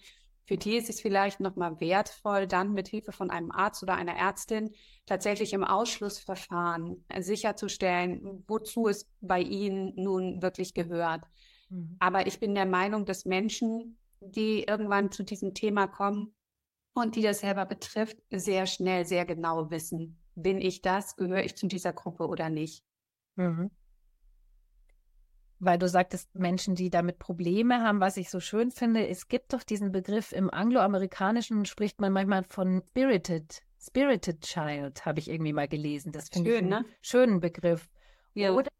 Für 0.44 0.56
die 0.56 0.76
ist 0.76 0.90
es 0.90 1.00
vielleicht 1.00 1.40
nochmal 1.40 1.80
wertvoll, 1.80 2.46
dann 2.46 2.72
mit 2.72 2.88
Hilfe 2.88 3.12
von 3.12 3.30
einem 3.30 3.52
Arzt 3.52 3.82
oder 3.82 3.94
einer 3.94 4.16
Ärztin 4.16 4.70
tatsächlich 5.06 5.52
im 5.52 5.64
Ausschlussverfahren 5.64 7.04
sicherzustellen, 7.20 8.44
wozu 8.48 8.88
es 8.88 9.08
bei 9.20 9.40
ihnen 9.40 9.94
nun 9.96 10.42
wirklich 10.42 10.74
gehört. 10.74 11.22
Mhm. 11.70 11.96
Aber 12.00 12.26
ich 12.26 12.40
bin 12.40 12.54
der 12.54 12.66
Meinung, 12.66 13.06
dass 13.06 13.24
Menschen, 13.24 13.96
die 14.20 14.64
irgendwann 14.64 15.12
zu 15.12 15.22
diesem 15.22 15.54
Thema 15.54 15.86
kommen, 15.86 16.34
und 16.94 17.16
die 17.16 17.22
das 17.22 17.40
selber 17.40 17.64
betrifft, 17.64 18.18
sehr 18.30 18.66
schnell, 18.66 19.06
sehr 19.06 19.24
genau 19.24 19.70
wissen, 19.70 20.21
bin 20.34 20.60
ich 20.60 20.82
das, 20.82 21.16
gehöre 21.16 21.44
ich 21.44 21.56
zu 21.56 21.66
dieser 21.66 21.92
Gruppe 21.92 22.26
oder 22.26 22.50
nicht. 22.50 22.84
Mhm. 23.36 23.70
Weil 25.58 25.78
du 25.78 25.88
sagtest, 25.88 26.34
Menschen, 26.34 26.74
die 26.74 26.90
damit 26.90 27.18
Probleme 27.18 27.82
haben, 27.82 28.00
was 28.00 28.16
ich 28.16 28.30
so 28.30 28.40
schön 28.40 28.70
finde, 28.72 29.06
es 29.06 29.28
gibt 29.28 29.52
doch 29.52 29.62
diesen 29.62 29.92
Begriff 29.92 30.32
im 30.32 30.50
Angloamerikanischen 30.50 31.64
spricht 31.66 32.00
man 32.00 32.12
manchmal 32.12 32.42
von 32.42 32.82
Spirited, 32.88 33.62
Spirited 33.80 34.40
Child, 34.40 35.06
habe 35.06 35.20
ich 35.20 35.30
irgendwie 35.30 35.52
mal 35.52 35.68
gelesen. 35.68 36.10
Das 36.10 36.28
finde 36.28 36.50
ich 36.50 36.58
einen 36.58 36.68
ne? 36.68 36.84
schönen 37.00 37.40
Begriff. 37.40 37.88
Ja. 38.34 38.52
Oder 38.52 38.70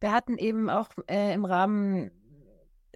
wir 0.00 0.12
hatten 0.12 0.38
eben 0.38 0.70
auch 0.70 0.88
äh, 1.08 1.34
im 1.34 1.44
Rahmen 1.44 2.10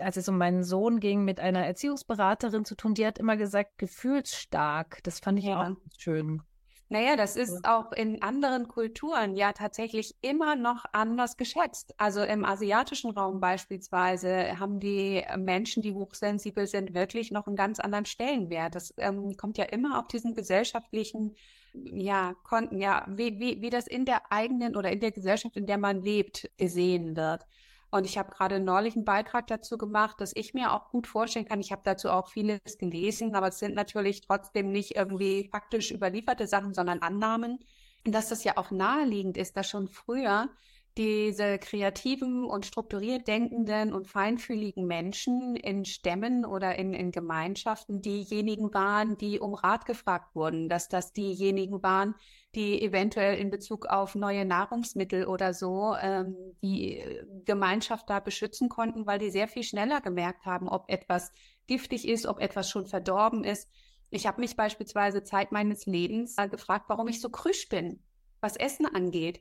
als 0.01 0.17
es 0.17 0.29
um 0.29 0.39
meinen 0.39 0.63
Sohn 0.63 1.01
ging, 1.01 1.25
mit 1.25 1.41
einer 1.41 1.67
Erziehungsberaterin 1.67 2.65
zu 2.65 2.77
tun, 2.77 2.95
die 2.95 3.07
hat 3.07 3.19
immer 3.19 3.37
gesagt, 3.37 3.79
gefühlsstark. 3.79 5.03
Das 5.03 5.21
fand 5.21 5.39
ich 5.39 5.47
ja. 5.47 5.61
auch 5.61 5.77
schön. 5.97 6.43
Naja, 6.91 7.17
das 7.17 7.37
ist 7.37 7.67
auch 7.67 7.93
in 7.93 8.23
anderen 8.23 8.67
Kulturen 8.67 9.37
ja 9.37 9.53
tatsächlich 9.53 10.17
immer 10.23 10.57
noch 10.57 10.87
anders 10.93 11.37
geschätzt. 11.37 11.95
Also 11.99 12.23
im 12.23 12.47
asiatischen 12.47 13.11
Raum 13.11 13.41
beispielsweise 13.41 14.59
haben 14.59 14.81
die 14.81 15.23
Menschen, 15.37 15.83
die 15.83 15.93
hochsensibel 15.93 16.67
sind, 16.67 16.95
wirklich 16.95 17.31
noch 17.31 17.47
einen 17.47 17.57
ganz 17.57 17.79
anderen 17.79 18.07
Stellenwert. 18.07 18.75
Das 18.75 18.95
ähm, 18.97 19.37
kommt 19.37 19.59
ja 19.59 19.65
immer 19.65 19.99
auf 19.99 20.09
diesen 20.09 20.35
gesellschaftlichen, 20.35 21.37
ja, 21.75 22.35
Konten, 22.43 22.79
ja, 22.79 23.05
wie, 23.07 23.39
wie, 23.39 23.61
wie 23.61 23.71
das 23.71 23.87
in 23.87 24.07
der 24.07 24.33
eigenen 24.33 24.75
oder 24.75 24.91
in 24.91 25.01
der 25.01 25.13
Gesellschaft, 25.13 25.57
in 25.59 25.67
der 25.67 25.79
man 25.79 26.01
lebt, 26.03 26.51
gesehen 26.57 27.17
wird. 27.17 27.43
Und 27.91 28.05
ich 28.05 28.19
habe 28.19 28.31
gerade 28.31 28.61
neulich 28.61 28.97
einen 28.97 29.05
Beitrag 29.05 29.47
dazu 29.47 29.79
gemacht, 29.79 30.21
dass 30.21 30.37
ich 30.37 30.53
mir 30.53 30.73
auch 30.73 30.91
gut 30.91 31.07
vorstellen 31.07 31.47
kann. 31.47 31.61
Ich 31.61 31.73
habe 31.73 31.83
dazu 31.85 32.11
auch 32.11 32.29
vieles 32.29 32.77
gelesen, 32.79 33.35
aber 33.35 33.49
es 33.49 33.59
sind 33.59 33.75
natürlich 33.75 34.21
trotzdem 34.21 34.71
nicht 34.71 34.97
irgendwie 34.97 35.49
faktisch 35.51 35.91
überlieferte 35.91 36.47
Sachen, 36.47 36.75
sondern 36.75 37.01
Annahmen. 37.01 37.59
Und 38.05 38.15
dass 38.15 38.29
das 38.29 38.45
ja 38.45 38.57
auch 38.57 38.71
naheliegend 38.71 39.37
ist, 39.39 39.57
dass 39.57 39.69
schon 39.69 39.89
früher 39.89 40.51
diese 40.99 41.59
kreativen 41.59 42.45
und 42.45 42.67
strukturiert 42.67 43.29
denkenden 43.29 43.93
und 43.93 44.09
feinfühligen 44.09 44.85
Menschen 44.85 45.55
in 45.55 45.85
Stämmen 45.85 46.45
oder 46.45 46.77
in, 46.77 46.93
in 46.93 47.13
Gemeinschaften 47.13 48.03
diejenigen 48.03 48.75
waren, 48.75 49.17
die 49.17 49.39
um 49.39 49.55
Rat 49.55 49.87
gefragt 49.87 50.35
wurden, 50.35 50.69
dass 50.69 50.89
das 50.89 51.13
diejenigen 51.13 51.85
waren, 51.85 52.17
die 52.57 52.83
eventuell 52.83 53.39
in 53.39 53.51
Bezug 53.51 53.87
auf 53.87 54.17
neue 54.17 54.45
Nahrungsmittel 54.45 55.27
oder 55.27 55.55
so 55.55 55.95
ähm, 56.01 56.35
die 56.63 57.01
Gemeinschaft 57.45 58.11
da 58.11 58.19
beschützen 58.19 58.69
konnten, 58.69 59.07
weil 59.07 59.21
die 59.21 59.31
sehr 59.31 59.47
viel 59.47 59.63
schneller 59.63 60.01
gemerkt 60.01 60.47
haben, 60.47 60.69
ob 60.69 60.91
etwas 60.91 61.31
giftig 61.69 62.09
ist, 62.09 62.27
ob 62.27 62.41
etwas 62.41 62.69
schon 62.69 62.87
verdorben 62.87 63.45
ist. 63.45 63.69
Ich 64.11 64.27
habe 64.27 64.41
mich 64.41 64.57
beispielsweise 64.57 65.23
Zeit 65.23 65.53
meines 65.53 65.87
Lebens 65.87 66.35
gefragt, 66.51 66.87
warum 66.89 67.07
ich 67.07 67.21
so 67.21 67.29
krüsch 67.31 67.69
bin, 67.69 68.03
was 68.41 68.57
Essen 68.57 68.87
angeht. 68.87 69.41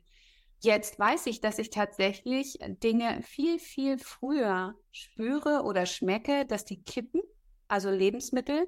Jetzt 0.60 0.98
weiß 0.98 1.28
ich, 1.28 1.39
dass 1.39 1.60
ich 1.60 1.70
tatsächlich 1.70 2.58
Dinge 2.84 3.22
viel, 3.22 3.60
viel 3.60 3.98
früher 4.00 4.76
spüre 4.91 5.63
oder 5.63 5.86
schmecke, 5.86 6.46
dass 6.46 6.65
die 6.65 6.82
kippen, 6.84 7.22
also 7.67 7.89
Lebensmittel, 7.91 8.67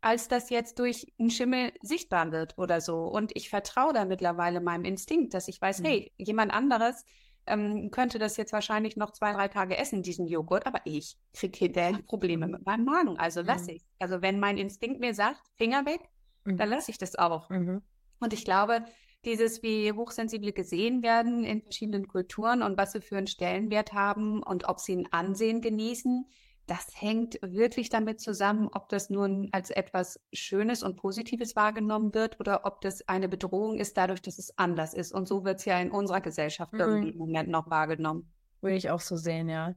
als 0.00 0.28
das 0.28 0.50
jetzt 0.50 0.78
durch 0.78 1.12
einen 1.18 1.30
Schimmel 1.30 1.72
sichtbar 1.82 2.32
wird 2.32 2.56
oder 2.56 2.80
so. 2.80 3.04
Und 3.04 3.32
ich 3.34 3.50
vertraue 3.50 3.92
da 3.92 4.04
mittlerweile 4.04 4.60
meinem 4.60 4.84
Instinkt, 4.84 5.34
dass 5.34 5.48
ich 5.48 5.60
weiß, 5.60 5.80
mhm. 5.80 5.84
hey, 5.84 6.12
jemand 6.16 6.52
anderes 6.52 7.04
ähm, 7.46 7.90
könnte 7.90 8.18
das 8.18 8.36
jetzt 8.36 8.52
wahrscheinlich 8.52 8.96
noch 8.96 9.12
zwei, 9.12 9.32
drei 9.32 9.48
Tage 9.48 9.76
essen, 9.76 10.02
diesen 10.02 10.26
Joghurt, 10.26 10.66
aber 10.66 10.80
ich 10.84 11.16
kriege 11.32 11.58
hinterher 11.58 11.98
Probleme 12.02 12.46
mit 12.46 12.64
meinem 12.64 12.84
Magen, 12.84 13.18
also 13.18 13.40
lasse 13.42 13.70
mhm. 13.70 13.76
ich. 13.76 13.82
Also 13.98 14.22
wenn 14.22 14.40
mein 14.40 14.58
Instinkt 14.58 15.00
mir 15.00 15.14
sagt, 15.14 15.40
Finger 15.56 15.86
weg, 15.86 16.00
mhm. 16.44 16.56
dann 16.56 16.70
lasse 16.70 16.90
ich 16.90 16.98
das 16.98 17.16
auch. 17.16 17.48
Mhm. 17.50 17.82
Und 18.18 18.32
ich 18.32 18.44
glaube, 18.44 18.84
dieses, 19.26 19.62
wie 19.62 19.92
hochsensible 19.92 20.52
gesehen 20.52 21.02
werden 21.02 21.44
in 21.44 21.60
verschiedenen 21.60 22.08
Kulturen 22.08 22.62
und 22.62 22.78
was 22.78 22.92
sie 22.92 23.00
für 23.00 23.18
einen 23.18 23.26
Stellenwert 23.26 23.92
haben 23.92 24.42
und 24.42 24.68
ob 24.68 24.80
sie 24.80 24.96
ein 24.96 25.12
Ansehen 25.12 25.60
genießen, 25.60 26.26
das 26.66 26.88
hängt 26.94 27.38
wirklich 27.42 27.90
damit 27.90 28.20
zusammen, 28.20 28.68
ob 28.72 28.88
das 28.88 29.10
nun 29.10 29.48
als 29.52 29.70
etwas 29.70 30.20
Schönes 30.32 30.82
und 30.82 30.96
Positives 30.96 31.54
wahrgenommen 31.54 32.12
wird 32.14 32.40
oder 32.40 32.64
ob 32.64 32.80
das 32.80 33.06
eine 33.08 33.28
Bedrohung 33.28 33.78
ist, 33.78 33.96
dadurch, 33.96 34.22
dass 34.22 34.38
es 34.38 34.56
anders 34.58 34.94
ist. 34.94 35.12
Und 35.12 35.28
so 35.28 35.44
wird 35.44 35.60
es 35.60 35.64
ja 35.64 35.78
in 35.78 35.90
unserer 35.90 36.20
Gesellschaft 36.20 36.72
mhm. 36.72 36.80
irgendwie 36.80 37.10
im 37.10 37.18
Moment 37.18 37.48
noch 37.50 37.70
wahrgenommen. 37.70 38.32
Würde 38.62 38.76
ich 38.76 38.90
auch 38.90 39.00
so 39.00 39.16
sehen, 39.16 39.48
ja. 39.48 39.74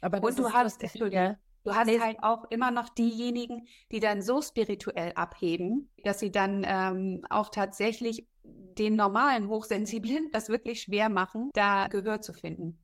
Aber 0.00 0.22
und 0.22 0.38
du 0.38 0.50
hast, 0.50 0.82
Entschuldigung, 0.82 1.36
Du 1.64 1.72
hast 1.74 1.88
halt 2.00 2.16
auch 2.22 2.50
immer 2.50 2.72
noch 2.72 2.88
diejenigen, 2.88 3.68
die 3.92 4.00
dann 4.00 4.20
so 4.20 4.42
spirituell 4.42 5.12
abheben, 5.14 5.90
dass 6.02 6.18
sie 6.18 6.32
dann 6.32 6.64
ähm, 6.66 7.24
auch 7.30 7.50
tatsächlich 7.50 8.26
den 8.44 8.96
normalen 8.96 9.48
Hochsensiblen 9.48 10.30
das 10.32 10.48
wirklich 10.48 10.82
schwer 10.82 11.08
machen, 11.08 11.50
da 11.54 11.88
Gehör 11.88 12.20
zu 12.20 12.32
finden. 12.32 12.78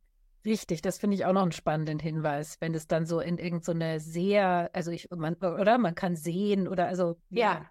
Richtig, 0.45 0.83
das 0.83 0.99
finde 0.99 1.17
ich 1.17 1.25
auch 1.25 1.33
noch 1.33 1.43
einen 1.43 1.53
spannenden 1.53 1.99
Hinweis, 1.99 2.57
wenn 2.61 2.75
es 2.75 2.87
dann 2.87 3.07
so 3.07 3.21
in 3.21 3.39
irgendeine 3.39 4.01
so 4.01 4.11
sehr, 4.11 4.71
also 4.73 4.91
ich, 4.91 5.09
man, 5.11 5.35
oder 5.35 5.79
man 5.79 5.95
kann 5.95 6.17
sehen 6.17 6.69
oder 6.69 6.87
also 6.87 7.19
ja, 7.31 7.53
ja 7.53 7.71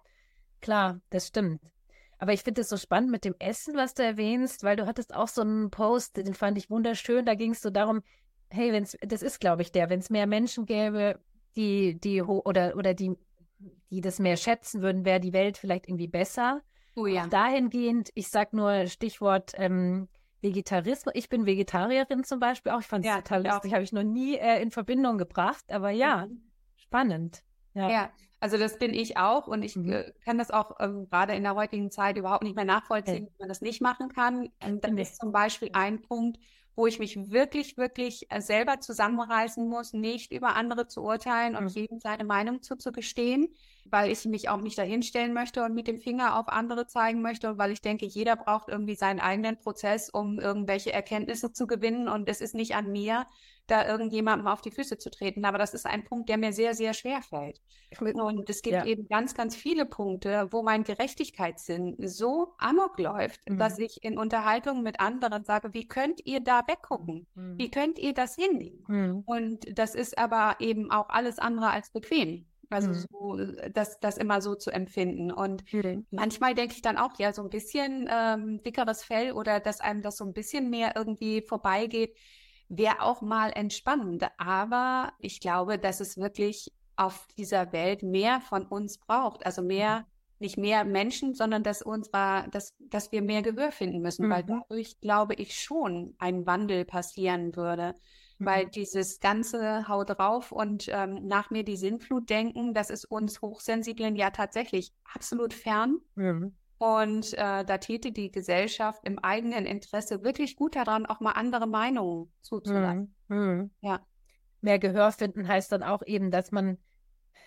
klar, 0.60 1.00
das 1.10 1.28
stimmt. 1.28 1.60
Aber 2.18 2.32
ich 2.32 2.42
finde 2.42 2.62
es 2.62 2.68
so 2.68 2.76
spannend 2.76 3.10
mit 3.10 3.24
dem 3.24 3.34
Essen, 3.38 3.76
was 3.76 3.94
du 3.94 4.02
erwähnst, 4.02 4.64
weil 4.64 4.76
du 4.76 4.86
hattest 4.86 5.14
auch 5.14 5.28
so 5.28 5.42
einen 5.42 5.70
Post, 5.70 6.16
den 6.16 6.34
fand 6.34 6.58
ich 6.58 6.68
wunderschön. 6.68 7.24
Da 7.24 7.34
ging 7.34 7.52
es 7.52 7.62
so 7.62 7.70
darum, 7.70 8.02
hey, 8.50 8.72
wenn's, 8.72 8.96
das 9.00 9.22
ist, 9.22 9.40
glaube 9.40 9.62
ich, 9.62 9.70
der, 9.70 9.88
wenn 9.88 10.00
es 10.00 10.10
mehr 10.10 10.26
Menschen 10.26 10.66
gäbe, 10.66 11.20
die, 11.54 11.98
die 11.98 12.22
oder 12.22 12.76
oder 12.76 12.94
die, 12.94 13.16
die 13.90 14.00
das 14.00 14.18
mehr 14.18 14.36
schätzen 14.36 14.82
würden, 14.82 15.04
wäre 15.04 15.20
die 15.20 15.32
Welt 15.32 15.58
vielleicht 15.58 15.88
irgendwie 15.88 16.08
besser. 16.08 16.62
Oh 16.98 17.06
ja. 17.06 17.24
Auch 17.24 17.28
dahingehend, 17.28 18.10
ich 18.14 18.28
sag 18.28 18.52
nur 18.52 18.86
Stichwort 18.86 19.52
ähm, 19.54 20.08
Vegetarismus. 20.40 21.14
Ich 21.16 21.28
bin 21.28 21.46
Vegetarierin 21.46 22.24
zum 22.24 22.40
Beispiel 22.40 22.72
auch. 22.72 22.80
Ich 22.80 22.86
fand 22.86 23.04
es 23.04 23.10
ja, 23.10 23.20
total 23.20 23.46
lustig, 23.46 23.72
habe 23.72 23.82
ich 23.82 23.92
noch 23.92 24.02
nie 24.02 24.36
äh, 24.36 24.60
in 24.60 24.70
Verbindung 24.70 25.18
gebracht, 25.18 25.64
aber 25.70 25.90
ja, 25.90 26.26
mhm. 26.26 26.42
spannend. 26.76 27.42
Ja. 27.74 27.90
ja. 27.90 28.10
also 28.40 28.58
das 28.58 28.78
bin 28.78 28.94
ich 28.94 29.16
auch 29.16 29.46
und 29.46 29.62
ich 29.62 29.76
mhm. 29.76 29.92
äh, 29.92 30.12
kann 30.24 30.38
das 30.38 30.50
auch 30.50 30.72
ähm, 30.80 31.08
gerade 31.08 31.34
in 31.34 31.44
der 31.44 31.54
heutigen 31.54 31.90
Zeit 31.90 32.16
überhaupt 32.16 32.42
nicht 32.42 32.56
mehr 32.56 32.64
nachvollziehen, 32.64 33.24
okay. 33.24 33.32
wie 33.36 33.42
man 33.42 33.48
das 33.48 33.60
nicht 33.60 33.80
machen 33.80 34.08
kann. 34.08 34.48
Und 34.64 34.82
dann 34.84 34.98
ist 34.98 35.20
zum 35.20 35.30
Beispiel 35.30 35.70
ein 35.74 36.02
Punkt, 36.02 36.38
wo 36.78 36.86
ich 36.86 37.00
mich 37.00 37.32
wirklich, 37.32 37.76
wirklich 37.76 38.30
äh, 38.30 38.40
selber 38.40 38.78
zusammenreißen 38.78 39.68
muss, 39.68 39.94
nicht 39.94 40.30
über 40.30 40.54
andere 40.54 40.86
zu 40.86 41.02
urteilen 41.02 41.56
und 41.56 41.64
mhm. 41.64 41.70
jedem 41.70 41.98
seine 41.98 42.22
Meinung 42.22 42.62
zuzugestehen, 42.62 43.48
weil 43.84 44.12
ich 44.12 44.24
mich 44.26 44.48
auch 44.48 44.60
nicht 44.60 44.78
dahinstellen 44.78 45.34
möchte 45.34 45.64
und 45.64 45.74
mit 45.74 45.88
dem 45.88 45.98
Finger 45.98 46.38
auf 46.38 46.46
andere 46.46 46.86
zeigen 46.86 47.20
möchte 47.20 47.50
und 47.50 47.58
weil 47.58 47.72
ich 47.72 47.80
denke, 47.80 48.06
jeder 48.06 48.36
braucht 48.36 48.68
irgendwie 48.68 48.94
seinen 48.94 49.18
eigenen 49.18 49.58
Prozess, 49.58 50.08
um 50.08 50.38
irgendwelche 50.38 50.92
Erkenntnisse 50.92 51.52
zu 51.52 51.66
gewinnen 51.66 52.06
und 52.06 52.28
es 52.28 52.40
ist 52.40 52.54
nicht 52.54 52.76
an 52.76 52.92
mir, 52.92 53.26
da 53.70 53.86
irgendjemandem 53.86 54.48
auf 54.48 54.60
die 54.60 54.70
Füße 54.70 54.98
zu 54.98 55.10
treten. 55.10 55.44
Aber 55.44 55.58
das 55.58 55.74
ist 55.74 55.86
ein 55.86 56.04
Punkt, 56.04 56.28
der 56.28 56.38
mir 56.38 56.52
sehr, 56.52 56.74
sehr 56.74 56.94
schwer 56.94 57.22
fällt. 57.22 57.60
Und 58.00 58.48
es 58.50 58.62
gibt 58.62 58.74
ja. 58.74 58.84
eben 58.84 59.08
ganz, 59.08 59.34
ganz 59.34 59.56
viele 59.56 59.86
Punkte, 59.86 60.48
wo 60.50 60.62
mein 60.62 60.84
Gerechtigkeitssinn 60.84 61.96
so 61.98 62.54
amok 62.58 62.98
läuft, 62.98 63.40
mhm. 63.48 63.58
dass 63.58 63.78
ich 63.78 64.02
in 64.02 64.18
Unterhaltungen 64.18 64.82
mit 64.82 65.00
anderen 65.00 65.44
sage, 65.44 65.72
wie 65.74 65.86
könnt 65.86 66.20
ihr 66.26 66.40
da 66.40 66.62
weggucken? 66.66 67.26
Mhm. 67.34 67.58
Wie 67.58 67.70
könnt 67.70 67.98
ihr 67.98 68.14
das 68.14 68.34
hinnehmen? 68.34 68.84
Mhm. 68.88 69.22
Und 69.26 69.78
das 69.78 69.94
ist 69.94 70.18
aber 70.18 70.56
eben 70.60 70.90
auch 70.90 71.08
alles 71.08 71.38
andere 71.38 71.70
als 71.70 71.90
bequem. 71.90 72.46
Also 72.70 72.90
mhm. 72.90 72.94
so, 73.10 73.36
das, 73.72 73.98
das 74.00 74.18
immer 74.18 74.42
so 74.42 74.54
zu 74.54 74.70
empfinden. 74.70 75.30
Und 75.32 75.64
manchmal 76.10 76.54
denke 76.54 76.74
ich 76.74 76.82
dann 76.82 76.98
auch, 76.98 77.18
ja, 77.18 77.32
so 77.32 77.42
ein 77.42 77.48
bisschen 77.48 78.08
ähm, 78.10 78.62
dickeres 78.62 79.04
Fell 79.04 79.32
oder 79.32 79.60
dass 79.60 79.80
einem 79.80 80.02
das 80.02 80.18
so 80.18 80.24
ein 80.24 80.34
bisschen 80.34 80.68
mehr 80.68 80.92
irgendwie 80.94 81.42
vorbeigeht, 81.42 82.14
wäre 82.68 83.02
auch 83.02 83.22
mal 83.22 83.50
entspannend. 83.50 84.26
Aber 84.38 85.12
ich 85.18 85.40
glaube, 85.40 85.78
dass 85.78 86.00
es 86.00 86.16
wirklich 86.16 86.72
auf 86.96 87.28
dieser 87.36 87.72
Welt 87.72 88.02
mehr 88.02 88.40
von 88.40 88.66
uns 88.66 88.98
braucht. 88.98 89.46
Also 89.46 89.62
mehr, 89.62 90.00
mhm. 90.00 90.04
nicht 90.40 90.58
mehr 90.58 90.84
Menschen, 90.84 91.34
sondern 91.34 91.62
dass 91.62 91.80
unserer, 91.80 92.48
dass, 92.48 92.74
dass 92.80 93.12
wir 93.12 93.22
mehr 93.22 93.42
Gehör 93.42 93.72
finden 93.72 94.00
müssen, 94.00 94.26
mhm. 94.26 94.30
weil 94.30 94.44
dadurch 94.44 95.00
glaube 95.00 95.34
ich 95.34 95.54
schon 95.54 96.14
ein 96.18 96.46
Wandel 96.46 96.84
passieren 96.84 97.54
würde. 97.56 97.94
Mhm. 98.38 98.46
Weil 98.46 98.66
dieses 98.66 99.20
ganze 99.20 99.88
Hau 99.88 100.04
drauf 100.04 100.52
und 100.52 100.88
ähm, 100.88 101.26
nach 101.26 101.50
mir 101.50 101.64
die 101.64 101.76
Sinnflut 101.76 102.28
denken, 102.28 102.74
das 102.74 102.90
ist 102.90 103.04
uns 103.04 103.42
Hochsensiblen 103.42 104.16
ja 104.16 104.30
tatsächlich 104.30 104.92
absolut 105.14 105.54
fern. 105.54 105.98
Mhm. 106.16 106.54
Und 106.78 107.34
äh, 107.34 107.64
da 107.64 107.78
täte 107.78 108.12
die 108.12 108.30
Gesellschaft 108.30 109.02
im 109.04 109.18
eigenen 109.18 109.66
Interesse 109.66 110.22
wirklich 110.22 110.56
gut 110.56 110.76
daran, 110.76 111.06
auch 111.06 111.20
mal 111.20 111.32
andere 111.32 111.66
Meinungen 111.66 112.30
zuzulassen. 112.40 113.14
Mhm. 113.28 113.36
Mhm. 113.36 113.70
Ja. 113.80 114.00
Mehr 114.60 114.78
Gehör 114.78 115.12
finden 115.12 115.46
heißt 115.46 115.72
dann 115.72 115.82
auch 115.82 116.02
eben, 116.06 116.30
dass 116.30 116.52
man 116.52 116.78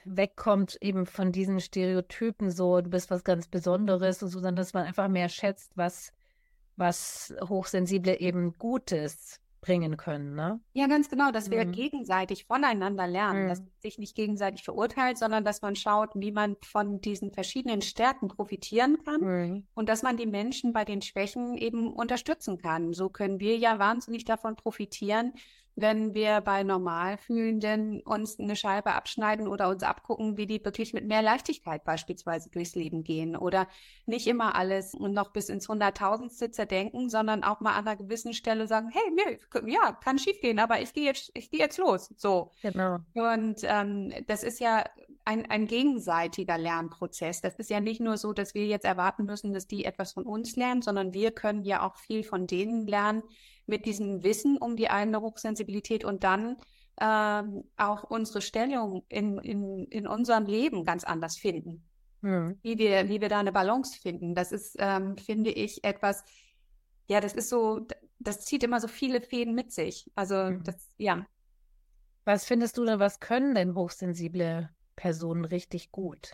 wegkommt 0.03 0.77
eben 0.81 1.05
von 1.05 1.31
diesen 1.31 1.59
Stereotypen, 1.59 2.49
so 2.49 2.81
du 2.81 2.89
bist 2.89 3.11
was 3.11 3.23
ganz 3.23 3.47
Besonderes 3.47 4.21
und 4.23 4.29
so, 4.29 4.39
sondern 4.39 4.55
dass 4.55 4.73
man 4.73 4.85
einfach 4.85 5.07
mehr 5.07 5.29
schätzt, 5.29 5.71
was, 5.75 6.11
was 6.75 7.33
Hochsensible 7.41 8.19
eben 8.19 8.53
Gutes 8.57 9.40
bringen 9.61 9.95
können, 9.95 10.33
ne? 10.33 10.59
Ja, 10.73 10.87
ganz 10.87 11.07
genau, 11.07 11.31
dass 11.31 11.51
wir 11.51 11.63
mhm. 11.65 11.71
gegenseitig 11.71 12.45
voneinander 12.45 13.07
lernen, 13.07 13.43
mhm. 13.43 13.47
dass 13.49 13.59
man 13.59 13.69
sich 13.79 13.99
nicht 13.99 14.15
gegenseitig 14.15 14.63
verurteilt, 14.63 15.19
sondern 15.19 15.45
dass 15.45 15.61
man 15.61 15.75
schaut, 15.75 16.09
wie 16.15 16.31
man 16.31 16.57
von 16.63 16.99
diesen 16.99 17.31
verschiedenen 17.31 17.81
Stärken 17.83 18.27
profitieren 18.27 18.97
kann 19.05 19.21
mhm. 19.21 19.67
und 19.75 19.87
dass 19.87 20.01
man 20.01 20.17
die 20.17 20.25
Menschen 20.25 20.73
bei 20.73 20.83
den 20.83 21.03
Schwächen 21.03 21.55
eben 21.55 21.93
unterstützen 21.93 22.57
kann. 22.57 22.93
So 22.93 23.09
können 23.09 23.39
wir 23.39 23.55
ja 23.57 23.77
wahnsinnig 23.77 24.25
davon 24.25 24.55
profitieren, 24.55 25.33
wenn 25.75 26.13
wir 26.13 26.41
bei 26.41 26.63
Normalfühlenden 26.63 28.01
uns 28.01 28.39
eine 28.39 28.55
Scheibe 28.55 28.93
abschneiden 28.93 29.47
oder 29.47 29.69
uns 29.69 29.83
abgucken, 29.83 30.37
wie 30.37 30.45
die 30.45 30.63
wirklich 30.63 30.93
mit 30.93 31.05
mehr 31.05 31.21
Leichtigkeit 31.21 31.83
beispielsweise 31.83 32.49
durchs 32.49 32.75
Leben 32.75 33.03
gehen 33.03 33.35
oder 33.35 33.67
nicht 34.05 34.27
immer 34.27 34.55
alles 34.55 34.93
und 34.93 35.13
noch 35.13 35.31
bis 35.31 35.49
ins 35.49 35.69
Hunderttausendstel 35.69 36.51
zerdenken, 36.51 37.09
sondern 37.09 37.43
auch 37.43 37.61
mal 37.61 37.73
an 37.73 37.87
einer 37.87 37.95
gewissen 37.95 38.33
Stelle 38.33 38.67
sagen, 38.67 38.89
hey, 38.91 39.01
nee, 39.15 39.71
ja, 39.71 39.93
kann 39.93 40.19
schiefgehen, 40.19 40.59
aber 40.59 40.81
ich 40.81 40.93
gehe 40.93 41.05
jetzt, 41.05 41.31
ich 41.33 41.49
gehe 41.49 41.59
jetzt 41.59 41.77
los. 41.77 42.13
So. 42.17 42.51
Genau. 42.61 42.99
Und 43.13 43.61
ähm, 43.63 44.13
das 44.27 44.43
ist 44.43 44.59
ja 44.59 44.83
ein, 45.25 45.49
ein 45.49 45.67
gegenseitiger 45.67 46.57
Lernprozess. 46.57 47.41
Das 47.41 47.55
ist 47.55 47.69
ja 47.69 47.79
nicht 47.79 48.01
nur 48.01 48.17
so, 48.17 48.33
dass 48.33 48.53
wir 48.53 48.65
jetzt 48.65 48.85
erwarten 48.85 49.25
müssen, 49.25 49.53
dass 49.53 49.67
die 49.67 49.85
etwas 49.85 50.13
von 50.13 50.25
uns 50.25 50.55
lernen, 50.55 50.81
sondern 50.81 51.13
wir 51.13 51.31
können 51.31 51.63
ja 51.63 51.85
auch 51.85 51.95
viel 51.97 52.23
von 52.23 52.47
denen 52.47 52.87
lernen, 52.87 53.23
mit 53.65 53.85
diesem 53.85 54.23
Wissen 54.23 54.57
um 54.57 54.75
die 54.75 54.89
eigene 54.89 55.21
Hochsensibilität 55.21 56.03
und 56.03 56.23
dann 56.23 56.57
ähm, 56.99 57.63
auch 57.77 58.03
unsere 58.03 58.41
Stellung 58.41 59.03
in, 59.09 59.37
in, 59.39 59.85
in 59.85 60.07
unserem 60.07 60.45
Leben 60.45 60.83
ganz 60.83 61.03
anders 61.03 61.37
finden. 61.37 61.83
Mhm. 62.21 62.59
Wie, 62.61 62.77
wir, 62.77 63.09
wie 63.09 63.21
wir 63.21 63.29
da 63.29 63.39
eine 63.39 63.51
Balance 63.51 63.99
finden. 63.99 64.35
Das 64.35 64.51
ist, 64.51 64.75
ähm, 64.79 65.17
finde 65.17 65.51
ich, 65.51 65.83
etwas, 65.83 66.23
ja, 67.07 67.19
das 67.19 67.33
ist 67.33 67.49
so, 67.49 67.87
das 68.19 68.41
zieht 68.41 68.63
immer 68.63 68.79
so 68.79 68.87
viele 68.87 69.21
Fäden 69.21 69.55
mit 69.55 69.71
sich. 69.71 70.09
Also, 70.15 70.35
mhm. 70.35 70.63
das, 70.63 70.89
ja. 70.97 71.25
Was 72.25 72.45
findest 72.45 72.77
du 72.77 72.85
denn, 72.85 72.99
was 72.99 73.19
können 73.19 73.55
denn 73.55 73.73
hochsensible 73.73 74.69
Personen 74.95 75.45
richtig 75.45 75.91
gut? 75.91 76.33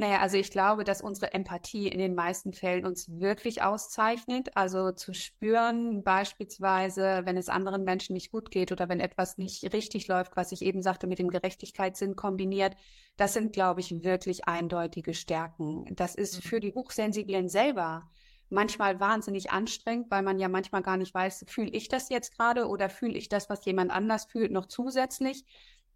Naja, 0.00 0.20
also 0.20 0.38
ich 0.38 0.50
glaube, 0.50 0.84
dass 0.84 1.02
unsere 1.02 1.34
Empathie 1.34 1.86
in 1.86 1.98
den 1.98 2.14
meisten 2.14 2.54
Fällen 2.54 2.86
uns 2.86 3.20
wirklich 3.20 3.60
auszeichnet. 3.60 4.48
Also 4.56 4.92
zu 4.92 5.12
spüren, 5.12 6.02
beispielsweise, 6.02 7.20
wenn 7.26 7.36
es 7.36 7.50
anderen 7.50 7.84
Menschen 7.84 8.14
nicht 8.14 8.32
gut 8.32 8.50
geht 8.50 8.72
oder 8.72 8.88
wenn 8.88 8.98
etwas 8.98 9.36
nicht 9.36 9.74
richtig 9.74 10.08
läuft, 10.08 10.38
was 10.38 10.52
ich 10.52 10.62
eben 10.62 10.80
sagte, 10.80 11.06
mit 11.06 11.18
dem 11.18 11.28
Gerechtigkeitssinn 11.28 12.16
kombiniert, 12.16 12.78
das 13.18 13.34
sind, 13.34 13.52
glaube 13.52 13.80
ich, 13.80 14.02
wirklich 14.02 14.46
eindeutige 14.48 15.12
Stärken. 15.12 15.84
Das 15.96 16.14
ist 16.14 16.36
mhm. 16.36 16.48
für 16.48 16.60
die 16.60 16.72
Hochsensiblen 16.72 17.50
selber 17.50 18.08
manchmal 18.48 19.00
wahnsinnig 19.00 19.50
anstrengend, 19.50 20.10
weil 20.10 20.22
man 20.22 20.38
ja 20.38 20.48
manchmal 20.48 20.80
gar 20.80 20.96
nicht 20.96 21.12
weiß, 21.12 21.44
fühle 21.46 21.72
ich 21.72 21.88
das 21.88 22.08
jetzt 22.08 22.38
gerade 22.38 22.68
oder 22.68 22.88
fühle 22.88 23.18
ich 23.18 23.28
das, 23.28 23.50
was 23.50 23.66
jemand 23.66 23.90
anders 23.90 24.24
fühlt, 24.24 24.50
noch 24.50 24.64
zusätzlich. 24.64 25.44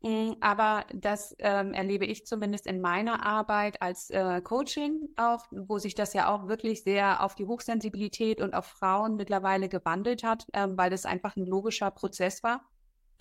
Mm, 0.05 0.35
aber 0.41 0.85
das 0.93 1.35
ähm, 1.39 1.73
erlebe 1.73 2.05
ich 2.05 2.27
zumindest 2.27 2.67
in 2.67 2.83
meiner 2.83 3.25
Arbeit 3.25 3.81
als 3.81 4.11
äh, 4.11 4.43
Coaching 4.43 5.09
auch, 5.17 5.47
wo 5.51 5.79
sich 5.79 5.95
das 5.95 6.13
ja 6.13 6.29
auch 6.29 6.47
wirklich 6.47 6.83
sehr 6.83 7.25
auf 7.25 7.35
die 7.35 7.47
Hochsensibilität 7.47 8.43
und 8.43 8.53
auf 8.53 8.67
Frauen 8.67 9.17
mittlerweile 9.17 9.71
gewandelt 9.71 10.23
hat, 10.23 10.47
ähm, 10.53 10.77
weil 10.77 10.91
das 10.91 11.07
einfach 11.07 11.37
ein 11.37 11.47
logischer 11.47 11.91
Prozess 11.91 12.43
war. 12.43 12.61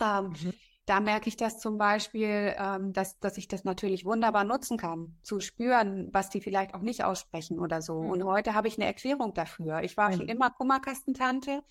Ähm, 0.01 0.31
mhm. 0.31 0.53
Da 0.85 0.99
merke 0.99 1.29
ich 1.29 1.37
das 1.37 1.57
zum 1.57 1.77
Beispiel, 1.77 2.53
ähm, 2.57 2.91
dass, 2.91 3.17
dass 3.17 3.37
ich 3.37 3.47
das 3.47 3.63
natürlich 3.63 4.03
wunderbar 4.03 4.43
nutzen 4.43 4.77
kann, 4.77 5.15
zu 5.23 5.39
spüren, 5.39 6.09
was 6.11 6.29
die 6.29 6.41
vielleicht 6.41 6.73
auch 6.73 6.81
nicht 6.81 7.05
aussprechen 7.05 7.61
oder 7.61 7.81
so. 7.81 8.01
Mhm. 8.01 8.09
Und 8.09 8.23
heute 8.25 8.55
habe 8.55 8.67
ich 8.67 8.77
eine 8.77 8.87
Erklärung 8.87 9.33
dafür. 9.33 9.83
Ich 9.83 9.95
war 9.95 10.09
mhm. 10.09 10.15
schon 10.15 10.27
immer 10.27 10.49
Kummerkastentante 10.49 11.63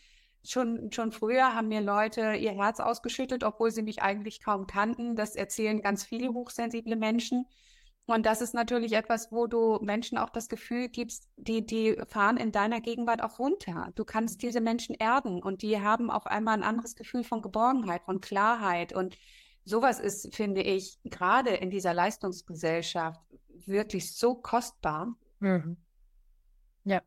Schon, 0.44 0.90
schon 0.90 1.12
früher 1.12 1.54
haben 1.54 1.68
mir 1.68 1.80
Leute 1.80 2.34
ihr 2.34 2.52
Herz 2.52 2.80
ausgeschüttet, 2.80 3.44
obwohl 3.44 3.70
sie 3.70 3.82
mich 3.82 4.02
eigentlich 4.02 4.42
kaum 4.42 4.66
kannten. 4.66 5.14
Das 5.14 5.36
erzählen 5.36 5.80
ganz 5.80 6.04
viele 6.04 6.32
hochsensible 6.32 6.96
Menschen. 6.96 7.46
Und 8.06 8.26
das 8.26 8.40
ist 8.40 8.52
natürlich 8.52 8.94
etwas, 8.94 9.30
wo 9.30 9.46
du 9.46 9.78
Menschen 9.80 10.18
auch 10.18 10.30
das 10.30 10.48
Gefühl 10.48 10.88
gibst, 10.88 11.28
die, 11.36 11.64
die 11.64 11.96
fahren 12.08 12.36
in 12.36 12.50
deiner 12.50 12.80
Gegenwart 12.80 13.22
auch 13.22 13.38
runter. 13.38 13.92
Du 13.94 14.04
kannst 14.04 14.42
diese 14.42 14.60
Menschen 14.60 14.96
erden 14.96 15.40
und 15.40 15.62
die 15.62 15.80
haben 15.80 16.10
auf 16.10 16.26
einmal 16.26 16.54
ein 16.54 16.64
anderes 16.64 16.96
Gefühl 16.96 17.22
von 17.22 17.42
Geborgenheit, 17.42 18.02
von 18.02 18.20
Klarheit. 18.20 18.92
Und 18.92 19.16
sowas 19.64 20.00
ist, 20.00 20.34
finde 20.34 20.62
ich, 20.62 20.98
gerade 21.04 21.50
in 21.50 21.70
dieser 21.70 21.94
Leistungsgesellschaft 21.94 23.20
wirklich 23.66 24.16
so 24.16 24.34
kostbar. 24.34 25.14
Mhm. 25.38 25.76
Ja. 26.84 27.02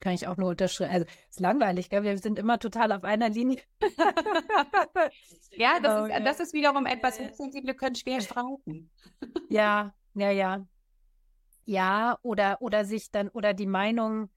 Kann 0.00 0.12
ich 0.12 0.28
auch 0.28 0.36
nur 0.36 0.50
unterschreiben. 0.50 0.92
Also 0.92 1.06
ist 1.28 1.40
langweilig, 1.40 1.90
gell? 1.90 2.04
Wir 2.04 2.16
sind 2.18 2.38
immer 2.38 2.58
total 2.58 2.92
auf 2.92 3.04
einer 3.04 3.28
Linie. 3.28 3.60
ja, 5.52 5.80
das, 5.80 6.00
oh, 6.00 6.04
ist, 6.04 6.10
ja. 6.10 6.20
das 6.20 6.40
ist 6.40 6.52
wiederum 6.52 6.86
etwas, 6.86 7.18
Hochsensible 7.18 7.74
können 7.74 7.96
schwer 7.96 8.20
streiten. 8.20 8.90
ja, 9.48 9.92
ja, 10.14 10.30
ja. 10.30 10.66
Ja, 11.64 12.18
oder, 12.22 12.62
oder 12.62 12.84
sich 12.84 13.10
dann, 13.10 13.28
oder 13.28 13.54
die 13.54 13.66
Meinung 13.66 14.30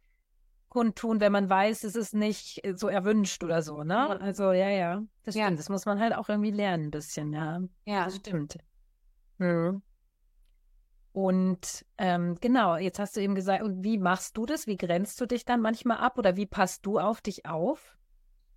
kundtun, 0.71 1.19
wenn 1.19 1.31
man 1.31 1.49
weiß, 1.49 1.83
es 1.83 1.95
ist 1.95 2.13
nicht 2.13 2.61
so 2.75 2.87
erwünscht 2.87 3.43
oder 3.43 3.61
so, 3.61 3.83
ne? 3.83 4.19
Also, 4.21 4.51
ja, 4.53 4.69
ja. 4.69 5.03
Das 5.23 5.35
stimmt. 5.35 5.51
Ja. 5.51 5.55
Das 5.55 5.69
muss 5.69 5.85
man 5.85 5.99
halt 5.99 6.15
auch 6.15 6.29
irgendwie 6.29 6.51
lernen, 6.51 6.85
ein 6.85 6.91
bisschen, 6.91 7.33
ja. 7.33 7.61
Ja. 7.85 8.05
Das 8.05 8.15
stimmt. 8.15 8.57
Mhm. 9.37 9.81
Und 11.13 11.85
ähm, 11.97 12.37
genau, 12.39 12.77
jetzt 12.77 12.99
hast 12.99 13.17
du 13.17 13.21
eben 13.21 13.35
gesagt, 13.35 13.63
und 13.63 13.83
wie 13.83 13.97
machst 13.97 14.37
du 14.37 14.45
das? 14.45 14.67
Wie 14.67 14.77
grenzt 14.77 15.19
du 15.19 15.25
dich 15.25 15.43
dann 15.43 15.61
manchmal 15.61 15.97
ab 15.97 16.17
oder 16.17 16.37
wie 16.37 16.45
passt 16.45 16.85
du 16.85 16.99
auf 16.99 17.21
dich 17.21 17.45
auf? 17.45 17.97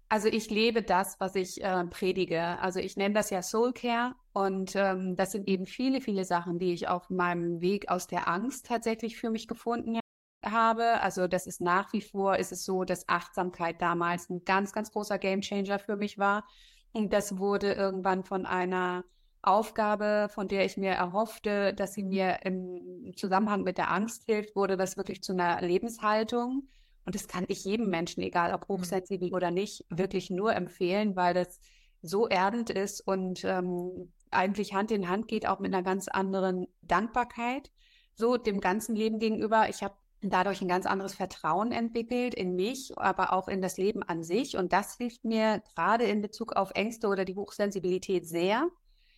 Also 0.08 0.28
ich 0.28 0.50
lebe 0.50 0.82
das, 0.82 1.18
was 1.18 1.34
ich 1.34 1.64
äh, 1.64 1.84
predige. 1.86 2.60
Also 2.60 2.78
ich 2.78 2.96
nenne 2.96 3.14
das 3.14 3.30
ja 3.30 3.42
Soul 3.42 3.72
Care 3.72 4.14
und 4.32 4.76
ähm, 4.76 5.16
das 5.16 5.32
sind 5.32 5.48
eben 5.48 5.66
viele, 5.66 6.00
viele 6.00 6.24
Sachen, 6.24 6.58
die 6.60 6.72
ich 6.72 6.86
auf 6.86 7.10
meinem 7.10 7.60
Weg 7.60 7.88
aus 7.88 8.06
der 8.06 8.28
Angst 8.28 8.66
tatsächlich 8.66 9.16
für 9.16 9.30
mich 9.30 9.48
gefunden 9.48 9.98
habe. 10.44 11.00
Also 11.00 11.26
das 11.26 11.48
ist 11.48 11.60
nach 11.60 11.92
wie 11.92 12.02
vor, 12.02 12.36
ist 12.36 12.52
es 12.52 12.64
so, 12.64 12.84
dass 12.84 13.08
Achtsamkeit 13.08 13.82
damals 13.82 14.30
ein 14.30 14.44
ganz, 14.44 14.72
ganz 14.72 14.92
großer 14.92 15.18
Gamechanger 15.18 15.80
für 15.80 15.96
mich 15.96 16.18
war. 16.18 16.46
Und 16.92 17.12
das 17.12 17.38
wurde 17.38 17.72
irgendwann 17.72 18.22
von 18.22 18.46
einer 18.46 19.04
Aufgabe, 19.46 20.28
von 20.30 20.48
der 20.48 20.64
ich 20.64 20.76
mir 20.76 20.92
erhoffte, 20.92 21.74
dass 21.74 21.94
sie 21.94 22.02
mir 22.02 22.40
im 22.44 23.12
Zusammenhang 23.16 23.62
mit 23.62 23.78
der 23.78 23.90
Angst 23.90 24.24
hilft, 24.24 24.56
wurde 24.56 24.76
das 24.76 24.96
wirklich 24.96 25.22
zu 25.22 25.32
einer 25.32 25.60
Lebenshaltung. 25.60 26.68
Und 27.06 27.14
das 27.14 27.28
kann 27.28 27.44
ich 27.48 27.64
jedem 27.64 27.88
Menschen, 27.90 28.22
egal 28.22 28.54
ob 28.54 28.68
mhm. 28.68 28.74
hochsensibel 28.74 29.34
oder 29.34 29.50
nicht, 29.50 29.84
wirklich 29.90 30.30
nur 30.30 30.54
empfehlen, 30.54 31.16
weil 31.16 31.34
das 31.34 31.60
so 32.02 32.28
erdend 32.28 32.70
ist 32.70 33.00
und 33.00 33.44
ähm, 33.44 34.12
eigentlich 34.30 34.74
Hand 34.74 34.90
in 34.90 35.08
Hand 35.08 35.28
geht, 35.28 35.46
auch 35.46 35.58
mit 35.58 35.72
einer 35.72 35.82
ganz 35.82 36.08
anderen 36.08 36.66
Dankbarkeit, 36.82 37.70
so 38.14 38.36
dem 38.36 38.60
ganzen 38.60 38.94
Leben 38.94 39.18
gegenüber. 39.18 39.68
Ich 39.68 39.82
habe 39.82 39.94
dadurch 40.20 40.60
ein 40.60 40.68
ganz 40.68 40.86
anderes 40.86 41.14
Vertrauen 41.14 41.72
entwickelt 41.72 42.34
in 42.34 42.54
mich, 42.56 42.92
aber 42.96 43.32
auch 43.32 43.48
in 43.48 43.62
das 43.62 43.76
Leben 43.76 44.02
an 44.02 44.22
sich. 44.22 44.56
Und 44.56 44.72
das 44.72 44.96
hilft 44.96 45.24
mir 45.24 45.62
gerade 45.74 46.04
in 46.04 46.22
Bezug 46.22 46.56
auf 46.56 46.72
Ängste 46.74 47.08
oder 47.08 47.24
die 47.24 47.36
Hochsensibilität 47.36 48.26
sehr, 48.26 48.68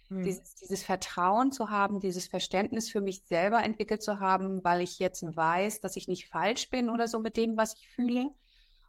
hm. 0.08 0.22
Dieses, 0.22 0.54
dieses 0.54 0.82
Vertrauen 0.82 1.52
zu 1.52 1.70
haben, 1.70 2.00
dieses 2.00 2.28
Verständnis 2.28 2.90
für 2.90 3.00
mich 3.00 3.22
selber 3.24 3.62
entwickelt 3.62 4.02
zu 4.02 4.20
haben, 4.20 4.62
weil 4.62 4.80
ich 4.80 4.98
jetzt 4.98 5.24
weiß, 5.24 5.80
dass 5.80 5.96
ich 5.96 6.08
nicht 6.08 6.28
falsch 6.28 6.70
bin 6.70 6.90
oder 6.90 7.08
so 7.08 7.18
mit 7.18 7.36
dem, 7.36 7.56
was 7.56 7.74
ich 7.74 7.88
fühle. 7.88 8.30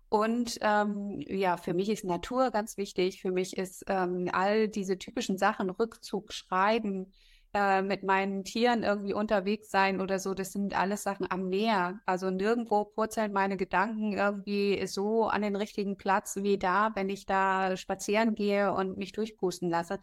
Und 0.09 0.57
ähm, 0.61 1.21
ja, 1.27 1.57
für 1.57 1.73
mich 1.73 1.89
ist 1.89 2.05
Natur 2.05 2.51
ganz 2.51 2.77
wichtig. 2.77 3.21
Für 3.21 3.31
mich 3.31 3.57
ist 3.57 3.83
ähm, 3.87 4.29
all 4.31 4.67
diese 4.69 4.97
typischen 4.97 5.37
Sachen, 5.37 5.69
Rückzug, 5.69 6.31
Schreiben, 6.31 7.11
äh, 7.53 7.81
mit 7.81 8.03
meinen 8.03 8.43
Tieren 8.43 8.83
irgendwie 8.83 9.13
unterwegs 9.13 9.71
sein 9.71 9.99
oder 10.01 10.19
so, 10.19 10.33
das 10.33 10.51
sind 10.51 10.77
alles 10.77 11.03
Sachen 11.03 11.25
am 11.31 11.49
Meer. 11.49 11.99
Also 12.05 12.29
nirgendwo 12.29 12.85
purzeln 12.85 13.33
meine 13.33 13.57
Gedanken 13.57 14.13
irgendwie 14.13 14.85
so 14.85 15.27
an 15.27 15.41
den 15.41 15.55
richtigen 15.55 15.97
Platz 15.97 16.37
wie 16.41 16.57
da, 16.57 16.91
wenn 16.95 17.09
ich 17.09 17.25
da 17.25 17.75
spazieren 17.75 18.35
gehe 18.35 18.73
und 18.73 18.97
mich 18.97 19.11
durchpusten 19.13 19.69
lasse. 19.69 19.99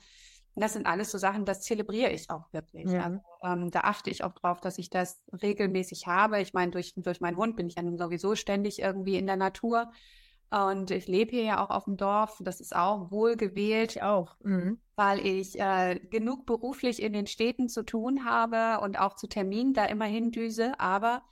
Das 0.56 0.72
sind 0.72 0.86
alles 0.86 1.10
so 1.10 1.18
Sachen, 1.18 1.44
das 1.44 1.62
zelebriere 1.62 2.10
ich 2.10 2.30
auch 2.30 2.52
wirklich. 2.52 2.90
Ja. 2.90 3.04
Also, 3.04 3.20
ähm, 3.42 3.70
da 3.70 3.80
achte 3.80 4.10
ich 4.10 4.22
auch 4.22 4.32
drauf, 4.32 4.60
dass 4.60 4.78
ich 4.78 4.88
das 4.88 5.22
regelmäßig 5.42 6.06
habe. 6.06 6.40
Ich 6.40 6.52
meine, 6.52 6.70
durch, 6.70 6.94
durch 6.96 7.20
meinen 7.20 7.36
Hund 7.36 7.56
bin 7.56 7.66
ich 7.66 7.74
ja 7.74 7.82
nun 7.82 7.98
sowieso 7.98 8.36
ständig 8.36 8.80
irgendwie 8.80 9.16
in 9.16 9.26
der 9.26 9.36
Natur. 9.36 9.90
Und 10.50 10.92
ich 10.92 11.08
lebe 11.08 11.32
hier 11.32 11.42
ja 11.42 11.64
auch 11.64 11.70
auf 11.70 11.84
dem 11.84 11.96
Dorf. 11.96 12.40
Das 12.40 12.60
ist 12.60 12.76
auch 12.76 13.10
wohlgewählt. 13.10 13.96
Ich 13.96 14.02
auch. 14.02 14.36
Mhm. 14.44 14.78
Weil 14.94 15.26
ich 15.26 15.58
äh, 15.58 15.98
genug 15.98 16.46
beruflich 16.46 17.02
in 17.02 17.12
den 17.12 17.26
Städten 17.26 17.68
zu 17.68 17.82
tun 17.82 18.24
habe 18.24 18.80
und 18.84 19.00
auch 19.00 19.16
zu 19.16 19.26
Terminen 19.26 19.74
da 19.74 19.86
immer 19.86 20.04
hindüse. 20.04 20.78
Aber 20.78 21.22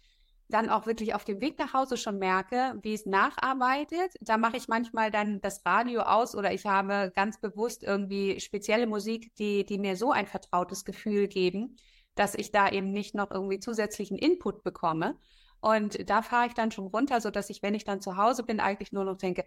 dann 0.52 0.68
auch 0.68 0.86
wirklich 0.86 1.14
auf 1.14 1.24
dem 1.24 1.40
Weg 1.40 1.58
nach 1.58 1.72
Hause 1.72 1.96
schon 1.96 2.18
merke, 2.18 2.78
wie 2.82 2.94
es 2.94 3.06
nacharbeitet. 3.06 4.12
Da 4.20 4.36
mache 4.36 4.56
ich 4.56 4.68
manchmal 4.68 5.10
dann 5.10 5.40
das 5.40 5.64
Radio 5.64 6.02
aus 6.02 6.34
oder 6.34 6.52
ich 6.52 6.66
habe 6.66 7.12
ganz 7.14 7.40
bewusst 7.40 7.82
irgendwie 7.82 8.40
spezielle 8.40 8.86
Musik, 8.86 9.34
die, 9.36 9.64
die 9.64 9.78
mir 9.78 9.96
so 9.96 10.12
ein 10.12 10.26
vertrautes 10.26 10.84
Gefühl 10.84 11.28
geben, 11.28 11.76
dass 12.14 12.34
ich 12.34 12.52
da 12.52 12.68
eben 12.68 12.92
nicht 12.92 13.14
noch 13.14 13.30
irgendwie 13.30 13.60
zusätzlichen 13.60 14.18
Input 14.18 14.62
bekomme. 14.62 15.18
Und 15.60 16.10
da 16.10 16.22
fahre 16.22 16.48
ich 16.48 16.54
dann 16.54 16.72
schon 16.72 16.88
runter, 16.88 17.20
sodass 17.20 17.48
ich, 17.48 17.62
wenn 17.62 17.74
ich 17.74 17.84
dann 17.84 18.00
zu 18.00 18.16
Hause 18.16 18.42
bin, 18.42 18.60
eigentlich 18.60 18.92
nur 18.92 19.04
noch 19.04 19.16
denke, 19.16 19.44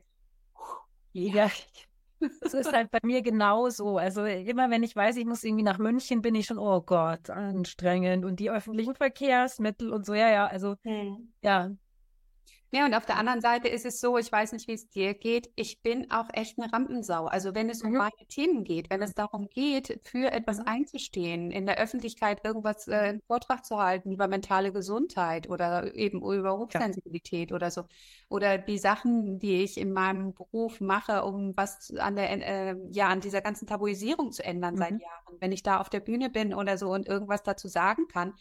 ja, 1.11 1.49
das 2.41 2.53
ist 2.53 2.71
halt 2.71 2.91
bei 2.91 2.99
mir 3.03 3.21
genauso. 3.21 3.97
Also 3.97 4.25
immer 4.25 4.69
wenn 4.69 4.83
ich 4.83 4.95
weiß, 4.95 5.17
ich 5.17 5.25
muss 5.25 5.43
irgendwie 5.43 5.63
nach 5.63 5.77
München, 5.77 6.21
bin 6.21 6.35
ich 6.35 6.45
schon, 6.45 6.57
oh 6.57 6.81
Gott, 6.81 7.29
anstrengend. 7.29 8.25
Und 8.25 8.39
die 8.39 8.49
öffentlichen 8.49 8.95
Verkehrsmittel 8.95 9.91
und 9.91 10.05
so, 10.05 10.13
ja, 10.13 10.29
ja, 10.29 10.47
also 10.47 10.75
hm. 10.83 11.33
ja, 11.41 11.71
ja, 12.71 12.85
und 12.85 12.93
auf 12.93 13.05
der 13.05 13.17
anderen 13.17 13.41
Seite 13.41 13.67
ist 13.67 13.85
es 13.85 14.01
so, 14.01 14.17
ich 14.17 14.31
weiß 14.31 14.51
nicht, 14.51 14.67
wie 14.67 14.73
es 14.73 14.89
dir 14.89 15.13
geht, 15.13 15.49
ich 15.55 15.81
bin 15.81 16.11
auch 16.11 16.27
echt 16.33 16.59
eine 16.59 16.71
Rampensau. 16.73 17.25
Also 17.25 17.55
wenn 17.55 17.69
es 17.69 17.83
um 17.83 17.91
mhm. 17.91 17.97
meine 17.97 18.27
Themen 18.27 18.63
geht, 18.63 18.89
wenn 18.89 19.01
es 19.01 19.13
darum 19.13 19.47
geht, 19.49 19.99
für 20.03 20.31
etwas 20.31 20.59
mhm. 20.59 20.67
einzustehen, 20.67 21.51
in 21.51 21.65
der 21.65 21.77
Öffentlichkeit 21.77 22.43
irgendwas, 22.43 22.87
äh, 22.87 22.95
einen 22.95 23.21
Vortrag 23.21 23.63
zu 23.65 23.77
halten 23.77 24.11
über 24.11 24.27
mentale 24.27 24.73
Gesundheit 24.73 25.49
oder 25.49 25.95
eben 25.95 26.21
über 26.21 26.57
Hochsensibilität 26.57 27.51
ja. 27.51 27.55
oder 27.55 27.71
so. 27.71 27.85
Oder 28.29 28.57
die 28.57 28.77
Sachen, 28.77 29.39
die 29.39 29.63
ich 29.63 29.77
in 29.77 29.93
meinem 29.93 30.33
Beruf 30.33 30.81
mache, 30.81 31.23
um 31.23 31.55
was 31.55 31.93
an 31.97 32.15
der, 32.15 32.31
äh, 32.31 32.75
ja, 32.89 33.07
an 33.07 33.21
dieser 33.21 33.41
ganzen 33.41 33.67
Tabuisierung 33.67 34.31
zu 34.31 34.43
ändern 34.43 34.75
mhm. 34.75 34.79
seit 34.79 34.91
Jahren. 34.91 35.37
Wenn 35.39 35.51
ich 35.51 35.63
da 35.63 35.79
auf 35.79 35.89
der 35.89 35.99
Bühne 35.99 36.29
bin 36.29 36.53
oder 36.53 36.77
so 36.77 36.91
und 36.91 37.07
irgendwas 37.07 37.43
dazu 37.43 37.67
sagen 37.67 38.07
kann, 38.07 38.33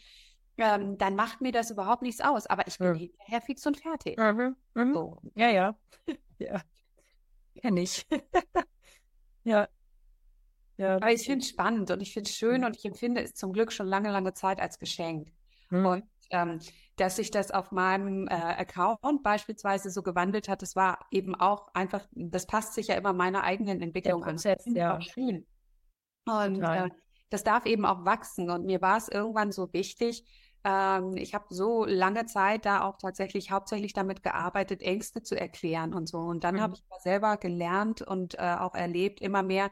ähm, 0.57 0.97
dann 0.97 1.15
macht 1.15 1.41
mir 1.41 1.51
das 1.51 1.71
überhaupt 1.71 2.01
nichts 2.01 2.21
aus. 2.21 2.47
Aber 2.47 2.67
ich 2.67 2.77
bin 2.77 2.87
ja. 2.87 2.93
hinterher 2.93 3.41
fix 3.41 3.65
und 3.65 3.77
fertig. 3.77 4.17
Mhm. 4.17 4.55
Mhm. 4.73 4.93
So. 4.93 5.17
Ja, 5.35 5.49
ja. 5.49 5.75
ja. 6.39 6.61
Kenn 7.61 7.77
ich. 7.77 8.05
ja. 9.43 9.67
ja. 10.77 10.95
Aber 10.95 11.11
ich 11.11 11.25
finde 11.25 11.43
es 11.43 11.49
spannend 11.49 11.91
und 11.91 12.01
ich 12.01 12.13
finde 12.13 12.29
es 12.29 12.35
schön 12.35 12.61
mhm. 12.61 12.67
und 12.67 12.75
ich 12.77 12.85
empfinde 12.85 13.21
es 13.21 13.33
zum 13.33 13.53
Glück 13.53 13.71
schon 13.71 13.87
lange, 13.87 14.11
lange 14.11 14.33
Zeit 14.33 14.59
als 14.59 14.79
Geschenk. 14.79 15.31
Mhm. 15.69 15.85
Und 15.85 16.03
ähm, 16.31 16.59
dass 16.95 17.17
sich 17.17 17.31
das 17.31 17.51
auf 17.51 17.71
meinem 17.71 18.27
äh, 18.27 18.33
Account 18.33 19.21
beispielsweise 19.21 19.89
so 19.89 20.01
gewandelt 20.01 20.47
hat, 20.47 20.61
das 20.61 20.75
war 20.75 21.05
eben 21.11 21.35
auch 21.35 21.67
einfach, 21.73 22.07
das 22.11 22.47
passt 22.47 22.73
sich 22.73 22.87
ja 22.87 22.95
immer 22.95 23.13
meiner 23.13 23.43
eigenen 23.43 23.81
Entwicklung 23.81 24.23
Der 24.23 24.31
Prozess, 24.31 24.65
an. 24.65 24.75
Ja. 24.75 25.01
Schön. 25.01 25.45
Und 26.25 26.63
äh, 26.63 26.89
das 27.29 27.43
darf 27.43 27.65
eben 27.65 27.85
auch 27.85 28.05
wachsen. 28.05 28.49
Und 28.49 28.65
mir 28.65 28.81
war 28.81 28.97
es 28.97 29.09
irgendwann 29.09 29.51
so 29.51 29.71
wichtig, 29.73 30.25
ähm, 30.65 31.15
ich 31.15 31.35
habe 31.35 31.45
so 31.49 31.85
lange 31.85 32.25
Zeit 32.25 32.65
da 32.65 32.83
auch 32.83 32.97
tatsächlich 32.97 33.51
hauptsächlich 33.51 33.93
damit 33.93 34.23
gearbeitet, 34.23 34.81
Ängste 34.81 35.21
zu 35.21 35.39
erklären 35.39 35.93
und 35.93 36.09
so. 36.09 36.17
Und 36.17 36.43
dann 36.43 36.55
mhm. 36.55 36.61
habe 36.61 36.73
ich 36.73 36.83
selber 37.03 37.37
gelernt 37.37 38.01
und 38.01 38.33
äh, 38.39 38.55
auch 38.59 38.73
erlebt 38.73 39.21
immer 39.21 39.43
mehr, 39.43 39.69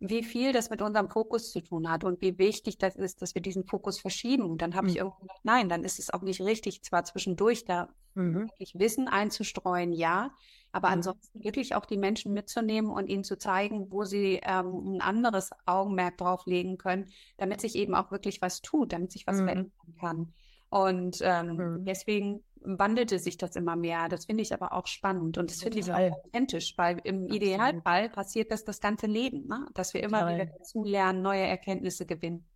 wie 0.00 0.24
viel 0.24 0.52
das 0.52 0.68
mit 0.68 0.82
unserem 0.82 1.08
Fokus 1.08 1.52
zu 1.52 1.60
tun 1.60 1.88
hat 1.88 2.02
und 2.02 2.20
wie 2.20 2.36
wichtig 2.36 2.76
das 2.76 2.96
ist, 2.96 3.22
dass 3.22 3.36
wir 3.36 3.42
diesen 3.42 3.64
Fokus 3.64 4.00
verschieben. 4.00 4.42
Und 4.42 4.60
dann 4.60 4.74
habe 4.74 4.88
mhm. 4.88 4.90
ich 4.90 4.96
irgendwann 4.98 5.20
gedacht, 5.20 5.40
nein, 5.44 5.68
dann 5.68 5.84
ist 5.84 6.00
es 6.00 6.10
auch 6.10 6.22
nicht 6.22 6.40
richtig, 6.40 6.82
zwar 6.82 7.04
zwischendurch 7.04 7.64
da 7.64 7.88
mhm. 8.14 8.34
wirklich 8.34 8.74
Wissen 8.76 9.06
einzustreuen, 9.06 9.92
ja, 9.92 10.32
aber 10.72 10.88
mhm. 10.88 10.94
ansonsten 10.94 11.44
wirklich 11.44 11.74
auch 11.74 11.84
die 11.84 11.98
Menschen 11.98 12.32
mitzunehmen 12.32 12.90
und 12.90 13.08
ihnen 13.08 13.24
zu 13.24 13.38
zeigen, 13.38 13.90
wo 13.90 14.04
sie 14.04 14.40
ähm, 14.42 14.96
ein 14.96 15.00
anderes 15.00 15.50
Augenmerk 15.66 16.18
drauf 16.18 16.46
legen 16.46 16.78
können, 16.78 17.10
damit 17.36 17.60
sich 17.60 17.76
eben 17.76 17.94
auch 17.94 18.10
wirklich 18.10 18.42
was 18.42 18.62
tut, 18.62 18.92
damit 18.92 19.12
sich 19.12 19.26
was 19.26 19.40
mhm. 19.40 19.44
verändern 19.44 19.72
kann. 20.00 20.32
Und 20.70 21.18
ähm, 21.20 21.56
mhm. 21.56 21.84
deswegen 21.84 22.42
wandelte 22.64 23.18
sich 23.18 23.36
das 23.36 23.56
immer 23.56 23.76
mehr. 23.76 24.08
Das 24.08 24.24
finde 24.24 24.42
ich 24.42 24.54
aber 24.54 24.72
auch 24.72 24.86
spannend 24.86 25.36
und 25.36 25.50
das 25.50 25.62
finde 25.62 25.80
ich 25.80 25.92
auch 25.92 25.98
authentisch, 25.98 26.74
weil 26.78 27.00
im 27.04 27.24
Absolut. 27.24 27.34
Idealfall 27.34 28.08
passiert 28.08 28.50
das 28.50 28.64
das 28.64 28.80
ganze 28.80 29.06
Leben, 29.06 29.46
ne? 29.48 29.66
dass 29.74 29.92
wir 29.92 30.02
immer 30.02 30.20
Toll. 30.20 30.34
wieder 30.34 30.46
dazulernen, 30.46 31.22
neue 31.22 31.42
Erkenntnisse 31.42 32.06
gewinnen. 32.06 32.46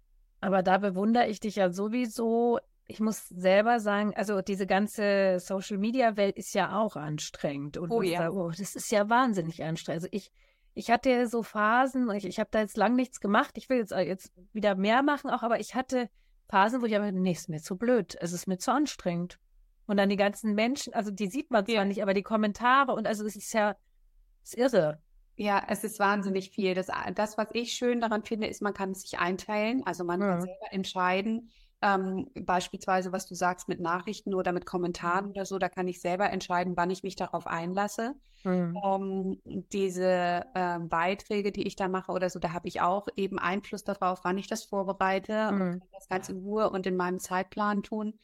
Aber 0.40 0.62
da 0.62 0.78
bewundere 0.78 1.26
ich 1.28 1.40
dich 1.40 1.56
ja 1.56 1.70
sowieso. 1.70 2.58
Ich 2.88 3.00
muss 3.00 3.28
selber 3.28 3.80
sagen, 3.80 4.14
also 4.14 4.42
diese 4.42 4.66
ganze 4.66 5.38
Social 5.40 5.78
Media 5.78 6.16
Welt 6.16 6.36
ist 6.36 6.54
ja 6.54 6.78
auch 6.78 6.96
anstrengend. 6.96 7.76
Und 7.76 7.90
oh 7.90 8.02
ja. 8.02 8.20
Da, 8.20 8.30
oh, 8.30 8.50
das 8.50 8.76
ist 8.76 8.92
ja 8.92 9.08
wahnsinnig 9.08 9.62
anstrengend. 9.62 10.04
Also 10.04 10.08
ich, 10.12 10.30
ich 10.74 10.90
hatte 10.90 11.26
so 11.26 11.42
Phasen, 11.42 12.08
ich, 12.10 12.24
ich 12.24 12.38
habe 12.38 12.50
da 12.52 12.60
jetzt 12.60 12.76
lang 12.76 12.94
nichts 12.94 13.20
gemacht. 13.20 13.58
Ich 13.58 13.68
will 13.68 13.78
jetzt, 13.78 13.92
jetzt 13.92 14.32
wieder 14.52 14.76
mehr 14.76 15.02
machen 15.02 15.30
auch, 15.30 15.42
aber 15.42 15.58
ich 15.58 15.74
hatte 15.74 16.08
Phasen, 16.48 16.80
wo 16.80 16.86
ich 16.86 16.94
aber, 16.94 17.10
nee, 17.10 17.32
ist 17.32 17.48
mir 17.48 17.60
zu 17.60 17.76
blöd. 17.76 18.16
Es 18.20 18.32
ist 18.32 18.46
mir 18.46 18.58
zu 18.58 18.70
anstrengend. 18.70 19.38
Und 19.86 19.96
dann 19.96 20.08
die 20.08 20.16
ganzen 20.16 20.54
Menschen, 20.54 20.94
also 20.94 21.10
die 21.10 21.28
sieht 21.28 21.50
man 21.50 21.64
zwar 21.64 21.74
ja. 21.74 21.84
nicht, 21.84 22.02
aber 22.02 22.14
die 22.14 22.22
Kommentare 22.22 22.92
und 22.92 23.06
also 23.06 23.24
es 23.24 23.36
ist 23.36 23.52
ja, 23.52 23.76
es 24.42 24.54
ist 24.54 24.74
irre. 24.74 25.00
Ja, 25.36 25.62
es 25.68 25.84
ist 25.84 25.98
wahnsinnig 25.98 26.50
viel. 26.50 26.74
Das, 26.74 26.86
das, 27.14 27.36
was 27.36 27.48
ich 27.52 27.72
schön 27.72 28.00
daran 28.00 28.24
finde, 28.24 28.46
ist, 28.46 28.62
man 28.62 28.72
kann 28.72 28.92
es 28.92 29.02
sich 29.02 29.18
einteilen. 29.18 29.82
Also 29.84 30.02
man 30.02 30.20
ja. 30.20 30.28
kann 30.28 30.40
selber 30.40 30.72
entscheiden, 30.72 31.50
ähm, 31.86 32.26
beispielsweise, 32.34 33.12
was 33.12 33.26
du 33.26 33.34
sagst 33.34 33.68
mit 33.68 33.80
Nachrichten 33.80 34.34
oder 34.34 34.52
mit 34.52 34.66
Kommentaren 34.66 35.30
oder 35.30 35.44
so, 35.44 35.58
da 35.58 35.68
kann 35.68 35.86
ich 35.86 36.00
selber 36.00 36.30
entscheiden, 36.30 36.76
wann 36.76 36.90
ich 36.90 37.02
mich 37.04 37.14
darauf 37.14 37.46
einlasse. 37.46 38.14
Mhm. 38.44 38.76
Um, 38.76 39.40
diese 39.72 40.44
äh, 40.54 40.78
Beiträge, 40.80 41.52
die 41.52 41.66
ich 41.66 41.76
da 41.76 41.88
mache 41.88 42.12
oder 42.12 42.30
so, 42.30 42.38
da 42.38 42.52
habe 42.52 42.68
ich 42.68 42.80
auch 42.80 43.08
eben 43.16 43.38
Einfluss 43.38 43.84
darauf, 43.84 44.20
wann 44.24 44.38
ich 44.38 44.46
das 44.46 44.64
vorbereite 44.64 45.52
mhm. 45.52 45.60
und 45.60 45.80
kann 45.80 45.88
das 45.92 46.08
ganz 46.08 46.28
in 46.28 46.38
Ruhe 46.38 46.70
und 46.70 46.86
in 46.86 46.96
meinem 46.96 47.18
Zeitplan 47.18 47.82
tun. 47.82 48.18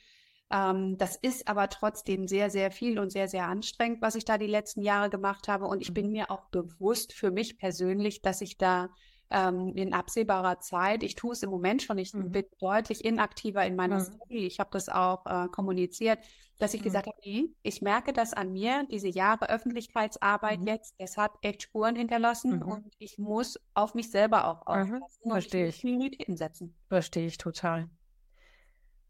Ähm, 0.51 0.97
das 0.99 1.17
ist 1.17 1.49
aber 1.49 1.69
trotzdem 1.69 2.29
sehr, 2.29 2.51
sehr 2.51 2.71
viel 2.71 2.99
und 2.99 3.11
sehr, 3.11 3.29
sehr 3.29 3.47
anstrengend, 3.47 4.03
was 4.03 4.15
ich 4.15 4.25
da 4.25 4.39
die 4.39 4.47
letzten 4.47 4.83
Jahre 4.83 5.11
gemacht 5.11 5.49
habe. 5.49 5.67
Und 5.67 5.81
ich 5.81 5.91
mhm. 5.91 5.95
bin 5.95 6.11
mir 6.11 6.31
auch 6.31 6.45
bewusst 6.51 7.13
für 7.13 7.31
mich 7.31 7.59
persönlich, 7.59 8.23
dass 8.23 8.41
ich 8.41 8.59
da 8.59 8.91
ähm, 9.33 9.73
in 9.75 9.93
absehbarer 9.93 10.61
Zeit, 10.61 11.03
ich 11.03 11.15
tue 11.15 11.33
es 11.33 11.43
im 11.43 11.51
Moment 11.51 11.83
schon, 11.83 11.99
ich 11.99 12.13
mhm. 12.13 12.31
bin 12.31 12.45
deutlich 12.61 13.05
inaktiver 13.05 13.65
in 13.65 13.77
meiner 13.77 13.99
mhm. 13.99 14.05
Story. 14.05 14.47
Ich 14.47 14.61
habe 14.61 14.71
das 14.73 14.89
auch 14.89 15.27
äh, 15.27 15.49
kommuniziert, 15.49 16.19
dass 16.59 16.75
ich 16.75 16.81
mhm. 16.81 16.85
gesagt 16.85 17.07
habe, 17.07 17.17
nee, 17.25 17.47
ich 17.63 17.83
merke 17.83 18.13
das 18.13 18.35
an 18.35 18.53
mir, 18.53 18.87
diese 18.91 19.09
Jahre 19.09 19.49
Öffentlichkeitsarbeit 19.49 20.61
mhm. 20.61 20.67
jetzt, 20.69 20.95
das 20.99 21.17
hat 21.17 21.33
echt 21.43 21.63
Spuren 21.63 21.97
hinterlassen 21.97 22.57
mhm. 22.57 22.63
und 22.63 22.95
ich 22.99 23.19
muss 23.19 23.59
auf 23.75 23.95
mich 23.95 24.11
selber 24.11 24.47
auch 24.47 24.67
aufpassen 24.67 25.31
Verstehe 25.31 25.69
ich. 25.69 25.81
Prioritäten 25.81 26.37
setzen. 26.37 26.75
Verstehe 26.89 27.27
ich 27.27 27.39
total. 27.39 27.89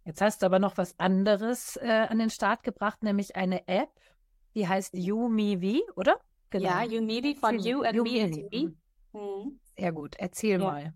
Jetzt 0.05 0.21
hast 0.21 0.43
du 0.43 0.47
aber 0.47 0.59
noch 0.59 0.77
was 0.79 0.99
anderes 0.99 1.77
äh, 1.77 2.07
an 2.09 2.19
den 2.19 2.31
Start 2.31 2.65
gebracht, 2.65 3.03
nämlich 3.03 3.37
eine 3.37 3.69
App, 3.69 3.91
die 4.55 4.67
heißt 4.67 4.95
YouMeV, 4.95 5.81
oder? 5.95 6.19
Genau. 6.51 6.65
Ja, 6.65 6.83
YouMeV 6.83 7.39
von 7.39 7.59
You 7.59 7.83
and 7.83 8.03
Me 8.03 8.25
and 8.25 8.37
Me. 8.51 8.75
Mhm. 9.13 9.61
Sehr 9.79 9.93
gut, 9.93 10.17
erzähl 10.19 10.61
ja. 10.61 10.67
mal. 10.67 10.95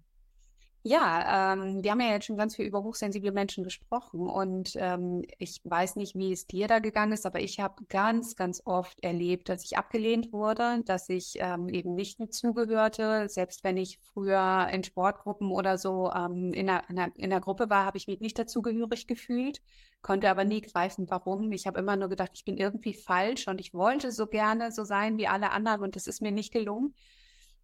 Ja, 0.89 1.53
ähm, 1.55 1.83
wir 1.83 1.91
haben 1.91 2.01
ja 2.01 2.13
jetzt 2.13 2.27
schon 2.27 2.37
ganz 2.37 2.55
viel 2.55 2.65
über 2.65 2.85
hochsensible 2.85 3.33
Menschen 3.33 3.65
gesprochen 3.65 4.29
und 4.29 4.75
ähm, 4.77 5.25
ich 5.39 5.61
weiß 5.65 5.97
nicht, 5.97 6.15
wie 6.15 6.31
es 6.31 6.47
dir 6.47 6.69
da 6.69 6.79
gegangen 6.79 7.11
ist, 7.11 7.27
aber 7.27 7.41
ich 7.41 7.59
habe 7.59 7.85
ganz, 7.89 8.37
ganz 8.37 8.63
oft 8.65 9.03
erlebt, 9.03 9.49
dass 9.49 9.65
ich 9.65 9.77
abgelehnt 9.77 10.33
wurde, 10.33 10.83
dass 10.85 11.09
ich 11.09 11.39
ähm, 11.41 11.69
eben 11.69 11.97
nicht 11.97 12.33
zugehörte. 12.33 13.29
Selbst 13.29 13.65
wenn 13.65 13.77
ich 13.77 13.99
früher 13.99 14.69
in 14.73 14.85
Sportgruppen 14.85 15.51
oder 15.51 15.77
so 15.77 16.13
ähm, 16.13 16.53
in, 16.53 16.71
einer, 16.71 16.89
in, 16.89 17.01
einer, 17.01 17.17
in 17.17 17.33
einer 17.33 17.41
Gruppe 17.41 17.69
war, 17.69 17.85
habe 17.85 17.99
ich 17.99 18.07
mich 18.07 18.21
nicht 18.21 18.39
dazugehörig 18.39 19.09
gefühlt, 19.09 19.61
konnte 20.03 20.31
aber 20.31 20.45
nie 20.45 20.61
greifen, 20.61 21.11
warum. 21.11 21.51
Ich 21.51 21.67
habe 21.67 21.81
immer 21.81 21.97
nur 21.97 22.11
gedacht, 22.11 22.31
ich 22.35 22.45
bin 22.45 22.57
irgendwie 22.59 22.95
falsch 22.95 23.49
und 23.49 23.61
ich 23.61 23.75
wollte 23.75 24.13
so 24.13 24.29
gerne 24.29 24.71
so 24.71 24.85
sein 24.85 25.19
wie 25.19 25.27
alle 25.27 25.51
anderen 25.51 25.81
und 25.83 25.97
das 25.97 26.07
ist 26.07 26.23
mir 26.23 26.31
nicht 26.31 26.53
gelungen. 26.53 26.95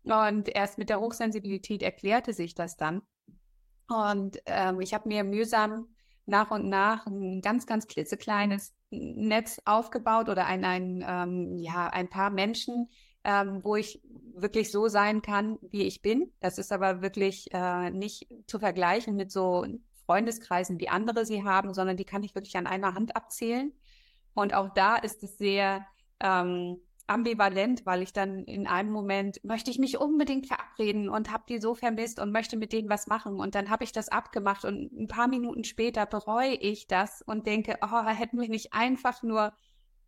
Und 0.04 0.48
erst 0.48 0.78
mit 0.78 0.88
der 0.88 1.00
Hochsensibilität 1.00 1.82
erklärte 1.82 2.32
sich 2.32 2.54
das 2.54 2.76
dann. 2.76 3.02
Und 3.88 4.38
ähm, 4.46 4.80
ich 4.80 4.94
habe 4.94 5.08
mir 5.08 5.24
mühsam 5.24 5.88
nach 6.26 6.50
und 6.50 6.68
nach 6.68 7.06
ein 7.06 7.40
ganz, 7.40 7.66
ganz 7.66 7.86
klitzekleines 7.86 8.74
Netz 8.90 9.60
aufgebaut 9.64 10.28
oder 10.28 10.46
ein, 10.46 10.64
ein, 10.64 11.04
ähm, 11.06 11.58
ja, 11.58 11.88
ein 11.88 12.08
paar 12.08 12.30
Menschen, 12.30 12.88
ähm, 13.24 13.60
wo 13.62 13.76
ich 13.76 14.02
wirklich 14.34 14.70
so 14.70 14.88
sein 14.88 15.22
kann, 15.22 15.58
wie 15.62 15.82
ich 15.82 16.02
bin. 16.02 16.32
Das 16.40 16.58
ist 16.58 16.72
aber 16.72 17.02
wirklich 17.02 17.52
äh, 17.52 17.90
nicht 17.90 18.28
zu 18.46 18.58
vergleichen 18.58 19.14
mit 19.14 19.30
so 19.30 19.66
Freundeskreisen, 20.06 20.80
wie 20.80 20.88
andere 20.88 21.24
sie 21.24 21.44
haben, 21.44 21.74
sondern 21.74 21.96
die 21.96 22.04
kann 22.04 22.22
ich 22.22 22.34
wirklich 22.34 22.56
an 22.56 22.66
einer 22.66 22.94
Hand 22.94 23.14
abzählen. 23.14 23.72
Und 24.34 24.54
auch 24.54 24.70
da 24.74 24.96
ist 24.96 25.22
es 25.22 25.38
sehr 25.38 25.86
ähm, 26.20 26.78
ambivalent, 27.12 27.84
weil 27.86 28.02
ich 28.02 28.12
dann 28.12 28.44
in 28.44 28.66
einem 28.66 28.90
Moment 28.90 29.42
möchte 29.44 29.70
ich 29.70 29.78
mich 29.78 29.98
unbedingt 29.98 30.46
verabreden 30.46 31.08
und 31.08 31.30
habe 31.30 31.44
die 31.48 31.60
so 31.60 31.74
vermisst 31.74 32.18
und 32.18 32.32
möchte 32.32 32.56
mit 32.56 32.72
denen 32.72 32.88
was 32.88 33.06
machen 33.06 33.38
und 33.38 33.54
dann 33.54 33.70
habe 33.70 33.84
ich 33.84 33.92
das 33.92 34.08
abgemacht 34.08 34.64
und 34.64 34.92
ein 34.92 35.08
paar 35.08 35.28
Minuten 35.28 35.64
später 35.64 36.06
bereue 36.06 36.54
ich 36.54 36.86
das 36.86 37.22
und 37.22 37.46
denke, 37.46 37.78
oh, 37.82 38.06
hätten 38.06 38.40
wir 38.40 38.48
nicht 38.48 38.72
einfach 38.72 39.22
nur 39.22 39.52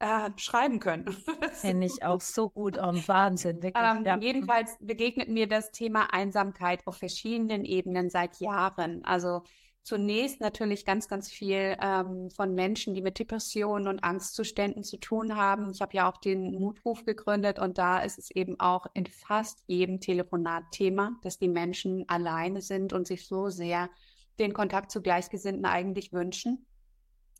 äh, 0.00 0.30
schreiben 0.36 0.80
können. 0.80 1.04
Kenne 1.60 1.86
ich 1.86 2.02
auch 2.02 2.20
so 2.20 2.50
gut, 2.50 2.78
oh, 2.78 2.92
Wahnsinn. 3.06 3.62
Wirklich, 3.62 3.84
ähm, 3.84 4.04
ja. 4.04 4.18
Jedenfalls 4.18 4.76
begegnet 4.80 5.28
mir 5.28 5.46
das 5.46 5.70
Thema 5.70 6.12
Einsamkeit 6.12 6.86
auf 6.86 6.96
verschiedenen 6.96 7.64
Ebenen 7.64 8.10
seit 8.10 8.40
Jahren. 8.40 9.04
Also 9.04 9.42
zunächst 9.84 10.40
natürlich 10.40 10.86
ganz, 10.86 11.08
ganz 11.08 11.30
viel 11.30 11.76
ähm, 11.80 12.30
von 12.30 12.54
Menschen, 12.54 12.94
die 12.94 13.02
mit 13.02 13.18
Depressionen 13.18 13.86
und 13.86 14.02
Angstzuständen 14.02 14.82
zu 14.82 14.96
tun 14.96 15.36
haben. 15.36 15.70
Ich 15.70 15.82
habe 15.82 15.94
ja 15.94 16.10
auch 16.10 16.16
den 16.16 16.58
Mutruf 16.58 17.04
gegründet 17.04 17.58
und 17.58 17.76
da 17.76 18.00
ist 18.00 18.18
es 18.18 18.30
eben 18.30 18.58
auch 18.58 18.86
in 18.94 19.06
fast 19.06 19.62
jedem 19.66 20.00
Telefonat 20.00 20.64
Thema, 20.72 21.12
dass 21.22 21.38
die 21.38 21.48
Menschen 21.48 22.08
alleine 22.08 22.62
sind 22.62 22.94
und 22.94 23.06
sich 23.06 23.26
so 23.26 23.50
sehr 23.50 23.90
den 24.38 24.54
Kontakt 24.54 24.90
zu 24.90 25.02
Gleichgesinnten 25.02 25.66
eigentlich 25.66 26.12
wünschen. 26.12 26.66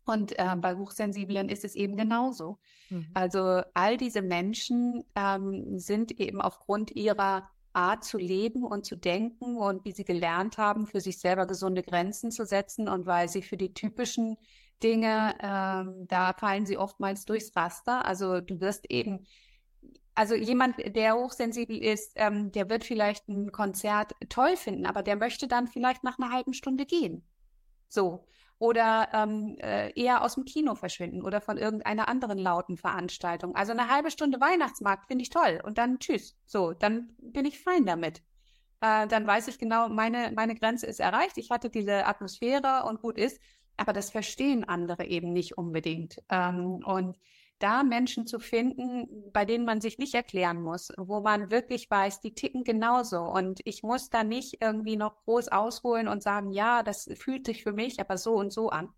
Und 0.05 0.37
äh, 0.37 0.55
bei 0.55 0.75
Hochsensiblen 0.75 1.49
ist 1.49 1.65
es 1.65 1.73
eben 1.73 1.97
genauso. 1.97 2.59
Mhm. 2.91 3.07
Also 3.15 3.63
all 3.73 3.97
diese 3.97 4.21
Menschen 4.21 5.03
ähm, 5.15 5.79
sind 5.79 6.19
eben 6.19 6.41
aufgrund 6.41 6.95
ihrer 6.95 7.49
Art 7.75 8.03
zu 8.03 8.17
leben 8.17 8.63
und 8.63 8.85
zu 8.85 8.95
denken 8.95 9.57
und 9.57 9.85
wie 9.85 9.91
sie 9.91 10.05
gelernt 10.05 10.57
haben, 10.57 10.87
für 10.87 11.01
sich 11.01 11.19
selber 11.19 11.45
gesunde 11.45 11.83
Grenzen 11.83 12.31
zu 12.31 12.45
setzen 12.45 12.87
und 12.87 13.05
weil 13.05 13.29
sie 13.29 13.41
für 13.41 13.57
die 13.57 13.73
typischen 13.73 14.37
Dinge, 14.81 15.35
ähm, 15.41 16.07
da 16.07 16.33
fallen 16.33 16.65
sie 16.65 16.77
oftmals 16.77 17.25
durchs 17.25 17.55
Raster. 17.55 18.05
Also 18.05 18.41
du 18.41 18.59
wirst 18.59 18.89
eben, 18.89 19.25
also 20.13 20.35
jemand, 20.35 20.75
der 20.95 21.15
hochsensibel 21.15 21.77
ist, 21.77 22.13
ähm, 22.15 22.51
der 22.51 22.69
wird 22.69 22.83
vielleicht 22.83 23.27
ein 23.27 23.51
Konzert 23.51 24.13
toll 24.29 24.55
finden, 24.57 24.85
aber 24.85 25.03
der 25.03 25.15
möchte 25.15 25.47
dann 25.47 25.67
vielleicht 25.67 26.03
nach 26.03 26.17
einer 26.19 26.31
halben 26.31 26.53
Stunde 26.53 26.85
gehen. 26.85 27.25
So 27.87 28.25
oder 28.59 29.09
ähm, 29.13 29.57
äh, 29.59 29.91
eher 29.99 30.23
aus 30.23 30.35
dem 30.35 30.45
Kino 30.45 30.75
verschwinden 30.75 31.21
oder 31.21 31.41
von 31.41 31.57
irgendeiner 31.57 32.07
anderen 32.07 32.37
lauten 32.37 32.77
Veranstaltung. 32.77 33.55
Also 33.55 33.73
eine 33.73 33.89
halbe 33.89 34.11
Stunde 34.11 34.39
Weihnachtsmarkt 34.39 35.07
finde 35.07 35.23
ich 35.23 35.29
toll 35.29 35.61
und 35.63 35.77
dann 35.77 35.99
tschüss. 35.99 36.37
So, 36.45 36.73
dann 36.73 37.09
bin 37.19 37.45
ich 37.45 37.59
fein 37.59 37.85
damit. 37.85 38.21
Äh, 38.81 39.07
dann 39.07 39.27
weiß 39.27 39.47
ich 39.49 39.57
genau, 39.57 39.89
meine, 39.89 40.31
meine 40.35 40.55
Grenze 40.55 40.85
ist 40.85 40.99
erreicht. 40.99 41.37
Ich 41.37 41.51
hatte 41.51 41.69
diese 41.69 42.05
Atmosphäre 42.05 42.85
und 42.87 43.01
gut 43.01 43.17
ist. 43.17 43.39
Aber 43.77 43.93
das 43.93 44.09
verstehen 44.09 44.63
andere 44.63 45.05
eben 45.05 45.33
nicht 45.33 45.57
unbedingt. 45.57 46.21
Ähm, 46.29 46.81
und 46.85 47.17
da 47.65 47.81
Menschen 47.81 48.27
zu 48.27 48.39
finden, 48.39 49.31
bei 49.33 49.43
denen 49.43 49.65
man 49.65 49.81
sich 49.81 49.97
nicht 49.97 50.13
erklären 50.13 50.61
muss, 50.61 50.91
wo 50.97 51.21
man 51.21 51.49
wirklich 51.49 51.89
weiß, 51.89 52.21
die 52.21 52.35
ticken 52.35 52.63
genauso. 52.63 53.21
Und 53.21 53.59
ich 53.65 53.81
muss 53.81 54.11
da 54.11 54.23
nicht 54.23 54.61
irgendwie 54.61 54.97
noch 54.97 55.17
groß 55.23 55.47
ausholen 55.47 56.07
und 56.07 56.21
sagen, 56.21 56.51
ja, 56.51 56.83
das 56.83 57.09
fühlt 57.15 57.47
sich 57.47 57.63
für 57.63 57.73
mich 57.73 57.99
aber 57.99 58.19
so 58.19 58.35
und 58.35 58.53
so 58.53 58.69
an. 58.69 58.93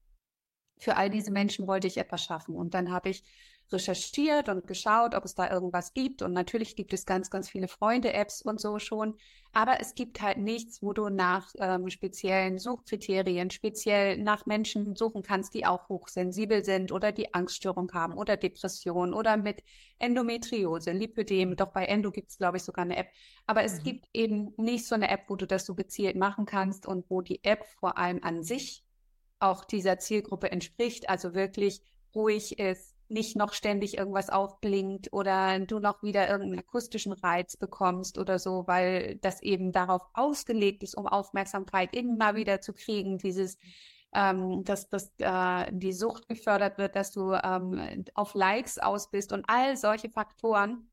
Für 0.79 0.97
all 0.97 1.09
diese 1.09 1.31
Menschen 1.31 1.65
wollte 1.65 1.87
ich 1.87 1.97
etwas 1.97 2.25
schaffen. 2.25 2.57
Und 2.57 2.73
dann 2.73 2.91
habe 2.91 3.07
ich 3.07 3.23
recherchiert 3.71 4.49
und 4.49 4.67
geschaut, 4.67 5.15
ob 5.15 5.25
es 5.25 5.35
da 5.35 5.51
irgendwas 5.51 5.93
gibt. 5.93 6.21
Und 6.21 6.33
natürlich 6.33 6.75
gibt 6.75 6.93
es 6.93 7.05
ganz, 7.05 7.29
ganz 7.29 7.49
viele 7.49 7.67
Freunde-Apps 7.67 8.41
und 8.41 8.59
so 8.59 8.79
schon. 8.79 9.15
Aber 9.53 9.79
es 9.79 9.95
gibt 9.95 10.21
halt 10.21 10.37
nichts, 10.37 10.83
wo 10.83 10.93
du 10.93 11.09
nach 11.09 11.53
ähm, 11.59 11.89
speziellen 11.89 12.59
Suchkriterien, 12.59 13.49
speziell 13.49 14.17
nach 14.17 14.45
Menschen 14.45 14.95
suchen 14.95 15.23
kannst, 15.23 15.53
die 15.53 15.65
auch 15.65 15.89
hochsensibel 15.89 16.63
sind 16.63 16.91
oder 16.91 17.11
die 17.11 17.33
Angststörung 17.33 17.91
haben 17.93 18.13
oder 18.13 18.37
Depression 18.37 19.13
oder 19.13 19.37
mit 19.37 19.63
Endometriose, 19.99 20.91
Lipödem. 20.91 21.55
Doch 21.55 21.71
bei 21.71 21.85
Endo 21.85 22.11
gibt 22.11 22.29
es, 22.29 22.37
glaube 22.37 22.57
ich, 22.57 22.63
sogar 22.63 22.85
eine 22.85 22.97
App. 22.97 23.09
Aber 23.45 23.63
es 23.63 23.79
mhm. 23.79 23.83
gibt 23.83 24.05
eben 24.13 24.53
nicht 24.57 24.85
so 24.85 24.95
eine 24.95 25.09
App, 25.09 25.25
wo 25.27 25.35
du 25.35 25.47
das 25.47 25.65
so 25.65 25.75
gezielt 25.75 26.15
machen 26.15 26.45
kannst 26.45 26.85
und 26.85 27.09
wo 27.09 27.21
die 27.21 27.43
App 27.43 27.65
vor 27.79 27.97
allem 27.97 28.23
an 28.23 28.43
sich 28.43 28.83
auch 29.39 29.65
dieser 29.65 29.99
Zielgruppe 29.99 30.51
entspricht. 30.51 31.09
Also 31.09 31.33
wirklich 31.33 31.81
ruhig 32.13 32.59
ist, 32.59 32.96
nicht 33.09 33.35
noch 33.35 33.53
ständig 33.53 33.97
irgendwas 33.97 34.29
aufblinkt 34.29 35.13
oder 35.13 35.59
du 35.59 35.79
noch 35.79 36.03
wieder 36.03 36.29
irgendeinen 36.29 36.59
akustischen 36.59 37.13
Reiz 37.13 37.57
bekommst 37.57 38.17
oder 38.17 38.39
so, 38.39 38.65
weil 38.67 39.17
das 39.21 39.41
eben 39.41 39.71
darauf 39.71 40.01
ausgelegt 40.13 40.83
ist, 40.83 40.95
um 40.95 41.07
Aufmerksamkeit 41.07 41.95
immer 41.95 42.35
wieder 42.35 42.61
zu 42.61 42.73
kriegen, 42.73 43.17
dieses 43.17 43.57
ähm, 44.13 44.63
dass, 44.63 44.89
dass 44.89 45.11
äh, 45.19 45.71
die 45.71 45.91
Sucht 45.91 46.27
gefördert 46.27 46.77
wird, 46.77 46.95
dass 46.95 47.11
du 47.11 47.33
ähm, 47.33 48.05
auf 48.13 48.33
Likes 48.33 48.79
aus 48.79 49.11
bist 49.11 49.33
und 49.33 49.45
all 49.47 49.75
solche 49.75 50.09
Faktoren 50.09 50.89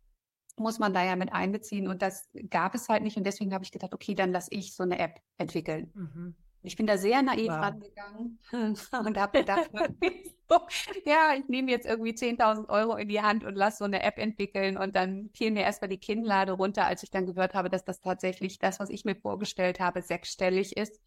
muss 0.56 0.78
man 0.78 0.92
da 0.92 1.04
ja 1.04 1.16
mit 1.16 1.32
einbeziehen 1.32 1.88
und 1.88 2.02
das 2.02 2.28
gab 2.50 2.74
es 2.74 2.88
halt 2.88 3.02
nicht 3.02 3.16
und 3.16 3.24
deswegen 3.24 3.52
habe 3.52 3.64
ich 3.64 3.72
gedacht, 3.72 3.94
okay, 3.94 4.14
dann 4.14 4.32
lass 4.32 4.48
ich 4.50 4.74
so 4.74 4.82
eine 4.82 4.98
App 4.98 5.20
entwickeln. 5.36 5.90
Mhm. 5.94 6.34
Ich 6.64 6.76
bin 6.76 6.86
da 6.86 6.96
sehr 6.96 7.22
naiv 7.22 7.48
wow. 7.48 7.62
rangegangen 7.62 8.38
und 9.06 9.18
habe 9.18 9.38
gedacht, 9.38 9.70
ja, 11.04 11.34
ich 11.38 11.46
nehme 11.48 11.70
jetzt 11.70 11.86
irgendwie 11.86 12.12
10.000 12.12 12.70
Euro 12.70 12.96
in 12.96 13.08
die 13.08 13.20
Hand 13.20 13.44
und 13.44 13.54
lasse 13.54 13.78
so 13.78 13.84
eine 13.84 14.02
App 14.02 14.18
entwickeln 14.18 14.78
und 14.78 14.96
dann 14.96 15.28
fiel 15.34 15.50
mir 15.50 15.62
erstmal 15.62 15.90
die 15.90 15.98
Kinnlade 15.98 16.52
runter, 16.52 16.86
als 16.86 17.02
ich 17.02 17.10
dann 17.10 17.26
gehört 17.26 17.54
habe, 17.54 17.68
dass 17.68 17.84
das 17.84 18.00
tatsächlich 18.00 18.58
das, 18.58 18.80
was 18.80 18.88
ich 18.88 19.04
mir 19.04 19.14
vorgestellt 19.14 19.78
habe, 19.78 20.00
sechsstellig 20.00 20.76
ist. 20.76 21.00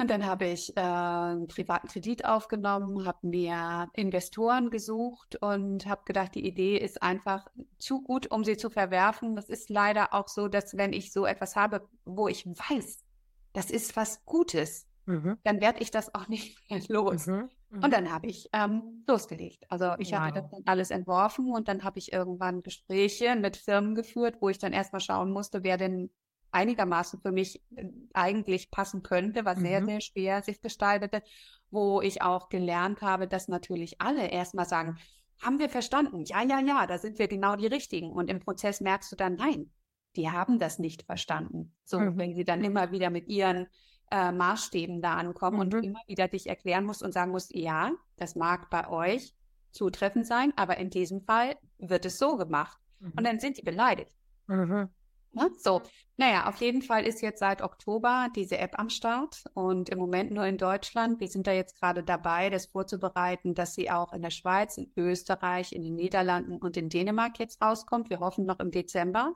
Und 0.00 0.10
dann 0.10 0.26
habe 0.26 0.46
ich 0.46 0.76
äh, 0.76 0.80
einen 0.80 1.48
privaten 1.48 1.88
Kredit 1.88 2.24
aufgenommen, 2.24 3.04
habe 3.04 3.26
mir 3.26 3.88
Investoren 3.94 4.70
gesucht 4.70 5.36
und 5.42 5.86
habe 5.86 6.02
gedacht, 6.04 6.36
die 6.36 6.46
Idee 6.46 6.76
ist 6.76 7.02
einfach 7.02 7.48
zu 7.78 8.02
gut, 8.02 8.30
um 8.30 8.44
sie 8.44 8.56
zu 8.56 8.70
verwerfen. 8.70 9.34
Das 9.34 9.48
ist 9.48 9.70
leider 9.70 10.14
auch 10.14 10.28
so, 10.28 10.46
dass 10.46 10.76
wenn 10.76 10.92
ich 10.92 11.12
so 11.12 11.26
etwas 11.26 11.56
habe, 11.56 11.88
wo 12.04 12.28
ich 12.28 12.46
weiß, 12.46 13.07
das 13.52 13.70
ist 13.70 13.96
was 13.96 14.24
Gutes, 14.24 14.86
mhm. 15.06 15.38
dann 15.44 15.60
werde 15.60 15.80
ich 15.80 15.90
das 15.90 16.14
auch 16.14 16.28
nicht 16.28 16.58
mehr 16.70 16.80
los. 16.88 17.26
Mhm. 17.26 17.48
Mhm. 17.70 17.84
Und 17.84 17.92
dann 17.92 18.12
habe 18.12 18.26
ich 18.26 18.48
ähm, 18.52 19.04
losgelegt. 19.06 19.64
Also 19.68 19.94
ich 19.98 20.12
wow. 20.12 20.20
habe 20.20 20.40
das 20.40 20.50
dann 20.50 20.62
alles 20.66 20.90
entworfen 20.90 21.52
und 21.52 21.68
dann 21.68 21.84
habe 21.84 21.98
ich 21.98 22.12
irgendwann 22.12 22.62
Gespräche 22.62 23.36
mit 23.36 23.56
Firmen 23.56 23.94
geführt, 23.94 24.36
wo 24.40 24.48
ich 24.48 24.58
dann 24.58 24.72
erstmal 24.72 25.00
schauen 25.00 25.30
musste, 25.30 25.62
wer 25.64 25.76
denn 25.76 26.10
einigermaßen 26.50 27.20
für 27.20 27.32
mich 27.32 27.62
äh, 27.76 27.88
eigentlich 28.14 28.70
passen 28.70 29.02
könnte, 29.02 29.44
was 29.44 29.58
sehr, 29.58 29.80
mhm. 29.80 29.86
sehr 29.86 30.00
schwer 30.00 30.42
sich 30.42 30.60
gestaltete, 30.60 31.22
wo 31.70 32.00
ich 32.00 32.22
auch 32.22 32.48
gelernt 32.48 33.02
habe, 33.02 33.28
dass 33.28 33.48
natürlich 33.48 34.00
alle 34.00 34.28
erstmal 34.28 34.66
sagen, 34.66 34.98
haben 35.40 35.58
wir 35.58 35.68
verstanden? 35.68 36.24
Ja, 36.24 36.42
ja, 36.42 36.60
ja, 36.60 36.86
da 36.86 36.98
sind 36.98 37.18
wir 37.18 37.28
genau 37.28 37.54
die 37.54 37.66
Richtigen. 37.66 38.10
Und 38.10 38.28
im 38.28 38.40
Prozess 38.40 38.80
merkst 38.80 39.12
du 39.12 39.16
dann, 39.16 39.36
nein, 39.36 39.70
die 40.16 40.30
haben 40.30 40.58
das 40.58 40.78
nicht 40.78 41.02
verstanden. 41.02 41.74
So, 41.84 42.00
mhm. 42.00 42.18
wenn 42.18 42.34
sie 42.34 42.44
dann 42.44 42.64
immer 42.64 42.90
wieder 42.90 43.10
mit 43.10 43.28
ihren 43.28 43.66
äh, 44.10 44.32
Maßstäben 44.32 45.02
da 45.02 45.14
ankommen 45.14 45.56
mhm. 45.56 45.62
und 45.62 45.84
immer 45.84 46.00
wieder 46.06 46.28
dich 46.28 46.48
erklären 46.48 46.84
musst 46.84 47.02
und 47.02 47.12
sagen 47.12 47.30
musst, 47.30 47.54
ja, 47.54 47.92
das 48.16 48.34
mag 48.34 48.70
bei 48.70 48.88
euch 48.88 49.34
zutreffend 49.70 50.26
sein, 50.26 50.52
aber 50.56 50.78
in 50.78 50.90
diesem 50.90 51.20
Fall 51.20 51.56
wird 51.78 52.04
es 52.06 52.18
so 52.18 52.36
gemacht. 52.36 52.78
Mhm. 53.00 53.12
Und 53.16 53.24
dann 53.24 53.40
sind 53.40 53.58
die 53.58 53.62
beleidigt. 53.62 54.12
Mhm. 54.46 54.88
Ja, 55.32 55.48
so, 55.58 55.82
naja, 56.16 56.48
auf 56.48 56.56
jeden 56.56 56.80
Fall 56.80 57.04
ist 57.04 57.20
jetzt 57.20 57.40
seit 57.40 57.60
Oktober 57.60 58.28
diese 58.34 58.58
App 58.58 58.78
am 58.78 58.88
Start 58.88 59.44
und 59.52 59.90
im 59.90 59.98
Moment 59.98 60.30
nur 60.30 60.46
in 60.46 60.56
Deutschland. 60.56 61.20
Wir 61.20 61.28
sind 61.28 61.46
da 61.46 61.52
jetzt 61.52 61.78
gerade 61.78 62.02
dabei, 62.02 62.48
das 62.48 62.66
vorzubereiten, 62.66 63.54
dass 63.54 63.74
sie 63.74 63.90
auch 63.90 64.12
in 64.14 64.22
der 64.22 64.30
Schweiz, 64.30 64.78
in 64.78 64.90
Österreich, 64.96 65.72
in 65.72 65.82
den 65.82 65.96
Niederlanden 65.96 66.56
und 66.56 66.76
in 66.78 66.88
Dänemark 66.88 67.38
jetzt 67.38 67.62
rauskommt. 67.62 68.08
Wir 68.08 68.20
hoffen 68.20 68.46
noch 68.46 68.58
im 68.58 68.70
Dezember. 68.70 69.34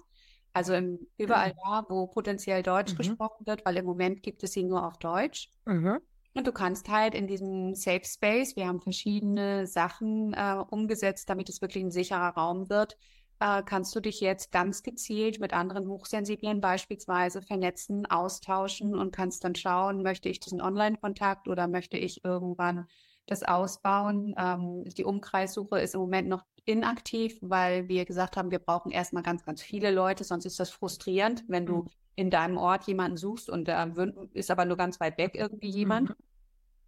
Also 0.53 0.75
im, 0.75 1.07
überall 1.17 1.51
mhm. 1.51 1.59
da, 1.65 1.87
wo 1.89 2.07
potenziell 2.07 2.63
Deutsch 2.63 2.93
mhm. 2.93 2.99
gesprochen 2.99 3.47
wird, 3.47 3.65
weil 3.65 3.77
im 3.77 3.85
Moment 3.85 4.23
gibt 4.23 4.43
es 4.43 4.53
sie 4.53 4.65
nur 4.65 4.87
auf 4.87 4.99
Deutsch. 4.99 5.51
Mhm. 5.65 6.01
Und 6.35 6.47
du 6.47 6.53
kannst 6.53 6.89
halt 6.89 7.15
in 7.15 7.27
diesem 7.27 7.75
Safe 7.75 8.05
Space, 8.05 8.57
wir 8.57 8.67
haben 8.67 8.81
verschiedene 8.81 9.67
Sachen 9.67 10.33
äh, 10.33 10.63
umgesetzt, 10.71 11.29
damit 11.29 11.49
es 11.49 11.61
wirklich 11.61 11.85
ein 11.85 11.91
sicherer 11.91 12.31
Raum 12.31 12.71
wird, 12.71 12.97
äh, 13.43 13.63
kannst 13.65 13.95
du 13.97 14.01
dich 14.01 14.21
jetzt 14.21 14.53
ganz 14.53 14.83
gezielt 14.83 15.41
mit 15.41 15.53
anderen 15.53 15.89
Hochsensiblen 15.89 16.61
beispielsweise 16.61 17.43
vernetzen, 17.43 18.07
austauschen 18.07 18.95
und 18.95 19.15
kannst 19.15 19.45
dann 19.45 19.55
schauen, 19.55 20.03
möchte 20.03 20.29
ich 20.29 20.41
diesen 20.41 20.63
Online-Kontakt 20.63 21.49
oder 21.49 21.67
möchte 21.67 21.97
ich 21.97 22.25
irgendwann 22.25 22.87
das 23.27 23.43
ausbauen. 23.43 24.35
Ähm, 24.37 24.85
die 24.85 25.05
Umkreissuche 25.05 25.81
ist 25.81 25.95
im 25.95 26.01
Moment 26.01 26.29
noch 26.29 26.45
inaktiv, 26.65 27.39
weil 27.41 27.89
wir 27.89 28.05
gesagt 28.05 28.37
haben, 28.37 28.51
wir 28.51 28.59
brauchen 28.59 28.93
erstmal 28.93 29.23
ganz, 29.23 29.45
ganz 29.45 29.63
viele 29.63 29.91
Leute, 29.91 30.25
sonst 30.25 30.45
ist 30.45 30.61
das 30.61 30.71
frustrierend, 30.71 31.45
wenn 31.49 31.67
du 31.67 31.83
mhm. 31.83 31.89
in 32.15 32.31
deinem 32.31 32.57
Ort 32.57 32.87
jemanden 32.87 33.17
suchst 33.17 33.51
und 33.51 33.67
da 33.69 33.93
ist 34.33 34.51
aber 34.51 34.65
nur 34.65 34.77
ganz 34.77 35.01
weit 35.01 35.19
weg 35.19 35.33
irgendwie 35.35 35.71
jemand. 35.71 36.11
Mhm. 36.11 36.15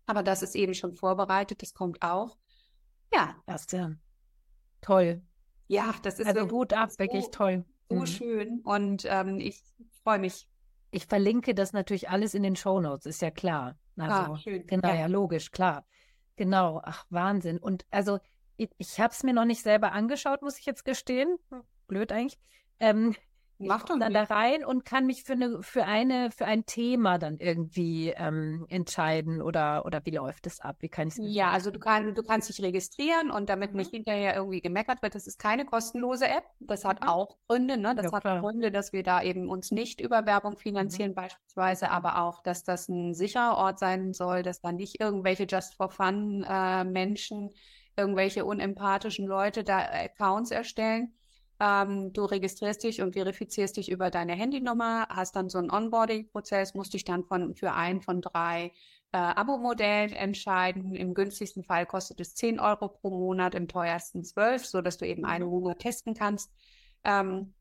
Aber 0.06 0.22
das 0.22 0.42
ist 0.42 0.54
eben 0.54 0.74
schon 0.74 0.94
vorbereitet, 0.94 1.62
das 1.62 1.74
kommt 1.74 2.02
auch. 2.02 2.36
Ja. 3.12 3.34
Das 3.46 3.62
ist 3.62 3.72
ja 3.72 3.92
toll. 4.80 5.22
Ja, 5.66 5.94
das 6.02 6.18
ist 6.18 6.26
also 6.26 6.46
gut 6.46 6.72
ab, 6.72 6.90
so, 6.90 6.98
wirklich 6.98 7.30
toll. 7.30 7.64
So 7.88 7.96
mhm. 7.96 8.06
schön 8.06 8.60
und 8.60 9.04
ähm, 9.06 9.40
ich 9.40 9.62
freue 10.02 10.18
mich. 10.18 10.46
Ich 10.90 11.06
verlinke 11.06 11.54
das 11.54 11.72
natürlich 11.72 12.08
alles 12.08 12.34
in 12.34 12.44
den 12.44 12.54
Show 12.54 12.80
Notes, 12.80 13.06
ist 13.06 13.22
ja 13.22 13.32
klar. 13.32 13.76
Also, 13.96 14.32
ah, 14.32 14.36
schön. 14.36 14.66
Genau, 14.66 14.88
ja. 14.88 14.94
ja, 14.94 15.06
logisch, 15.06 15.50
klar. 15.50 15.84
Genau, 16.36 16.80
ach 16.84 17.06
Wahnsinn. 17.10 17.58
Und 17.58 17.86
also 17.90 18.18
ich, 18.56 18.70
ich 18.78 19.00
habe 19.00 19.12
es 19.12 19.22
mir 19.22 19.32
noch 19.32 19.44
nicht 19.44 19.62
selber 19.62 19.92
angeschaut, 19.92 20.42
muss 20.42 20.58
ich 20.58 20.66
jetzt 20.66 20.84
gestehen. 20.84 21.38
Hm, 21.50 21.62
blöd 21.86 22.12
eigentlich. 22.12 22.38
Ähm, 22.80 23.14
Mach 23.58 23.84
doch 23.84 23.98
dann 23.98 24.12
da 24.12 24.24
rein 24.24 24.64
und 24.64 24.84
kann 24.84 25.06
mich 25.06 25.22
für 25.24 25.34
eine 25.34 25.62
für 25.62 25.84
eine 25.84 26.30
für 26.30 26.44
ein 26.44 26.66
Thema 26.66 27.18
dann 27.18 27.38
irgendwie 27.38 28.10
ähm, 28.16 28.66
entscheiden 28.68 29.40
oder 29.40 29.84
oder 29.86 30.04
wie 30.04 30.10
läuft 30.10 30.46
es 30.46 30.60
ab? 30.60 30.76
Wie 30.80 30.88
kann 30.88 31.08
ich 31.08 31.14
Ja, 31.18 31.50
also 31.50 31.70
du 31.70 31.78
kannst 31.78 32.18
du 32.18 32.22
kannst 32.22 32.48
dich 32.48 32.62
registrieren 32.62 33.30
und 33.30 33.48
damit 33.48 33.70
mhm. 33.72 33.78
nicht 33.78 33.90
hinterher 33.90 34.34
irgendwie 34.34 34.60
gemeckert 34.60 35.02
wird, 35.02 35.14
das 35.14 35.26
ist 35.26 35.38
keine 35.38 35.64
kostenlose 35.64 36.26
App. 36.26 36.44
Das 36.60 36.84
hat 36.84 37.02
mhm. 37.02 37.08
auch 37.08 37.36
Gründe, 37.46 37.76
ne? 37.76 37.94
Das 37.94 38.06
ja, 38.06 38.12
hat 38.12 38.22
klar. 38.22 38.40
Gründe, 38.40 38.70
dass 38.70 38.92
wir 38.92 39.02
da 39.02 39.22
eben 39.22 39.48
uns 39.48 39.70
nicht 39.70 40.00
über 40.00 40.26
Werbung 40.26 40.56
finanzieren 40.56 41.10
mhm. 41.10 41.16
beispielsweise, 41.16 41.90
aber 41.90 42.22
auch, 42.22 42.42
dass 42.42 42.64
das 42.64 42.88
ein 42.88 43.14
sicherer 43.14 43.56
Ort 43.56 43.78
sein 43.78 44.12
soll, 44.12 44.42
dass 44.42 44.60
da 44.60 44.72
nicht 44.72 45.00
irgendwelche 45.00 45.46
Just 45.48 45.76
for 45.76 45.90
Fun 45.90 46.44
äh, 46.48 46.84
Menschen 46.84 47.50
irgendwelche 47.96 48.44
unempathischen 48.44 49.26
Leute 49.26 49.64
da 49.64 49.78
Accounts 49.78 50.50
erstellen. 50.50 51.14
Ähm, 51.60 52.12
du 52.12 52.24
registrierst 52.24 52.82
dich 52.82 53.00
und 53.00 53.12
verifizierst 53.12 53.76
dich 53.76 53.90
über 53.90 54.10
deine 54.10 54.34
Handynummer, 54.34 55.06
hast 55.08 55.36
dann 55.36 55.48
so 55.48 55.58
einen 55.58 55.70
Onboarding-Prozess, 55.70 56.74
musst 56.74 56.94
dich 56.94 57.04
dann 57.04 57.24
von, 57.24 57.54
für 57.54 57.72
ein 57.72 58.00
von 58.00 58.20
drei 58.20 58.72
äh, 59.12 59.18
Abo-Modellen 59.18 60.12
entscheiden. 60.12 60.94
Im 60.96 61.14
günstigsten 61.14 61.62
Fall 61.62 61.86
kostet 61.86 62.20
es 62.20 62.34
10 62.34 62.58
Euro 62.58 62.88
pro 62.88 63.10
Monat, 63.10 63.54
im 63.54 63.68
teuersten 63.68 64.24
12, 64.24 64.66
so 64.66 64.80
dass 64.80 64.98
du 64.98 65.06
eben 65.06 65.24
einen 65.24 65.46
Monat 65.46 65.78
testen 65.78 66.14
kannst. 66.14 66.50
Ähm, 67.04 67.54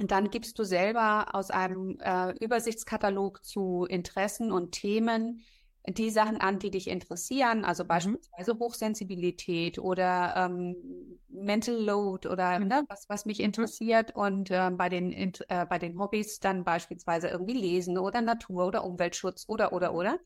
und 0.00 0.10
dann 0.10 0.30
gibst 0.30 0.58
du 0.58 0.64
selber 0.64 1.34
aus 1.34 1.50
einem 1.50 1.98
äh, 2.00 2.32
Übersichtskatalog 2.44 3.44
zu 3.44 3.86
Interessen 3.88 4.52
und 4.52 4.72
Themen 4.72 5.42
die 5.86 6.10
Sachen 6.10 6.38
an, 6.38 6.58
die 6.58 6.70
dich 6.70 6.88
interessieren, 6.88 7.64
also 7.64 7.84
mhm. 7.84 7.88
beispielsweise 7.88 8.58
Hochsensibilität 8.58 9.78
oder 9.78 10.34
ähm, 10.36 10.76
Mental 11.28 11.76
Load 11.76 12.28
oder 12.28 12.58
mhm. 12.58 12.68
ne, 12.68 12.84
was, 12.88 13.08
was 13.08 13.26
mich 13.26 13.38
mhm. 13.38 13.46
interessiert 13.46 14.14
und 14.14 14.50
äh, 14.50 14.70
bei, 14.70 14.88
den, 14.88 15.12
äh, 15.12 15.66
bei 15.68 15.78
den 15.78 15.98
Hobbys 15.98 16.40
dann 16.40 16.64
beispielsweise 16.64 17.28
irgendwie 17.28 17.54
Lesen 17.54 17.98
oder 17.98 18.22
Natur 18.22 18.66
oder 18.66 18.84
Umweltschutz 18.84 19.44
oder 19.48 19.72
oder 19.72 19.94
oder. 19.94 20.18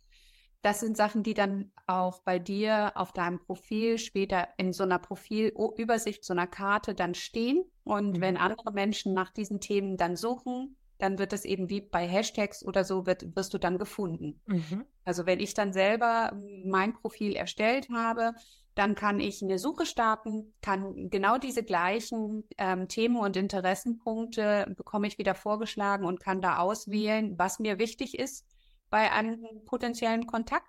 Das 0.62 0.80
sind 0.80 0.96
Sachen, 0.96 1.22
die 1.22 1.34
dann 1.34 1.70
auch 1.86 2.20
bei 2.22 2.40
dir 2.40 2.92
auf 2.96 3.12
deinem 3.12 3.38
Profil 3.38 3.98
später 3.98 4.48
in 4.56 4.72
so 4.72 4.82
einer 4.82 4.98
Profilübersicht, 4.98 6.24
so 6.24 6.32
einer 6.32 6.48
Karte 6.48 6.94
dann 6.94 7.14
stehen. 7.14 7.64
Und 7.84 8.16
mhm. 8.16 8.20
wenn 8.20 8.36
andere 8.36 8.72
Menschen 8.72 9.14
nach 9.14 9.30
diesen 9.30 9.60
Themen 9.60 9.96
dann 9.96 10.16
suchen, 10.16 10.76
dann 10.98 11.18
wird 11.18 11.32
es 11.32 11.44
eben 11.44 11.70
wie 11.70 11.80
bei 11.80 12.06
Hashtags 12.06 12.64
oder 12.64 12.84
so, 12.84 13.06
wird, 13.06 13.36
wirst 13.36 13.54
du 13.54 13.58
dann 13.58 13.78
gefunden. 13.78 14.40
Mhm. 14.46 14.84
Also 15.04 15.26
wenn 15.26 15.40
ich 15.40 15.54
dann 15.54 15.72
selber 15.72 16.32
mein 16.64 16.92
Profil 16.92 17.34
erstellt 17.34 17.88
habe, 17.90 18.34
dann 18.74 18.94
kann 18.94 19.18
ich 19.18 19.42
eine 19.42 19.58
Suche 19.58 19.86
starten, 19.86 20.54
kann 20.60 21.10
genau 21.10 21.38
diese 21.38 21.64
gleichen 21.64 22.44
ähm, 22.58 22.86
Themen 22.88 23.16
und 23.16 23.36
Interessenpunkte 23.36 24.72
bekomme 24.76 25.06
ich 25.08 25.18
wieder 25.18 25.34
vorgeschlagen 25.34 26.04
und 26.04 26.20
kann 26.20 26.40
da 26.40 26.58
auswählen, 26.58 27.38
was 27.38 27.58
mir 27.58 27.78
wichtig 27.78 28.18
ist 28.18 28.46
bei 28.90 29.10
einem 29.10 29.44
potenziellen 29.66 30.26
Kontakt. 30.26 30.68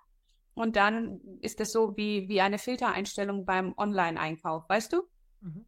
Und 0.54 0.76
dann 0.76 1.20
ist 1.40 1.60
es 1.60 1.72
so 1.72 1.96
wie, 1.96 2.28
wie 2.28 2.40
eine 2.40 2.58
Filtereinstellung 2.58 3.44
beim 3.44 3.74
Online-Einkauf, 3.76 4.68
weißt 4.68 4.92
du? 4.92 5.02
Mhm. 5.40 5.64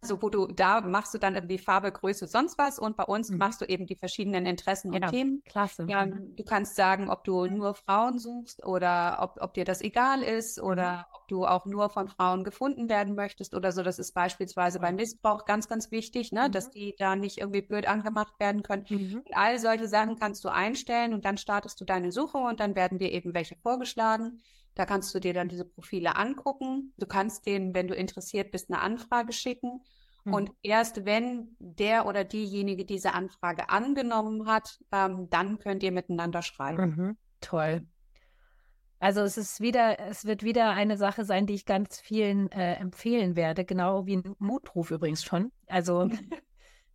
Also 0.00 0.22
wo 0.22 0.28
du 0.28 0.46
da 0.46 0.80
machst 0.80 1.14
du 1.14 1.18
dann 1.18 1.34
irgendwie 1.34 1.58
Farbe, 1.58 1.92
Größe, 1.92 2.26
sonst 2.26 2.58
was 2.58 2.78
und 2.78 2.96
bei 2.96 3.04
uns 3.04 3.30
mhm. 3.30 3.38
machst 3.38 3.60
du 3.60 3.64
eben 3.64 3.86
die 3.86 3.96
verschiedenen 3.96 4.46
Interessen 4.46 4.94
und 4.94 5.02
ja, 5.02 5.10
Themen. 5.10 5.42
Klasse. 5.44 5.86
Ja, 5.88 6.06
mhm. 6.06 6.36
du 6.36 6.44
kannst 6.44 6.76
sagen, 6.76 7.08
ob 7.08 7.24
du 7.24 7.46
nur 7.46 7.74
Frauen 7.74 8.18
suchst 8.18 8.64
oder 8.64 9.18
ob, 9.20 9.38
ob 9.40 9.54
dir 9.54 9.64
das 9.64 9.80
egal 9.80 10.22
ist 10.22 10.60
oder 10.60 10.92
mhm. 10.92 11.04
ob 11.14 11.28
du 11.28 11.46
auch 11.46 11.66
nur 11.66 11.90
von 11.90 12.08
Frauen 12.08 12.44
gefunden 12.44 12.88
werden 12.88 13.14
möchtest 13.14 13.54
oder 13.54 13.72
so. 13.72 13.82
Das 13.82 13.98
ist 13.98 14.12
beispielsweise 14.12 14.80
beim 14.80 14.96
Missbrauch 14.96 15.44
ganz, 15.44 15.68
ganz 15.68 15.90
wichtig, 15.90 16.32
ne, 16.32 16.48
mhm. 16.48 16.52
dass 16.52 16.70
die 16.70 16.94
da 16.98 17.16
nicht 17.16 17.38
irgendwie 17.38 17.62
blöd 17.62 17.86
angemacht 17.86 18.38
werden 18.38 18.62
können. 18.62 18.84
Mhm. 18.88 19.22
all 19.32 19.58
solche 19.58 19.88
Sachen 19.88 20.18
kannst 20.18 20.44
du 20.44 20.48
einstellen 20.48 21.14
und 21.14 21.24
dann 21.24 21.36
startest 21.36 21.80
du 21.80 21.84
deine 21.84 22.12
Suche 22.12 22.38
und 22.38 22.60
dann 22.60 22.74
werden 22.74 22.98
dir 22.98 23.12
eben 23.12 23.34
welche 23.34 23.56
vorgeschlagen. 23.56 24.40
Da 24.74 24.86
kannst 24.86 25.14
du 25.14 25.20
dir 25.20 25.34
dann 25.34 25.48
diese 25.48 25.64
Profile 25.64 26.16
angucken. 26.16 26.94
Du 26.96 27.06
kannst 27.06 27.46
denen, 27.46 27.74
wenn 27.74 27.88
du 27.88 27.94
interessiert 27.94 28.50
bist, 28.50 28.70
eine 28.70 28.80
Anfrage 28.80 29.32
schicken. 29.32 29.82
Mhm. 30.24 30.34
Und 30.34 30.50
erst 30.62 31.04
wenn 31.04 31.56
der 31.58 32.06
oder 32.06 32.24
diejenige 32.24 32.84
diese 32.84 33.12
Anfrage 33.12 33.68
angenommen 33.68 34.46
hat, 34.46 34.78
ähm, 34.90 35.28
dann 35.28 35.58
könnt 35.58 35.82
ihr 35.82 35.92
miteinander 35.92 36.42
schreiben. 36.42 36.82
Mhm. 36.96 37.16
Toll. 37.40 37.86
Also 38.98 39.20
es 39.22 39.36
ist 39.36 39.60
wieder, 39.60 39.98
es 39.98 40.24
wird 40.24 40.44
wieder 40.44 40.70
eine 40.70 40.96
Sache 40.96 41.24
sein, 41.24 41.46
die 41.46 41.54
ich 41.54 41.66
ganz 41.66 41.98
vielen 42.00 42.50
äh, 42.52 42.74
empfehlen 42.74 43.34
werde, 43.34 43.64
genau 43.64 44.06
wie 44.06 44.18
ein 44.18 44.36
Mutruf 44.38 44.92
übrigens 44.92 45.24
schon. 45.24 45.50
Also 45.66 46.08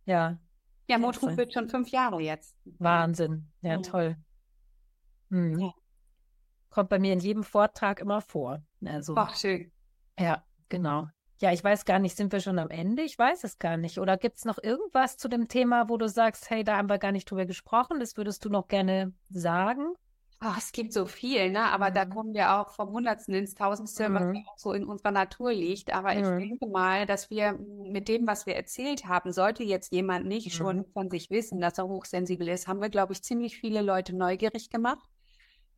ja. 0.06 0.38
Ja, 0.88 0.96
Mutruf 0.96 1.36
wird 1.36 1.52
schon 1.52 1.68
fünf 1.68 1.90
Jahre 1.90 2.18
jetzt. 2.22 2.56
Wahnsinn. 2.64 3.52
Ja, 3.60 3.72
ja. 3.72 3.78
toll. 3.82 4.16
Hm. 5.30 5.58
Ja 5.60 5.74
kommt 6.70 6.88
bei 6.88 6.98
mir 6.98 7.12
in 7.12 7.20
jedem 7.20 7.44
Vortrag 7.44 8.00
immer 8.00 8.20
vor. 8.20 8.62
Also, 8.84 9.14
Ach, 9.16 9.36
schön. 9.36 9.70
Ja, 10.18 10.44
genau. 10.68 11.08
Ja, 11.40 11.52
ich 11.52 11.62
weiß 11.62 11.84
gar 11.84 12.00
nicht, 12.00 12.16
sind 12.16 12.32
wir 12.32 12.40
schon 12.40 12.58
am 12.58 12.70
Ende? 12.70 13.02
Ich 13.02 13.16
weiß 13.16 13.44
es 13.44 13.60
gar 13.60 13.76
nicht. 13.76 13.98
Oder 13.98 14.16
gibt 14.16 14.38
es 14.38 14.44
noch 14.44 14.58
irgendwas 14.60 15.16
zu 15.16 15.28
dem 15.28 15.46
Thema, 15.46 15.88
wo 15.88 15.96
du 15.96 16.08
sagst, 16.08 16.50
hey, 16.50 16.64
da 16.64 16.76
haben 16.76 16.88
wir 16.88 16.98
gar 16.98 17.12
nicht 17.12 17.30
drüber 17.30 17.46
gesprochen, 17.46 18.00
das 18.00 18.16
würdest 18.16 18.44
du 18.44 18.50
noch 18.50 18.66
gerne 18.66 19.12
sagen? 19.28 19.94
Oh, 20.40 20.54
es 20.56 20.70
gibt 20.70 20.92
so 20.92 21.06
viel, 21.06 21.50
ne? 21.50 21.62
Aber 21.64 21.90
mhm. 21.90 21.94
da 21.94 22.04
kommen 22.04 22.32
wir 22.32 22.54
auch 22.54 22.70
vom 22.70 22.90
Hundertsten 22.90 23.34
ins 23.34 23.54
Tausendste, 23.54 24.08
mhm. 24.08 24.14
was 24.14 24.22
ja 24.22 24.42
auch 24.46 24.58
so 24.58 24.72
in 24.72 24.84
unserer 24.84 25.10
Natur 25.10 25.52
liegt. 25.52 25.92
Aber 25.92 26.14
mhm. 26.14 26.20
ich 26.20 26.48
denke 26.48 26.66
mal, 26.68 27.06
dass 27.06 27.28
wir 27.28 27.58
mit 27.84 28.06
dem, 28.06 28.26
was 28.26 28.46
wir 28.46 28.54
erzählt 28.54 29.06
haben, 29.06 29.32
sollte 29.32 29.64
jetzt 29.64 29.92
jemand 29.92 30.26
nicht 30.26 30.52
schon 30.52 30.78
mhm. 30.78 30.84
von 30.92 31.10
sich 31.10 31.30
wissen, 31.30 31.60
dass 31.60 31.78
er 31.78 31.88
hochsensibel 31.88 32.48
ist, 32.48 32.68
haben 32.68 32.80
wir, 32.80 32.88
glaube 32.88 33.14
ich, 33.14 33.22
ziemlich 33.22 33.58
viele 33.58 33.82
Leute 33.82 34.14
neugierig 34.14 34.70
gemacht. 34.70 35.08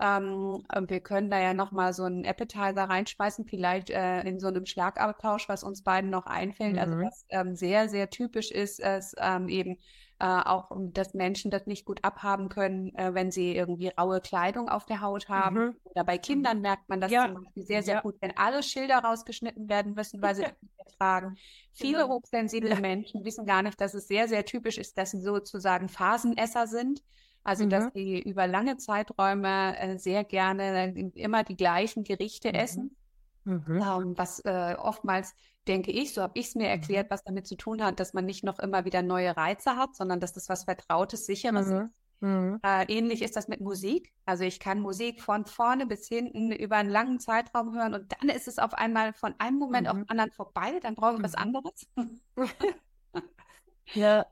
Ähm, 0.00 0.64
wir 0.88 1.00
können 1.00 1.30
da 1.30 1.38
ja 1.38 1.52
nochmal 1.52 1.92
so 1.92 2.04
einen 2.04 2.24
Appetizer 2.24 2.84
reinschmeißen, 2.84 3.44
vielleicht 3.44 3.90
äh, 3.90 4.22
in 4.22 4.40
so 4.40 4.48
einem 4.48 4.64
Schlagabtausch, 4.64 5.48
was 5.48 5.62
uns 5.62 5.82
beiden 5.82 6.10
noch 6.10 6.26
einfällt. 6.26 6.78
Also 6.78 6.94
mhm. 6.94 7.00
Also 7.00 7.06
was 7.06 7.26
ähm, 7.28 7.54
sehr, 7.54 7.88
sehr 7.88 8.10
typisch 8.10 8.50
ist, 8.50 8.80
ist 8.80 9.14
ähm, 9.18 9.48
eben 9.48 9.76
äh, 10.20 10.24
auch, 10.24 10.70
dass 10.92 11.14
Menschen 11.14 11.50
das 11.50 11.66
nicht 11.66 11.84
gut 11.84 12.04
abhaben 12.04 12.48
können, 12.48 12.94
äh, 12.94 13.14
wenn 13.14 13.30
sie 13.30 13.56
irgendwie 13.56 13.88
raue 13.88 14.20
Kleidung 14.20 14.68
auf 14.68 14.84
der 14.84 15.00
Haut 15.00 15.28
haben. 15.28 15.56
Mhm. 15.56 15.76
Oder 15.84 16.04
bei 16.04 16.18
Kindern 16.18 16.60
merkt 16.60 16.88
man 16.88 17.00
das 17.00 17.10
ja. 17.10 17.26
zum 17.26 17.42
Beispiel 17.42 17.62
sehr, 17.62 17.82
sehr 17.82 17.94
ja. 17.96 18.00
gut, 18.02 18.16
wenn 18.20 18.36
alle 18.36 18.62
Schilder 18.62 18.98
rausgeschnitten 18.98 19.68
werden 19.68 19.94
müssen, 19.94 20.20
weil 20.20 20.34
sie 20.34 20.42
das 20.42 20.52
nicht 20.60 20.98
tragen. 20.98 21.36
Viele 21.72 22.02
genau. 22.02 22.14
hochsensible. 22.14 22.76
Menschen 22.80 23.24
wissen 23.24 23.46
gar 23.46 23.62
nicht, 23.62 23.80
dass 23.80 23.94
es 23.94 24.08
sehr, 24.08 24.28
sehr 24.28 24.44
typisch 24.44 24.76
ist, 24.76 24.98
dass 24.98 25.12
sie 25.12 25.20
sozusagen 25.22 25.88
Phasenesser 25.88 26.66
sind. 26.66 27.02
Also, 27.42 27.64
mhm. 27.64 27.70
dass 27.70 27.92
sie 27.94 28.20
über 28.20 28.46
lange 28.46 28.76
Zeiträume 28.76 29.78
äh, 29.78 29.98
sehr 29.98 30.24
gerne 30.24 30.92
immer 31.14 31.44
die 31.44 31.56
gleichen 31.56 32.04
Gerichte 32.04 32.48
mhm. 32.48 32.54
essen. 32.54 32.96
Mhm. 33.44 33.82
Ähm, 33.82 34.18
was 34.18 34.40
äh, 34.40 34.76
oftmals, 34.78 35.34
denke 35.66 35.90
ich, 35.90 36.12
so 36.12 36.22
habe 36.22 36.38
ich 36.38 36.48
es 36.48 36.54
mir 36.54 36.64
mhm. 36.64 36.70
erklärt, 36.70 37.10
was 37.10 37.24
damit 37.24 37.46
zu 37.46 37.56
tun 37.56 37.82
hat, 37.82 37.98
dass 37.98 38.12
man 38.12 38.26
nicht 38.26 38.44
noch 38.44 38.58
immer 38.58 38.84
wieder 38.84 39.02
neue 39.02 39.36
Reize 39.36 39.76
hat, 39.76 39.96
sondern 39.96 40.20
dass 40.20 40.32
das 40.32 40.48
was 40.48 40.64
Vertrautes, 40.64 41.26
Sicheres 41.26 41.68
mhm. 41.68 41.76
ist. 41.76 41.90
Mhm. 42.22 42.60
Äh, 42.62 42.84
ähnlich 42.92 43.22
ist 43.22 43.34
das 43.36 43.48
mit 43.48 43.62
Musik. 43.62 44.12
Also 44.26 44.44
ich 44.44 44.60
kann 44.60 44.80
Musik 44.80 45.22
von 45.22 45.46
vorne 45.46 45.86
bis 45.86 46.06
hinten 46.06 46.52
über 46.52 46.76
einen 46.76 46.90
langen 46.90 47.18
Zeitraum 47.18 47.74
hören 47.74 47.94
und 47.94 48.12
dann 48.12 48.28
ist 48.28 48.46
es 48.46 48.58
auf 48.58 48.74
einmal 48.74 49.14
von 49.14 49.34
einem 49.38 49.58
Moment 49.58 49.88
auf 49.88 49.96
den 49.96 50.08
anderen 50.10 50.30
vorbei, 50.30 50.78
dann 50.82 50.94
brauche 50.94 51.16
ich 51.16 51.22
was 51.22 51.34
anderes. 51.34 51.88
ja. 53.94 54.26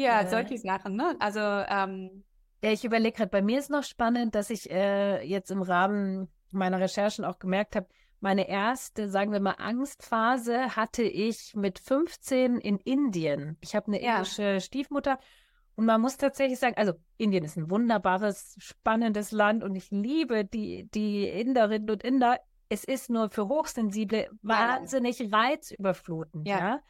Ja, 0.00 0.28
solche 0.28 0.58
Sachen, 0.58 0.94
ne? 0.94 1.16
Also 1.18 1.40
ähm, 1.40 2.22
ja, 2.62 2.72
ich 2.72 2.84
überlege 2.84 3.16
gerade, 3.16 3.30
bei 3.30 3.42
mir 3.42 3.58
ist 3.58 3.70
noch 3.70 3.84
spannend, 3.84 4.34
dass 4.34 4.50
ich 4.50 4.70
äh, 4.70 5.22
jetzt 5.22 5.50
im 5.50 5.62
Rahmen 5.62 6.28
meiner 6.50 6.80
Recherchen 6.80 7.24
auch 7.24 7.38
gemerkt 7.38 7.76
habe, 7.76 7.88
meine 8.20 8.48
erste, 8.48 9.08
sagen 9.08 9.32
wir 9.32 9.40
mal, 9.40 9.54
Angstphase 9.58 10.74
hatte 10.74 11.04
ich 11.04 11.54
mit 11.54 11.78
15 11.78 12.58
in 12.58 12.78
Indien. 12.78 13.56
Ich 13.60 13.76
habe 13.76 13.86
eine 13.88 14.02
ja. 14.02 14.16
indische 14.16 14.60
Stiefmutter 14.60 15.20
und 15.76 15.84
man 15.84 16.00
muss 16.00 16.16
tatsächlich 16.16 16.58
sagen, 16.58 16.76
also 16.76 16.94
Indien 17.16 17.44
ist 17.44 17.56
ein 17.56 17.70
wunderbares, 17.70 18.56
spannendes 18.58 19.30
Land 19.30 19.62
und 19.62 19.76
ich 19.76 19.92
liebe 19.92 20.44
die, 20.44 20.88
die 20.92 21.28
Inderinnen 21.28 21.88
und 21.88 22.02
Inder. 22.02 22.40
Es 22.68 22.82
ist 22.82 23.08
nur 23.08 23.30
für 23.30 23.46
Hochsensible 23.46 24.28
wahnsinnig 24.42 25.32
reizüberflutend, 25.32 26.48
ja. 26.48 26.58
ja? 26.58 26.80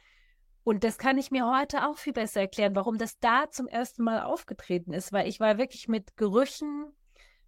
Und 0.63 0.83
das 0.83 0.97
kann 0.97 1.17
ich 1.17 1.31
mir 1.31 1.49
heute 1.49 1.87
auch 1.87 1.97
viel 1.97 2.13
besser 2.13 2.41
erklären, 2.41 2.75
warum 2.75 2.97
das 2.97 3.19
da 3.19 3.49
zum 3.49 3.67
ersten 3.67 4.03
Mal 4.03 4.23
aufgetreten 4.23 4.93
ist, 4.93 5.11
weil 5.13 5.27
ich 5.27 5.39
war 5.39 5.57
wirklich 5.57 5.87
mit 5.87 6.17
Gerüchen, 6.17 6.91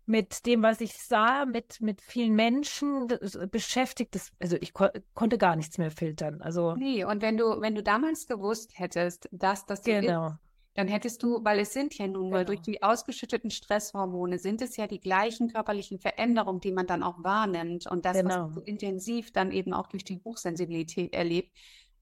mit 0.06 0.46
dem, 0.46 0.64
was 0.64 0.82
ich 0.82 0.94
sah, 0.94 1.46
mit, 1.46 1.82
mit 1.82 2.02
vielen 2.02 2.34
Menschen 2.34 3.08
beschäftigt. 3.52 4.16
Das, 4.16 4.32
also 4.40 4.58
ich 4.60 4.74
ko 4.74 4.88
konnte 5.14 5.38
gar 5.38 5.56
nichts 5.56 5.78
mehr 5.78 5.92
filtern. 5.92 6.42
Also 6.42 6.76
nee, 6.76 7.04
und 7.04 7.22
wenn 7.22 7.38
du, 7.38 7.62
wenn 7.62 7.76
du 7.76 7.84
damals 7.84 8.28
gewusst 8.28 8.78
hättest, 8.78 9.30
dass 9.32 9.66
das 9.66 9.84
so 9.84 9.92
genau. 9.92 10.28
ist, 10.28 10.36
dann 10.74 10.88
hättest 10.88 11.22
du, 11.22 11.44
weil 11.44 11.60
es 11.60 11.74
sind 11.74 11.98
ja 11.98 12.08
nun 12.08 12.30
mal 12.30 12.40
genau. 12.40 12.48
durch 12.48 12.62
die 12.62 12.82
ausgeschütteten 12.82 13.52
Stresshormone, 13.52 14.38
sind 14.40 14.62
es 14.62 14.78
ja 14.78 14.88
die 14.88 15.02
gleichen 15.02 15.50
körperlichen 15.50 16.00
Veränderungen, 16.00 16.62
die 16.62 16.72
man 16.72 16.88
dann 16.88 17.04
auch 17.04 17.24
wahrnimmt. 17.24 17.88
Und 17.88 18.06
das, 18.06 18.18
genau. 18.18 18.30
was 18.30 18.38
man 18.38 18.54
so 18.54 18.62
intensiv 18.62 19.34
dann 19.34 19.52
eben 19.52 19.74
auch 19.74 19.88
durch 19.88 20.06
die 20.06 20.22
Hochsensibilität 20.24 21.14
erlebt, 21.14 21.52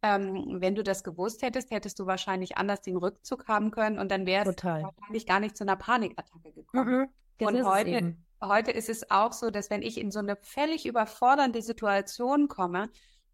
ähm, 0.02 0.62
wenn 0.62 0.76
du 0.76 0.84
das 0.84 1.04
gewusst 1.04 1.42
hättest, 1.42 1.72
hättest 1.72 2.00
du 2.00 2.06
wahrscheinlich 2.06 2.58
anders 2.58 2.82
den 2.82 2.98
Rückzug 2.98 3.48
haben 3.48 3.72
können 3.72 4.00
und 4.00 4.10
dann 4.12 4.26
wäre 4.26 4.50
es 4.50 4.64
wahrscheinlich 4.64 5.26
gar 5.26 5.40
nicht 5.40 5.58
zu 5.58 5.64
einer 5.64 5.76
Panikattacke 5.76 6.52
gekommen. 6.54 7.10
Mhm, 7.40 7.48
und 7.48 7.66
heute, 7.66 8.16
heute 8.42 8.72
ist 8.72 8.90
es 8.90 9.12
auch 9.12 9.34
so, 9.34 9.50
dass 9.50 9.70
wenn 9.70 9.82
ich 9.82 10.00
in 10.00 10.12
so 10.12 10.20
eine 10.20 10.38
völlig 10.38 10.86
überfordernde 10.86 11.62
Situation 11.62 12.48
komme, 12.48 12.90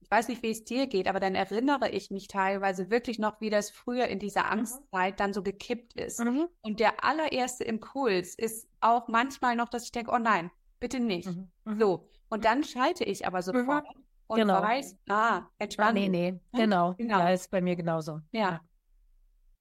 ich 0.05 0.11
weiß 0.11 0.27
nicht, 0.27 0.43
wie 0.43 0.51
es 0.51 0.63
dir 0.63 0.85
geht, 0.85 1.07
aber 1.07 1.19
dann 1.19 1.33
erinnere 1.33 1.89
ich 1.89 2.11
mich 2.11 2.27
teilweise 2.27 2.91
wirklich 2.91 3.17
noch, 3.17 3.41
wie 3.41 3.49
das 3.49 3.71
früher 3.71 4.05
in 4.07 4.19
dieser 4.19 4.43
mhm. 4.43 4.51
Angstzeit 4.51 5.13
mhm. 5.15 5.17
dann 5.17 5.33
so 5.33 5.41
gekippt 5.41 5.93
ist. 5.93 6.19
Mhm. 6.19 6.47
Und 6.61 6.79
der 6.79 7.03
allererste 7.03 7.63
Impuls 7.63 8.35
ist 8.35 8.67
auch 8.81 9.07
manchmal 9.07 9.55
noch, 9.55 9.67
dass 9.67 9.83
ich 9.83 9.91
denke, 9.91 10.11
oh 10.11 10.19
nein, 10.19 10.51
bitte 10.79 10.99
nicht. 10.99 11.27
Mhm. 11.27 11.51
mhm. 11.65 11.79
So. 11.79 12.09
Und 12.29 12.45
dann 12.45 12.63
schalte 12.63 13.03
ich 13.03 13.25
aber 13.25 13.41
sofort 13.41 13.85
und 14.27 14.39
genau. 14.39 14.61
weiß, 14.61 14.97
ah, 15.09 15.43
Entspannung. 15.59 16.09
Nee, 16.09 16.09
nee, 16.09 16.39
genau. 16.53 16.93
genau. 16.95 17.19
Ja, 17.19 17.29
ist 17.29 17.51
bei 17.51 17.61
mir 17.61 17.75
genauso. 17.75 18.21
Ja. 18.31 18.61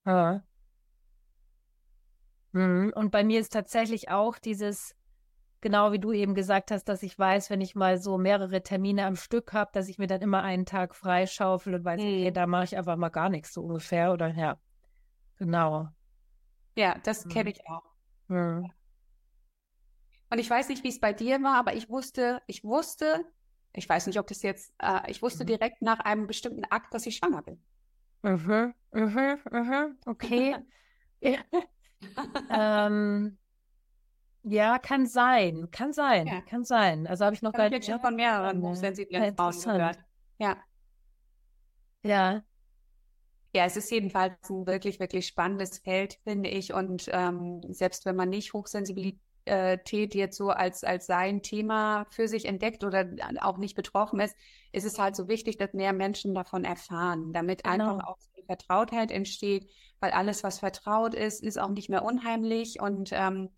ja. 0.07 0.43
Mhm. 2.53 2.93
Und 2.95 3.11
bei 3.11 3.25
mir 3.25 3.41
ist 3.41 3.53
tatsächlich 3.53 4.11
auch 4.11 4.39
dieses, 4.39 4.97
genau 5.61 5.93
wie 5.93 5.99
du 5.99 6.13
eben 6.13 6.35
gesagt 6.35 6.71
hast, 6.71 6.85
dass 6.85 7.03
ich 7.03 7.19
weiß, 7.19 7.51
wenn 7.51 7.61
ich 7.61 7.75
mal 7.75 7.99
so 7.99 8.17
mehrere 8.17 8.63
Termine 8.63 9.07
am 9.07 9.17
Stück 9.17 9.53
habe, 9.53 9.71
dass 9.73 9.89
ich 9.89 9.99
mir 9.99 10.07
dann 10.07 10.23
immer 10.23 10.43
einen 10.43 10.65
Tag 10.65 10.95
freischaufel 10.95 11.75
und 11.75 11.85
weiß, 11.85 12.01
mhm. 12.01 12.07
okay, 12.07 12.31
da 12.31 12.47
mache 12.47 12.65
ich 12.65 12.77
einfach 12.77 12.97
mal 12.97 13.11
gar 13.11 13.29
nichts 13.29 13.53
so 13.53 13.63
ungefähr. 13.63 14.13
Oder 14.13 14.29
ja, 14.29 14.59
genau. 15.37 15.89
Ja, 16.77 16.97
das 17.03 17.25
mhm. 17.25 17.31
kenne 17.31 17.51
ich 17.51 17.69
auch. 17.69 17.83
Mhm. 18.29 18.71
Und 20.31 20.39
ich 20.39 20.49
weiß 20.49 20.69
nicht, 20.69 20.85
wie 20.85 20.89
es 20.89 21.01
bei 21.01 21.13
dir 21.13 21.43
war, 21.43 21.59
aber 21.59 21.75
ich 21.75 21.89
wusste, 21.89 22.41
ich 22.47 22.65
wusste, 22.65 23.25
ich 23.75 23.89
weiß 23.89 24.07
nicht, 24.07 24.19
ob 24.19 24.27
das 24.27 24.43
jetzt, 24.43 24.73
äh, 24.81 25.11
ich 25.11 25.21
wusste 25.23 25.45
mhm. 25.45 25.49
direkt 25.49 25.83
nach 25.83 26.01
einem 26.01 26.27
bestimmten 26.27 26.65
Akt, 26.65 26.95
dass 26.95 27.07
ich 27.07 27.17
schwanger 27.17 27.43
bin. 27.43 27.61
Mhm, 28.23 28.75
mhm, 28.93 29.39
mhm, 29.51 29.99
okay. 30.07 30.57
ähm, 32.51 33.39
ja, 34.43 34.79
kann 34.79 35.07
sein, 35.07 35.71
kann 35.71 35.93
sein, 35.93 36.27
ja. 36.27 36.41
kann 36.43 36.65
sein. 36.65 37.07
Also 37.07 37.25
habe 37.25 37.35
ich 37.35 37.43
noch 37.43 37.53
gar 37.53 37.69
nicht. 37.69 37.89
Ich 37.89 37.95
von 38.01 38.15
mehreren 38.15 38.63
hochsensiblen 38.63 39.35
Frauen 39.35 39.61
gehört. 39.61 39.99
Ja. 40.39 40.57
Ja. 42.03 42.43
Ja, 43.55 43.65
es 43.65 43.77
ist 43.77 43.91
jedenfalls 43.91 44.51
ein 44.51 44.67
wirklich, 44.67 45.01
wirklich 45.01 45.27
spannendes 45.27 45.79
Feld, 45.79 46.19
finde 46.25 46.51
ich. 46.51 46.75
Und 46.75 47.09
ähm, 47.13 47.61
selbst 47.73 48.05
wenn 48.05 48.17
man 48.17 48.29
nicht 48.29 48.53
hochsensibel 48.53 49.19
äh, 49.45 49.79
Tät 49.79 50.15
jetzt 50.15 50.37
so 50.37 50.51
als, 50.51 50.85
als 50.85 51.07
sein 51.07 51.43
Thema 51.43 52.07
für 52.11 52.29
sich 52.29 52.47
entdeckt 52.47 52.85
oder 52.85 53.09
auch 53.41 53.59
nicht 53.59 53.75
betroffen 53.75 54.21
ist, 54.21 54.37
ist 54.73 54.85
es 54.85 54.99
halt 54.99 55.17
so 55.17 55.29
wichtig, 55.29 55.57
dass 55.57 55.73
mehr 55.73 55.93
Menschen 55.93 56.35
davon 56.35 56.65
erfahren, 56.65 57.33
damit 57.33 57.65
genau. 57.65 57.97
einfach 57.97 58.09
auch 58.09 58.19
Vertrautheit 58.47 59.11
entsteht, 59.11 59.71
weil 60.01 60.13
alles, 60.13 60.45
was 60.45 60.59
vertraut 60.59 61.15
ist, 61.15 61.43
ist 61.43 61.59
auch 61.59 61.71
nicht 61.71 61.89
mehr 61.89 62.05
unheimlich 62.05 62.81
und 62.81 63.11
ähm, 63.13 63.51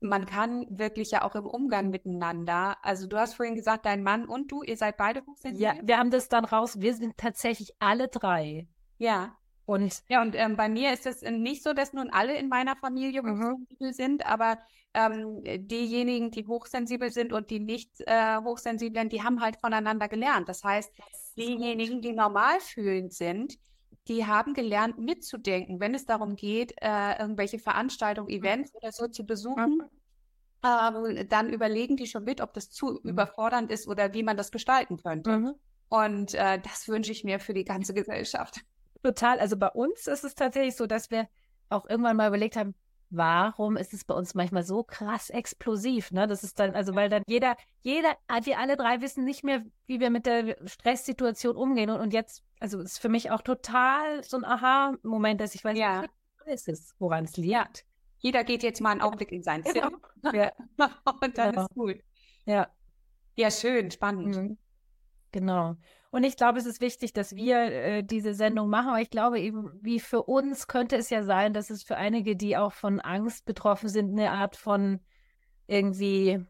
man 0.00 0.26
kann 0.26 0.66
wirklich 0.68 1.10
ja 1.10 1.22
auch 1.22 1.34
im 1.34 1.46
Umgang 1.46 1.90
miteinander, 1.90 2.76
also 2.82 3.06
du 3.06 3.16
hast 3.16 3.34
vorhin 3.34 3.54
gesagt, 3.54 3.86
dein 3.86 4.02
Mann 4.02 4.26
und 4.26 4.52
du, 4.52 4.62
ihr 4.62 4.76
seid 4.76 4.96
beide 4.96 5.24
hochsensibel? 5.24 5.60
Ja, 5.60 5.74
wir 5.82 5.98
haben 5.98 6.10
das 6.10 6.28
dann 6.28 6.44
raus, 6.44 6.80
wir 6.80 6.94
sind 6.94 7.16
tatsächlich 7.16 7.72
alle 7.78 8.08
drei. 8.08 8.68
Ja. 8.98 9.36
Und 9.64 10.02
ja, 10.08 10.22
und 10.22 10.36
ähm, 10.36 10.56
bei 10.56 10.68
mir 10.68 10.92
ist 10.92 11.06
es 11.06 11.22
nicht 11.22 11.64
so, 11.64 11.72
dass 11.72 11.92
nun 11.92 12.10
alle 12.10 12.36
in 12.36 12.48
meiner 12.48 12.76
Familie 12.76 13.22
mhm. 13.22 13.42
hochsensibel 13.42 13.92
sind, 13.94 14.26
aber 14.26 14.58
ähm, 14.96 15.42
diejenigen, 15.44 16.30
die 16.30 16.46
hochsensibel 16.46 17.12
sind 17.12 17.34
und 17.34 17.50
die 17.50 17.60
nicht 17.60 18.00
äh, 18.06 18.38
hochsensiblen, 18.38 19.10
die 19.10 19.22
haben 19.22 19.42
halt 19.42 19.56
voneinander 19.56 20.08
gelernt. 20.08 20.48
Das 20.48 20.64
heißt, 20.64 20.90
diejenigen, 21.36 22.00
die 22.00 22.12
normal 22.12 22.58
fühlend 22.60 23.12
sind, 23.12 23.58
die 24.08 24.24
haben 24.24 24.54
gelernt 24.54 24.98
mitzudenken, 24.98 25.80
wenn 25.80 25.94
es 25.94 26.06
darum 26.06 26.34
geht, 26.34 26.74
äh, 26.80 27.18
irgendwelche 27.20 27.58
Veranstaltungen, 27.58 28.28
mhm. 28.28 28.38
Events 28.38 28.74
oder 28.74 28.90
so 28.90 29.06
zu 29.06 29.26
besuchen. 29.26 29.82
Mhm. 30.62 31.06
Äh, 31.16 31.26
dann 31.26 31.50
überlegen 31.50 31.96
die 31.96 32.06
schon 32.06 32.24
mit, 32.24 32.40
ob 32.40 32.54
das 32.54 32.70
zu 32.70 32.98
mhm. 33.02 33.10
überfordernd 33.10 33.70
ist 33.70 33.86
oder 33.86 34.14
wie 34.14 34.22
man 34.22 34.38
das 34.38 34.50
gestalten 34.50 34.96
könnte. 34.96 35.38
Mhm. 35.38 35.54
Und 35.88 36.34
äh, 36.34 36.58
das 36.58 36.88
wünsche 36.88 37.12
ich 37.12 37.22
mir 37.22 37.38
für 37.38 37.52
die 37.52 37.64
ganze 37.64 37.92
Gesellschaft. 37.92 38.60
Total. 39.02 39.38
Also 39.40 39.58
bei 39.58 39.68
uns 39.68 40.06
ist 40.06 40.24
es 40.24 40.34
tatsächlich 40.34 40.74
so, 40.74 40.86
dass 40.86 41.10
wir 41.10 41.28
auch 41.68 41.86
irgendwann 41.88 42.16
mal 42.16 42.28
überlegt 42.28 42.56
haben, 42.56 42.74
warum 43.10 43.76
ist 43.76 43.94
es 43.94 44.04
bei 44.04 44.14
uns 44.14 44.34
manchmal 44.34 44.62
so 44.62 44.82
krass 44.82 45.30
explosiv? 45.30 46.10
Ne? 46.10 46.26
Das 46.26 46.42
ist 46.42 46.58
dann, 46.58 46.74
also 46.74 46.94
weil 46.94 47.08
dann 47.08 47.22
jeder, 47.26 47.56
jeder, 47.82 48.16
wir 48.42 48.58
alle 48.58 48.76
drei 48.76 49.00
wissen 49.00 49.24
nicht 49.24 49.44
mehr, 49.44 49.64
wie 49.86 50.00
wir 50.00 50.10
mit 50.10 50.26
der 50.26 50.56
Stresssituation 50.66 51.56
umgehen. 51.56 51.90
Und, 51.90 52.00
und 52.00 52.12
jetzt, 52.12 52.42
also 52.60 52.80
ist 52.80 52.98
für 52.98 53.08
mich 53.08 53.30
auch 53.30 53.42
total 53.42 54.22
so 54.24 54.36
ein 54.36 54.44
Aha-Moment, 54.44 55.40
dass 55.40 55.54
ich 55.54 55.64
weiß, 55.64 55.78
ja. 55.78 56.04
ist 56.46 56.68
es, 56.68 56.94
woran 56.98 57.24
es 57.24 57.36
liegt. 57.36 57.50
Ja. 57.50 57.68
Jeder 58.18 58.44
geht 58.44 58.62
jetzt 58.62 58.80
mal 58.80 58.90
einen 58.90 59.02
Augenblick 59.02 59.32
in 59.32 59.42
sein 59.42 59.64
Zimmer. 59.64 59.92
Ja. 60.32 60.50
und 61.22 61.38
dann 61.38 61.50
genau. 61.50 61.62
ist 61.62 61.74
gut. 61.74 62.00
Ja. 62.46 62.68
Ja, 63.36 63.50
schön, 63.50 63.92
spannend. 63.92 64.34
Mhm. 64.34 64.58
Genau. 65.30 65.76
Und 66.10 66.24
ich 66.24 66.36
glaube, 66.36 66.58
es 66.58 66.66
ist 66.66 66.80
wichtig, 66.80 67.12
dass 67.12 67.34
wir 67.34 67.58
äh, 67.58 68.02
diese 68.02 68.34
Sendung 68.34 68.70
machen. 68.70 68.88
Aber 68.88 69.00
ich 69.00 69.10
glaube 69.10 69.40
eben, 69.40 69.70
wie 69.82 70.00
für 70.00 70.22
uns 70.22 70.66
könnte 70.66 70.96
es 70.96 71.10
ja 71.10 71.22
sein, 71.22 71.52
dass 71.52 71.70
es 71.70 71.82
für 71.82 71.96
einige, 71.96 72.36
die 72.36 72.56
auch 72.56 72.72
von 72.72 73.00
Angst 73.00 73.44
betroffen 73.44 73.88
sind, 73.88 74.10
eine 74.10 74.30
Art 74.30 74.56
von 74.56 75.00
irgendwie 75.66 76.44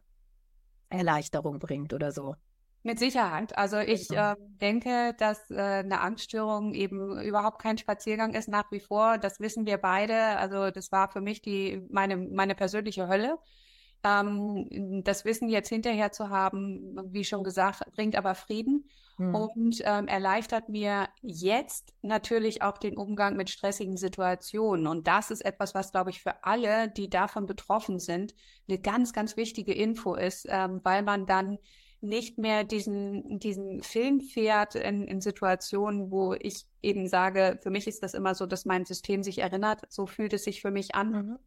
Erleichterung 0.89 1.59
bringt 1.59 1.93
oder 1.93 2.11
so. 2.11 2.35
Mit 2.83 2.99
Sicherheit. 2.99 3.57
Also 3.57 3.79
ich 3.79 4.09
äh, 4.11 4.35
denke, 4.61 5.13
dass 5.17 5.49
äh, 5.49 5.55
eine 5.55 5.99
Angststörung 5.99 6.73
eben 6.73 7.19
überhaupt 7.19 7.61
kein 7.61 7.77
Spaziergang 7.77 8.33
ist 8.33 8.47
nach 8.47 8.71
wie 8.71 8.79
vor. 8.79 9.17
Das 9.17 9.39
wissen 9.39 9.65
wir 9.65 9.77
beide. 9.77 10.37
Also 10.37 10.71
das 10.71 10.91
war 10.91 11.11
für 11.11 11.19
mich 11.19 11.41
die 11.41 11.85
meine 11.89 12.15
meine 12.15 12.55
persönliche 12.55 13.07
Hölle. 13.09 13.37
Ähm, 14.03 15.03
das 15.03 15.25
Wissen 15.25 15.49
jetzt 15.49 15.69
hinterher 15.69 16.11
zu 16.11 16.29
haben, 16.29 16.97
wie 17.11 17.23
schon 17.23 17.43
gesagt, 17.43 17.83
bringt 17.93 18.15
aber 18.15 18.35
Frieden 18.35 18.89
hm. 19.17 19.33
und 19.33 19.81
ähm, 19.83 20.07
erleichtert 20.07 20.69
mir 20.69 21.09
jetzt 21.21 21.93
natürlich 22.01 22.61
auch 22.61 22.77
den 22.77 22.97
Umgang 22.97 23.35
mit 23.35 23.49
stressigen 23.49 23.97
Situationen. 23.97 24.87
Und 24.87 25.07
das 25.07 25.31
ist 25.31 25.41
etwas, 25.43 25.73
was, 25.73 25.91
glaube 25.91 26.11
ich, 26.11 26.21
für 26.21 26.43
alle, 26.43 26.89
die 26.89 27.09
davon 27.09 27.45
betroffen 27.45 27.99
sind, 27.99 28.35
eine 28.67 28.79
ganz, 28.79 29.13
ganz 29.13 29.37
wichtige 29.37 29.73
Info 29.73 30.15
ist, 30.15 30.45
ähm, 30.49 30.81
weil 30.83 31.03
man 31.03 31.25
dann 31.25 31.57
nicht 31.99 32.37
mehr 32.37 32.63
diesen, 32.63 33.39
diesen 33.39 33.81
Film 33.81 34.21
fährt 34.21 34.75
in, 34.75 35.07
in 35.07 35.19
Situationen, 35.19 36.11
wo 36.11 36.35
ich 36.35 36.67
eben 36.83 37.07
sage, 37.07 37.59
für 37.63 37.71
mich 37.71 37.87
ist 37.87 38.03
das 38.03 38.13
immer 38.13 38.35
so, 38.35 38.45
dass 38.45 38.65
mein 38.65 38.85
System 38.85 39.23
sich 39.23 39.39
erinnert, 39.39 39.81
so 39.89 40.05
fühlt 40.05 40.33
es 40.33 40.43
sich 40.43 40.61
für 40.61 40.69
mich 40.69 40.93
an. 40.93 41.11
Mhm 41.11 41.39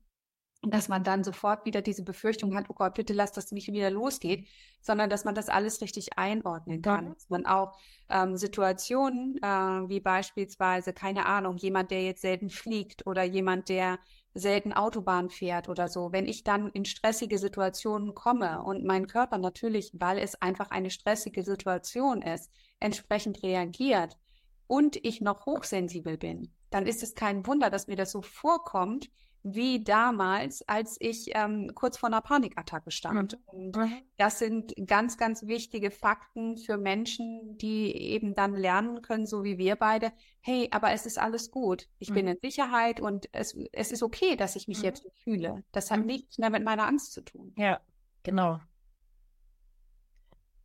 dass 0.62 0.88
man 0.88 1.02
dann 1.02 1.24
sofort 1.24 1.64
wieder 1.64 1.80
diese 1.80 2.04
Befürchtung 2.04 2.54
hat, 2.54 2.66
oh 2.68 2.74
Gott, 2.74 2.94
bitte 2.94 3.14
lass 3.14 3.32
das 3.32 3.50
nicht 3.50 3.68
wieder 3.72 3.90
losgeht, 3.90 4.46
sondern 4.82 5.08
dass 5.08 5.24
man 5.24 5.34
das 5.34 5.48
alles 5.48 5.80
richtig 5.80 6.18
einordnen 6.18 6.82
kann. 6.82 7.06
Ja. 7.06 7.14
Dass 7.14 7.30
man 7.30 7.46
auch 7.46 7.78
ähm, 8.10 8.36
Situationen, 8.36 9.38
äh, 9.42 9.46
wie 9.88 10.00
beispielsweise, 10.00 10.92
keine 10.92 11.24
Ahnung, 11.24 11.56
jemand, 11.56 11.90
der 11.90 12.02
jetzt 12.02 12.20
selten 12.20 12.50
fliegt 12.50 13.06
oder 13.06 13.22
jemand, 13.22 13.70
der 13.70 13.98
selten 14.34 14.72
Autobahn 14.74 15.30
fährt 15.30 15.68
oder 15.68 15.88
so, 15.88 16.12
wenn 16.12 16.28
ich 16.28 16.44
dann 16.44 16.68
in 16.68 16.84
stressige 16.84 17.38
Situationen 17.38 18.14
komme 18.14 18.62
und 18.62 18.84
mein 18.84 19.06
Körper 19.06 19.38
natürlich, 19.38 19.92
weil 19.94 20.18
es 20.18 20.40
einfach 20.42 20.70
eine 20.70 20.90
stressige 20.90 21.42
Situation 21.42 22.20
ist, 22.22 22.50
entsprechend 22.80 23.42
reagiert 23.42 24.18
und 24.66 24.96
ich 25.04 25.20
noch 25.20 25.46
hochsensibel 25.46 26.16
bin, 26.18 26.52
dann 26.68 26.86
ist 26.86 27.02
es 27.02 27.14
kein 27.14 27.46
Wunder, 27.46 27.70
dass 27.70 27.88
mir 27.88 27.96
das 27.96 28.12
so 28.12 28.22
vorkommt, 28.22 29.10
wie 29.42 29.82
damals, 29.82 30.66
als 30.68 30.96
ich 31.00 31.30
ähm, 31.34 31.72
kurz 31.74 31.96
vor 31.96 32.08
einer 32.08 32.20
Panikattacke 32.20 32.90
stand. 32.90 33.38
Und 33.46 33.78
das 34.18 34.38
sind 34.38 34.74
ganz, 34.86 35.16
ganz 35.16 35.46
wichtige 35.46 35.90
Fakten 35.90 36.58
für 36.58 36.76
Menschen, 36.76 37.56
die 37.56 37.94
eben 37.94 38.34
dann 38.34 38.54
lernen 38.54 39.00
können, 39.02 39.26
so 39.26 39.42
wie 39.42 39.56
wir 39.56 39.76
beide, 39.76 40.12
hey, 40.40 40.68
aber 40.72 40.92
es 40.92 41.06
ist 41.06 41.18
alles 41.18 41.50
gut. 41.50 41.88
Ich 41.98 42.10
mhm. 42.10 42.14
bin 42.14 42.28
in 42.28 42.38
Sicherheit 42.42 43.00
und 43.00 43.28
es, 43.32 43.56
es 43.72 43.92
ist 43.92 44.02
okay, 44.02 44.36
dass 44.36 44.56
ich 44.56 44.68
mich 44.68 44.78
mhm. 44.78 44.84
jetzt 44.84 45.06
fühle. 45.14 45.64
Das 45.72 45.90
hat 45.90 46.00
mhm. 46.00 46.06
nichts 46.06 46.38
mehr 46.38 46.50
mit 46.50 46.64
meiner 46.64 46.86
Angst 46.86 47.12
zu 47.12 47.22
tun. 47.22 47.54
Ja, 47.56 47.80
genau. 48.22 48.60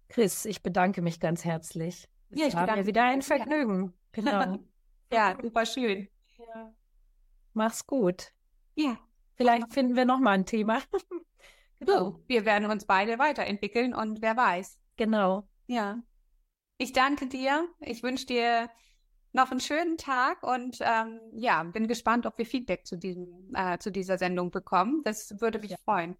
Chris, 0.09 0.45
ich 0.45 0.63
bedanke 0.63 1.01
mich 1.01 1.19
ganz 1.19 1.45
herzlich. 1.45 2.07
Es 2.29 2.39
ja, 2.39 2.47
ich 2.47 2.55
war 2.55 2.75
mir 2.75 2.85
wieder 2.85 3.03
ein 3.03 3.21
Vergnügen. 3.21 3.93
Genau. 4.11 4.59
ja, 5.11 5.37
super 5.41 5.65
schön. 5.65 6.07
Ja. 6.37 6.73
Mach's 7.53 7.87
gut. 7.87 8.33
Ja. 8.75 8.97
Vielleicht 9.35 9.73
finden 9.73 9.95
wir 9.95 10.05
noch 10.05 10.19
mal 10.19 10.31
ein 10.31 10.45
Thema. 10.45 10.81
genau. 11.79 11.97
So, 11.97 12.23
wir 12.27 12.45
werden 12.45 12.69
uns 12.69 12.85
beide 12.85 13.19
weiterentwickeln 13.19 13.93
und 13.93 14.21
wer 14.21 14.37
weiß. 14.37 14.79
Genau. 14.97 15.47
Ja. 15.67 16.01
Ich 16.77 16.93
danke 16.93 17.27
dir. 17.27 17.67
Ich 17.79 18.03
wünsche 18.03 18.25
dir 18.25 18.69
noch 19.33 19.51
einen 19.51 19.59
schönen 19.59 19.97
Tag 19.97 20.43
und 20.43 20.77
ähm, 20.81 21.19
ja, 21.33 21.61
bin 21.63 21.87
gespannt, 21.87 22.25
ob 22.25 22.37
wir 22.37 22.45
Feedback 22.45 22.85
zu, 22.85 22.97
diesem, 22.97 23.53
äh, 23.53 23.77
zu 23.77 23.91
dieser 23.91 24.17
Sendung 24.17 24.51
bekommen. 24.51 25.01
Das 25.03 25.41
würde 25.41 25.59
mich 25.59 25.71
ja. 25.71 25.77
freuen. 25.83 26.17